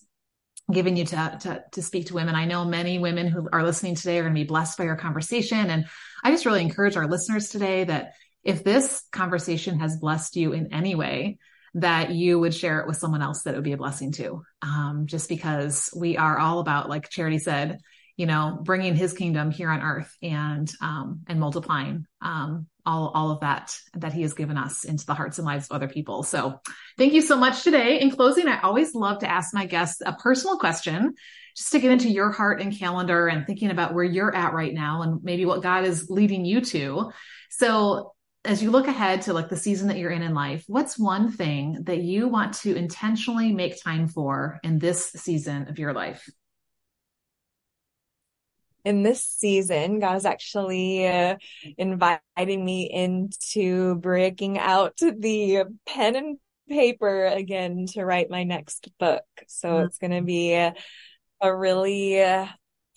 giving 0.73 0.97
you 0.97 1.05
to, 1.05 1.37
to, 1.41 1.63
to 1.73 1.81
speak 1.83 2.07
to 2.07 2.15
women. 2.15 2.33
I 2.33 2.45
know 2.45 2.65
many 2.65 2.97
women 2.97 3.27
who 3.27 3.47
are 3.53 3.61
listening 3.61 3.93
today 3.93 4.17
are 4.17 4.23
going 4.23 4.33
to 4.33 4.41
be 4.41 4.47
blessed 4.47 4.79
by 4.79 4.85
your 4.85 4.95
conversation. 4.95 5.69
And 5.69 5.85
I 6.23 6.31
just 6.31 6.47
really 6.47 6.61
encourage 6.61 6.97
our 6.97 7.05
listeners 7.05 7.49
today 7.49 7.83
that 7.83 8.13
if 8.43 8.63
this 8.63 9.03
conversation 9.11 9.81
has 9.81 9.99
blessed 9.99 10.35
you 10.35 10.53
in 10.53 10.73
any 10.73 10.95
way, 10.95 11.37
that 11.75 12.09
you 12.09 12.39
would 12.39 12.55
share 12.55 12.79
it 12.79 12.87
with 12.87 12.97
someone 12.97 13.21
else 13.21 13.43
that 13.43 13.53
it 13.53 13.57
would 13.57 13.63
be 13.63 13.73
a 13.73 13.77
blessing 13.77 14.11
to. 14.13 14.41
Um, 14.63 15.05
just 15.05 15.29
because 15.29 15.93
we 15.95 16.17
are 16.17 16.39
all 16.39 16.57
about, 16.61 16.89
like 16.89 17.11
Charity 17.11 17.37
said, 17.37 17.77
you 18.17 18.25
know, 18.25 18.57
bringing 18.61 18.95
his 18.95 19.13
kingdom 19.13 19.51
here 19.51 19.69
on 19.69 19.81
earth 19.81 20.15
and, 20.21 20.71
um, 20.81 21.21
and 21.27 21.39
multiplying, 21.39 22.05
um, 22.21 22.67
all, 22.85 23.11
all 23.13 23.31
of 23.31 23.41
that 23.41 23.75
that 23.95 24.13
he 24.13 24.21
has 24.21 24.33
given 24.33 24.57
us 24.57 24.83
into 24.83 25.05
the 25.05 25.13
hearts 25.13 25.37
and 25.37 25.45
lives 25.45 25.67
of 25.67 25.75
other 25.75 25.87
people. 25.87 26.23
So 26.23 26.61
thank 26.97 27.13
you 27.13 27.21
so 27.21 27.35
much 27.35 27.63
today. 27.63 27.99
In 27.99 28.11
closing, 28.11 28.47
I 28.47 28.61
always 28.61 28.95
love 28.95 29.19
to 29.19 29.29
ask 29.29 29.53
my 29.53 29.65
guests 29.65 30.01
a 30.05 30.13
personal 30.13 30.57
question 30.57 31.15
just 31.55 31.71
to 31.71 31.79
get 31.79 31.91
into 31.91 32.09
your 32.09 32.31
heart 32.31 32.61
and 32.61 32.77
calendar 32.77 33.27
and 33.27 33.45
thinking 33.45 33.71
about 33.71 33.93
where 33.93 34.03
you're 34.03 34.35
at 34.35 34.53
right 34.53 34.73
now 34.73 35.01
and 35.01 35.23
maybe 35.23 35.45
what 35.45 35.63
God 35.63 35.85
is 35.85 36.09
leading 36.09 36.45
you 36.45 36.61
to. 36.61 37.11
So 37.49 38.13
as 38.43 38.61
you 38.61 38.71
look 38.71 38.87
ahead 38.87 39.23
to 39.23 39.33
like 39.33 39.49
the 39.49 39.57
season 39.57 39.87
that 39.87 39.97
you're 39.97 40.11
in 40.11 40.21
in 40.21 40.33
life, 40.33 40.63
what's 40.67 40.99
one 40.99 41.31
thing 41.31 41.83
that 41.83 42.01
you 42.01 42.27
want 42.27 42.53
to 42.55 42.75
intentionally 42.75 43.51
make 43.51 43.81
time 43.81 44.07
for 44.07 44.59
in 44.63 44.79
this 44.79 45.11
season 45.11 45.67
of 45.67 45.79
your 45.79 45.93
life? 45.93 46.29
In 48.85 49.01
this 49.01 49.23
season, 49.23 49.99
God 49.99 50.15
is 50.15 50.25
actually 50.25 51.07
uh, 51.07 51.35
inviting 51.77 52.63
me 52.63 52.89
into 52.89 53.95
breaking 53.95 54.59
out 54.59 54.95
the 54.97 55.63
pen 55.87 56.15
and 56.15 56.37
paper 56.69 57.25
again 57.25 57.87
to 57.93 58.05
write 58.05 58.29
my 58.29 58.43
next 58.43 58.89
book. 58.99 59.23
So 59.47 59.69
mm-hmm. 59.69 59.85
it's 59.87 59.97
going 59.97 60.11
to 60.11 60.21
be 60.21 60.53
a, 60.53 60.75
a 61.41 61.55
really, 61.55 62.21
uh, 62.21 62.47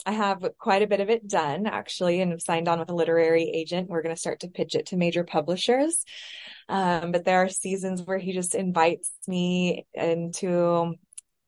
I 0.07 0.12
have 0.12 0.47
quite 0.59 0.82
a 0.82 0.86
bit 0.86 1.01
of 1.01 1.11
it 1.11 1.26
done 1.26 1.66
actually, 1.66 2.20
and 2.20 2.41
signed 2.41 2.68
on 2.68 2.78
with 2.78 2.91
a 2.91 2.95
literary 2.95 3.51
agent. 3.51 3.89
We're 3.89 4.03
going 4.03 4.14
to 4.14 4.20
start 4.20 4.41
to 4.41 4.49
pitch 4.49 4.74
it 4.74 4.86
to 4.86 4.97
major 4.97 5.24
publishers. 5.24 6.05
Um, 6.68 7.12
but 7.12 7.24
there 7.24 7.43
are 7.43 7.49
seasons 7.49 8.03
where 8.03 8.18
he 8.18 8.32
just 8.32 8.55
invites 8.55 9.11
me 9.26 9.86
into 9.95 10.95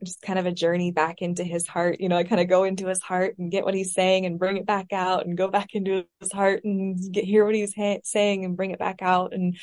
just 0.02 0.22
kind 0.22 0.38
of 0.38 0.46
a 0.46 0.52
journey 0.52 0.90
back 0.92 1.22
into 1.22 1.44
his 1.44 1.66
heart. 1.66 2.00
You 2.00 2.08
know, 2.08 2.16
I 2.16 2.24
kind 2.24 2.40
of 2.40 2.48
go 2.48 2.64
into 2.64 2.86
his 2.86 3.02
heart 3.02 3.36
and 3.38 3.50
get 3.50 3.64
what 3.64 3.74
he's 3.74 3.94
saying 3.94 4.26
and 4.26 4.38
bring 4.38 4.56
it 4.56 4.66
back 4.66 4.92
out 4.92 5.26
and 5.26 5.36
go 5.36 5.48
back 5.48 5.74
into 5.74 6.04
his 6.20 6.32
heart 6.32 6.64
and 6.64 6.98
get 7.12 7.24
hear 7.24 7.44
what 7.44 7.54
he's 7.54 7.74
ha- 7.74 8.00
saying 8.04 8.44
and 8.44 8.56
bring 8.56 8.70
it 8.70 8.78
back 8.78 9.02
out. 9.02 9.34
And, 9.34 9.58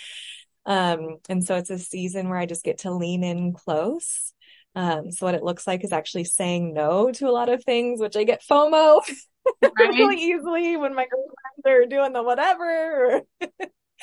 um, 0.66 1.18
and 1.30 1.44
so 1.44 1.56
it's 1.56 1.70
a 1.70 1.80
season 1.80 2.30
where 2.30 2.38
I 2.38 2.46
just 2.46 2.64
get 2.64 2.80
to 2.80 2.92
lean 2.92 3.24
in 3.24 3.54
close. 3.54 4.34
Um, 4.76 5.12
so 5.12 5.26
what 5.26 5.36
it 5.36 5.44
looks 5.44 5.66
like 5.66 5.84
is 5.84 5.92
actually 5.92 6.26
saying 6.26 6.74
no 6.74 7.12
to 7.12 7.28
a 7.28 7.32
lot 7.32 7.50
of 7.50 7.64
things, 7.64 8.00
which 8.00 8.16
I 8.16 8.24
get 8.24 8.44
FOMO 8.48 9.02
right. 9.62 9.72
really 9.78 10.22
easily 10.22 10.78
when 10.78 10.94
my 10.94 11.08
girlfriends 11.08 11.66
are 11.66 11.86
doing 11.88 12.14
the 12.14 12.22
whatever. 12.22 13.22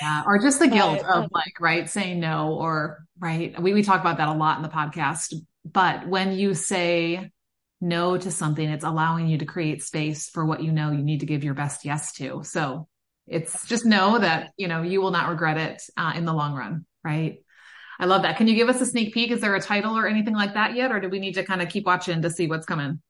yeah, 0.01 0.23
or 0.27 0.39
just 0.41 0.59
the 0.59 0.67
guilt 0.69 1.03
but, 1.03 1.11
of 1.11 1.25
um, 1.25 1.29
like, 1.33 1.61
right, 1.61 1.89
saying 1.89 2.19
no, 2.19 2.55
or 2.55 3.05
right. 3.21 3.61
We 3.63 3.73
we 3.73 3.85
talk 3.85 4.01
about 4.01 4.17
that 4.17 4.29
a 4.29 4.33
lot 4.33 4.57
in 4.57 4.65
the 4.65 4.69
podcast 4.69 5.33
but 5.65 6.07
when 6.07 6.33
you 6.33 6.55
say 6.55 7.31
no 7.81 8.17
to 8.17 8.31
something, 8.31 8.69
it's 8.69 8.85
allowing 8.85 9.29
you 9.29 9.39
to 9.39 9.45
create 9.45 9.83
space 9.83 10.29
for 10.29 10.45
what 10.45 10.63
you 10.63 10.73
know 10.73 10.91
you 10.91 11.03
need 11.03 11.21
to 11.21 11.27
give 11.27 11.45
your 11.45 11.55
best 11.55 11.85
yes 11.85 12.13
to. 12.15 12.43
So 12.45 12.89
it's 13.27 13.67
just 13.67 13.85
know 13.85 14.19
that, 14.19 14.51
you 14.57 14.69
know, 14.69 14.83
you 14.83 15.01
will 15.01 15.11
not 15.11 15.29
regret 15.29 15.57
it 15.57 15.83
uh, 15.97 16.13
in 16.15 16.25
the 16.25 16.33
long 16.33 16.55
run. 16.55 16.87
Right. 17.03 17.39
I 17.99 18.07
love 18.07 18.23
that. 18.23 18.37
Can 18.37 18.49
you 18.49 18.55
give 18.55 18.69
us 18.69 18.81
a 18.81 18.87
sneak 18.87 19.15
peek? 19.15 19.31
Is 19.31 19.41
there 19.41 19.55
a 19.55 19.61
title 19.61 19.97
or 19.97 20.07
anything 20.07 20.35
like 20.35 20.55
that 20.55 20.75
yet? 20.75 20.91
Or 20.91 21.01
do 21.01 21.09
we 21.09 21.21
need 21.21 21.35
to 21.35 21.45
kind 21.45 21.63
of 21.63 21.69
keep 21.69 21.87
watching 21.87 22.23
to 22.23 22.31
see 22.31 22.47
what's 22.47 22.67
coming? 22.67 23.01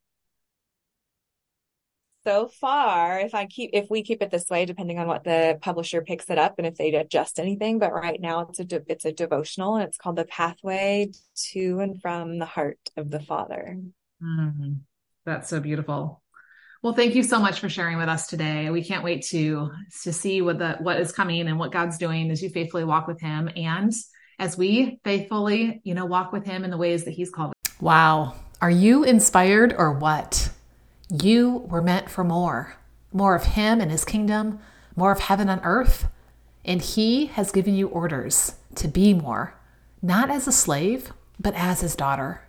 So 2.26 2.48
far 2.48 3.18
if 3.20 3.34
i 3.34 3.46
keep 3.46 3.70
if 3.72 3.88
we 3.90 4.02
keep 4.02 4.22
it 4.22 4.30
this 4.30 4.48
way 4.48 4.64
depending 4.64 4.98
on 4.98 5.06
what 5.06 5.24
the 5.24 5.58
publisher 5.60 6.02
picks 6.02 6.28
it 6.30 6.38
up 6.38 6.54
and 6.58 6.66
if 6.66 6.76
they 6.76 6.92
adjust 6.94 7.38
anything 7.38 7.78
but 7.78 7.92
right 7.92 8.20
now 8.20 8.40
it's 8.40 8.58
a 8.58 8.64
de- 8.64 8.82
it's 8.86 9.04
a 9.04 9.12
devotional 9.12 9.76
and 9.76 9.84
it's 9.84 9.98
called 9.98 10.16
the 10.16 10.24
pathway 10.24 11.10
to 11.34 11.80
and 11.80 12.00
from 12.00 12.38
the 12.38 12.46
heart 12.46 12.78
of 12.96 13.10
the 13.10 13.20
father 13.20 13.78
mm, 14.22 14.76
that's 15.24 15.48
so 15.48 15.60
beautiful 15.60 16.22
Well, 16.82 16.92
thank 16.92 17.14
you 17.14 17.22
so 17.22 17.38
much 17.40 17.60
for 17.60 17.70
sharing 17.70 17.96
with 17.96 18.10
us 18.10 18.26
today. 18.26 18.68
We 18.68 18.84
can't 18.84 19.02
wait 19.02 19.24
to 19.28 19.70
to 20.02 20.12
see 20.12 20.42
what 20.42 20.58
the 20.58 20.76
what 20.80 21.00
is 21.00 21.12
coming 21.12 21.48
and 21.48 21.58
what 21.58 21.72
God's 21.72 21.96
doing 21.96 22.30
as 22.30 22.42
you 22.42 22.50
faithfully 22.50 22.84
walk 22.84 23.06
with 23.08 23.18
him 23.18 23.48
and 23.56 23.90
as 24.38 24.58
we 24.58 25.00
faithfully, 25.02 25.80
you 25.82 25.94
know, 25.94 26.04
walk 26.04 26.30
with 26.30 26.44
him 26.44 26.62
in 26.62 26.70
the 26.70 26.76
ways 26.76 27.04
that 27.04 27.12
he's 27.12 27.30
called. 27.30 27.54
Wow. 27.80 28.34
Are 28.60 28.70
you 28.70 29.04
inspired 29.04 29.74
or 29.78 29.98
what? 29.98 30.50
You 31.10 31.66
were 31.68 31.82
meant 31.82 32.10
for 32.10 32.24
more. 32.24 32.76
More 33.12 33.34
of 33.34 33.44
him 33.44 33.80
and 33.80 33.90
his 33.90 34.04
kingdom, 34.04 34.58
more 34.96 35.12
of 35.12 35.20
heaven 35.20 35.48
on 35.48 35.60
earth. 35.62 36.08
And 36.64 36.80
he 36.80 37.26
has 37.26 37.52
given 37.52 37.74
you 37.74 37.88
orders 37.88 38.54
to 38.76 38.88
be 38.88 39.12
more, 39.12 39.54
not 40.02 40.30
as 40.30 40.48
a 40.48 40.52
slave, 40.52 41.12
but 41.38 41.54
as 41.54 41.80
his 41.80 41.94
daughter. 41.94 42.42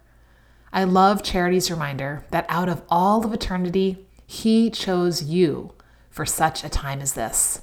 I 0.72 0.84
love 0.84 1.24
Charity's 1.24 1.72
reminder 1.72 2.26
that 2.32 2.46
out 2.50 2.70
of 2.70 2.82
all 2.90 3.26
of 3.26 3.34
eternity, 3.34 4.06
he 4.26 4.70
chose 4.70 5.24
you 5.24 5.74
for 6.10 6.26
such 6.26 6.64
a 6.64 6.70
time 6.70 7.02
as 7.02 7.14
this. 7.14 7.62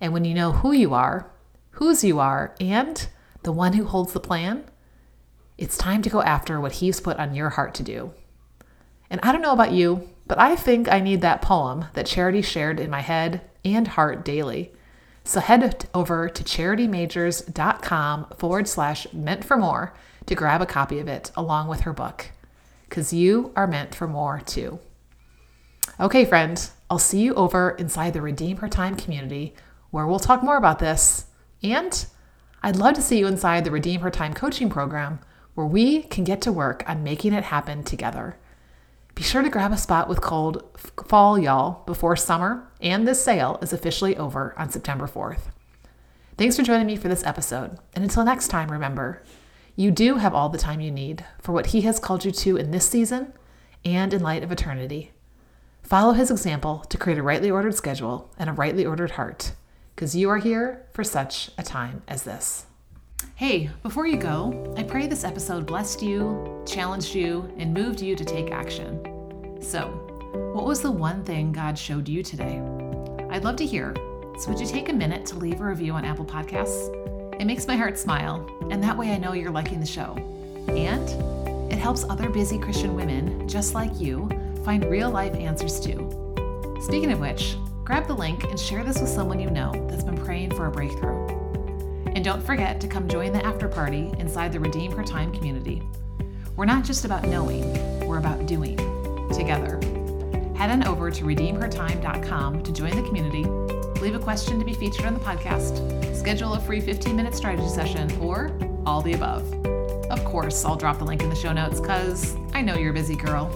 And 0.00 0.12
when 0.12 0.24
you 0.24 0.34
know 0.34 0.52
who 0.52 0.72
you 0.72 0.94
are, 0.94 1.30
whose 1.72 2.04
you 2.04 2.18
are, 2.18 2.54
and 2.60 3.08
the 3.42 3.52
one 3.52 3.74
who 3.74 3.84
holds 3.84 4.12
the 4.12 4.20
plan, 4.20 4.64
it's 5.56 5.76
time 5.78 6.02
to 6.02 6.10
go 6.10 6.22
after 6.22 6.60
what 6.60 6.72
He's 6.72 7.00
put 7.00 7.18
on 7.18 7.34
your 7.34 7.50
heart 7.50 7.74
to 7.74 7.82
do. 7.82 8.12
And 9.08 9.20
I 9.22 9.32
don't 9.32 9.42
know 9.42 9.52
about 9.52 9.72
you, 9.72 10.08
but 10.26 10.38
I 10.38 10.56
think 10.56 10.90
I 10.90 11.00
need 11.00 11.20
that 11.20 11.42
poem 11.42 11.86
that 11.94 12.06
Charity 12.06 12.42
shared 12.42 12.80
in 12.80 12.90
my 12.90 13.00
head 13.00 13.42
and 13.64 13.88
heart 13.88 14.24
daily. 14.24 14.72
So 15.24 15.40
head 15.40 15.88
over 15.94 16.28
to 16.28 16.44
charitymajors.com 16.44 18.26
forward 18.38 18.68
slash 18.68 19.12
meant 19.12 19.44
for 19.44 19.56
more 19.56 19.94
to 20.26 20.34
grab 20.34 20.60
a 20.60 20.66
copy 20.66 20.98
of 20.98 21.08
it 21.08 21.30
along 21.36 21.68
with 21.68 21.80
her 21.80 21.92
book. 21.92 22.30
Because 22.88 23.12
you 23.12 23.52
are 23.56 23.66
meant 23.66 23.94
for 23.94 24.06
more 24.06 24.40
too. 24.40 24.78
Okay, 25.98 26.24
friend, 26.24 26.70
I'll 26.90 26.98
see 26.98 27.20
you 27.20 27.34
over 27.34 27.70
inside 27.70 28.12
the 28.12 28.22
Redeem 28.22 28.58
Her 28.58 28.68
Time 28.68 28.96
community 28.96 29.54
where 29.90 30.06
we'll 30.06 30.18
talk 30.18 30.42
more 30.42 30.56
about 30.56 30.78
this. 30.78 31.26
And 31.62 32.04
I'd 32.62 32.76
love 32.76 32.94
to 32.94 33.02
see 33.02 33.18
you 33.18 33.26
inside 33.26 33.64
the 33.64 33.70
Redeem 33.70 34.00
Her 34.00 34.10
Time 34.10 34.34
coaching 34.34 34.68
program 34.68 35.20
where 35.54 35.66
we 35.66 36.02
can 36.02 36.24
get 36.24 36.40
to 36.42 36.52
work 36.52 36.82
on 36.88 37.04
making 37.04 37.32
it 37.32 37.44
happen 37.44 37.84
together. 37.84 38.36
Be 39.14 39.22
sure 39.22 39.42
to 39.42 39.48
grab 39.48 39.72
a 39.72 39.76
spot 39.76 40.08
with 40.08 40.20
cold 40.20 40.64
fall, 41.06 41.38
y'all, 41.38 41.84
before 41.86 42.16
summer, 42.16 42.68
and 42.80 43.06
this 43.06 43.22
sale 43.22 43.58
is 43.62 43.72
officially 43.72 44.16
over 44.16 44.54
on 44.58 44.70
September 44.70 45.06
4th. 45.06 45.52
Thanks 46.36 46.56
for 46.56 46.64
joining 46.64 46.88
me 46.88 46.96
for 46.96 47.06
this 47.06 47.24
episode. 47.24 47.78
And 47.94 48.02
until 48.02 48.24
next 48.24 48.48
time, 48.48 48.72
remember, 48.72 49.22
you 49.76 49.92
do 49.92 50.16
have 50.16 50.34
all 50.34 50.48
the 50.48 50.58
time 50.58 50.80
you 50.80 50.90
need 50.90 51.24
for 51.40 51.52
what 51.52 51.66
He 51.66 51.82
has 51.82 52.00
called 52.00 52.24
you 52.24 52.32
to 52.32 52.56
in 52.56 52.72
this 52.72 52.88
season 52.88 53.32
and 53.84 54.12
in 54.12 54.20
light 54.20 54.42
of 54.42 54.50
eternity. 54.50 55.12
Follow 55.84 56.14
his 56.14 56.30
example 56.30 56.78
to 56.88 56.98
create 56.98 57.18
a 57.18 57.22
rightly 57.22 57.50
ordered 57.50 57.74
schedule 57.74 58.32
and 58.38 58.50
a 58.50 58.54
rightly 58.54 58.84
ordered 58.84 59.12
heart, 59.12 59.52
because 59.94 60.16
you 60.16 60.28
are 60.30 60.38
here 60.38 60.86
for 60.92 61.04
such 61.04 61.50
a 61.58 61.62
time 61.62 62.02
as 62.08 62.24
this. 62.24 62.66
Hey, 63.36 63.68
before 63.82 64.06
you 64.06 64.16
go, 64.16 64.72
I 64.76 64.84
pray 64.84 65.08
this 65.08 65.24
episode 65.24 65.66
blessed 65.66 66.00
you, 66.00 66.62
challenged 66.64 67.16
you, 67.16 67.52
and 67.58 67.74
moved 67.74 68.00
you 68.00 68.14
to 68.14 68.24
take 68.24 68.52
action. 68.52 69.00
So, 69.60 69.88
what 70.54 70.64
was 70.64 70.80
the 70.80 70.92
one 70.92 71.24
thing 71.24 71.50
God 71.50 71.76
showed 71.76 72.08
you 72.08 72.22
today? 72.22 72.62
I'd 73.30 73.42
love 73.42 73.56
to 73.56 73.66
hear. 73.66 73.92
So, 74.38 74.50
would 74.50 74.60
you 74.60 74.66
take 74.68 74.88
a 74.88 74.92
minute 74.92 75.26
to 75.26 75.34
leave 75.34 75.60
a 75.60 75.64
review 75.64 75.94
on 75.94 76.04
Apple 76.04 76.24
Podcasts? 76.24 76.94
It 77.40 77.44
makes 77.46 77.66
my 77.66 77.74
heart 77.74 77.98
smile, 77.98 78.48
and 78.70 78.80
that 78.84 78.96
way 78.96 79.10
I 79.10 79.18
know 79.18 79.32
you're 79.32 79.50
liking 79.50 79.80
the 79.80 79.86
show. 79.86 80.14
And 80.68 81.72
it 81.72 81.78
helps 81.80 82.04
other 82.04 82.30
busy 82.30 82.56
Christian 82.60 82.94
women 82.94 83.48
just 83.48 83.74
like 83.74 84.00
you 84.00 84.28
find 84.64 84.84
real 84.84 85.10
life 85.10 85.34
answers 85.34 85.80
too. 85.80 86.08
Speaking 86.80 87.10
of 87.10 87.18
which, 87.18 87.56
grab 87.82 88.06
the 88.06 88.14
link 88.14 88.44
and 88.44 88.60
share 88.60 88.84
this 88.84 89.00
with 89.00 89.10
someone 89.10 89.40
you 89.40 89.50
know 89.50 89.72
that's 89.90 90.04
been 90.04 90.18
praying 90.18 90.54
for 90.54 90.66
a 90.66 90.70
breakthrough. 90.70 91.43
And 92.24 92.32
don't 92.32 92.46
forget 92.46 92.80
to 92.80 92.88
come 92.88 93.06
join 93.06 93.34
the 93.34 93.44
after 93.44 93.68
party 93.68 94.10
inside 94.18 94.50
the 94.50 94.58
Redeem 94.58 94.92
Her 94.92 95.04
Time 95.04 95.30
community. 95.30 95.82
We're 96.56 96.64
not 96.64 96.82
just 96.82 97.04
about 97.04 97.24
knowing, 97.24 97.70
we're 98.06 98.16
about 98.16 98.46
doing 98.46 98.78
together. 99.30 99.78
Head 100.56 100.70
on 100.70 100.86
over 100.86 101.10
to 101.10 101.22
redeemhertime.com 101.22 102.62
to 102.62 102.72
join 102.72 102.96
the 102.96 103.02
community, 103.02 103.44
leave 104.00 104.14
a 104.14 104.18
question 104.18 104.58
to 104.58 104.64
be 104.64 104.72
featured 104.72 105.04
on 105.04 105.12
the 105.12 105.20
podcast, 105.20 106.16
schedule 106.16 106.54
a 106.54 106.60
free 106.60 106.80
15 106.80 107.14
minute 107.14 107.34
strategy 107.34 107.68
session, 107.68 108.10
or 108.22 108.58
all 108.86 109.02
the 109.02 109.12
above. 109.12 109.42
Of 110.10 110.24
course, 110.24 110.64
I'll 110.64 110.76
drop 110.76 111.00
the 111.00 111.04
link 111.04 111.22
in 111.22 111.28
the 111.28 111.36
show 111.36 111.52
notes 111.52 111.78
because 111.78 112.36
I 112.54 112.62
know 112.62 112.76
you're 112.76 112.92
a 112.92 112.94
busy 112.94 113.16
girl. 113.16 113.50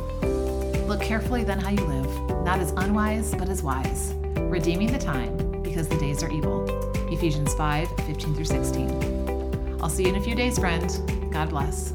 Look 0.86 1.00
carefully 1.00 1.42
then 1.42 1.58
how 1.58 1.70
you 1.70 1.86
live, 1.86 2.44
not 2.44 2.60
as 2.60 2.72
unwise, 2.72 3.34
but 3.34 3.48
as 3.48 3.62
wise, 3.62 4.12
redeeming 4.36 4.92
the 4.92 4.98
time 4.98 5.62
because 5.62 5.88
the 5.88 5.96
days 5.96 6.22
are 6.22 6.30
evil. 6.30 6.87
Ephesians 7.10 7.54
5 7.54 7.88
15 8.06 8.34
through 8.34 8.44
16. 8.44 9.78
I'll 9.80 9.88
see 9.88 10.04
you 10.04 10.08
in 10.10 10.16
a 10.16 10.20
few 10.20 10.34
days, 10.34 10.58
friend. 10.58 10.90
God 11.32 11.50
bless. 11.50 11.92